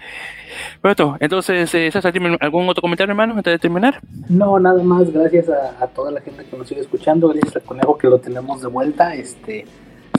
[0.81, 1.17] Perfecto.
[1.19, 1.91] Entonces, eh,
[2.39, 4.01] ¿algún otro comentario, hermano, antes de terminar?
[4.29, 5.11] No, nada más.
[5.11, 7.29] Gracias a, toda la gente que nos sigue escuchando.
[7.29, 9.15] Gracias al conejo que lo tenemos de vuelta.
[9.15, 9.65] Este,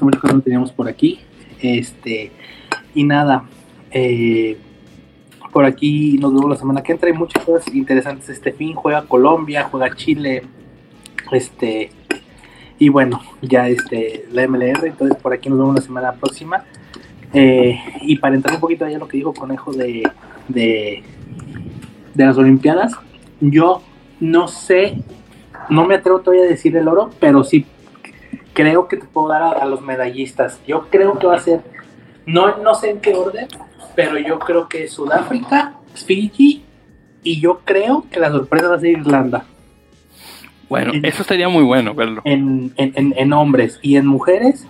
[0.01, 1.21] muchas cosas que teníamos por aquí.
[1.61, 2.33] Este,
[2.95, 3.45] y nada.
[3.91, 4.59] Eh,
[5.53, 7.09] por aquí nos vemos la semana que entra.
[7.09, 8.75] Hay muchas cosas interesantes este fin.
[8.75, 10.43] Juega Colombia, juega Chile.
[11.33, 11.91] Este,
[12.79, 14.87] y bueno, ya este, la MLR.
[14.87, 16.65] Entonces, por aquí nos vemos la semana próxima.
[17.33, 20.03] Eh, y para entrar un poquito allá a lo que dijo Conejo de,
[20.49, 21.03] de,
[22.15, 22.95] de las Olimpiadas,
[23.41, 23.83] yo
[24.21, 24.99] no sé,
[25.69, 27.67] no me atrevo todavía a decir el oro, pero sí
[28.55, 30.61] creo que te puedo dar a, a, los medallistas.
[30.67, 31.61] Yo creo que va a ser,
[32.27, 33.47] no, no sé en qué orden,
[33.95, 36.65] pero yo creo que Sudáfrica, Fiji
[37.23, 39.45] y yo creo que la sorpresa va a ser Irlanda.
[40.69, 42.21] Bueno, en, eso sería muy bueno verlo.
[42.25, 44.67] En, en, en, hombres y en mujeres,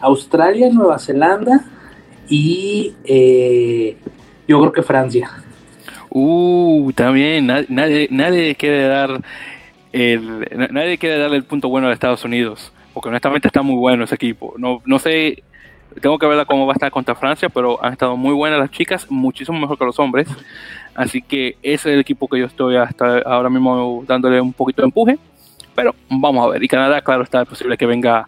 [0.00, 1.64] Australia, Nueva Zelanda
[2.30, 3.96] y eh,
[4.48, 5.28] yo creo que Francia.
[6.08, 9.20] Uh, también, nadie, nadie, quiere dar
[9.92, 14.04] el, nadie quiere darle el punto bueno a Estados Unidos, porque honestamente está muy bueno
[14.04, 14.54] ese equipo.
[14.56, 15.42] No, no sé,
[16.00, 18.70] tengo que ver cómo va a estar contra Francia, pero han estado muy buenas las
[18.70, 20.28] chicas, muchísimo mejor que los hombres.
[20.94, 24.82] Así que ese es el equipo que yo estoy hasta ahora mismo dándole un poquito
[24.82, 25.18] de empuje.
[25.74, 26.62] Pero vamos a ver.
[26.62, 28.26] Y Canadá, claro, está posible que venga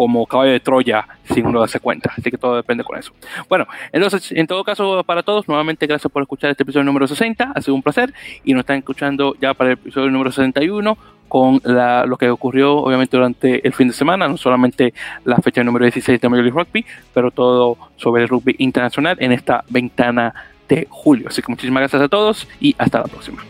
[0.00, 2.10] como caballo de Troya sin uno darse cuenta.
[2.16, 3.12] Así que todo depende con eso.
[3.50, 7.52] Bueno, entonces, en todo caso, para todos, nuevamente gracias por escuchar este episodio número 60.
[7.54, 8.14] Ha sido un placer.
[8.42, 10.96] Y nos están escuchando ya para el episodio número 61
[11.28, 14.94] con la, lo que ocurrió obviamente durante el fin de semana, no solamente
[15.26, 19.32] la fecha número 16 de Major League Rugby, pero todo sobre el rugby internacional en
[19.32, 20.32] esta ventana
[20.66, 21.28] de julio.
[21.28, 23.44] Así que muchísimas gracias a todos y hasta la próxima.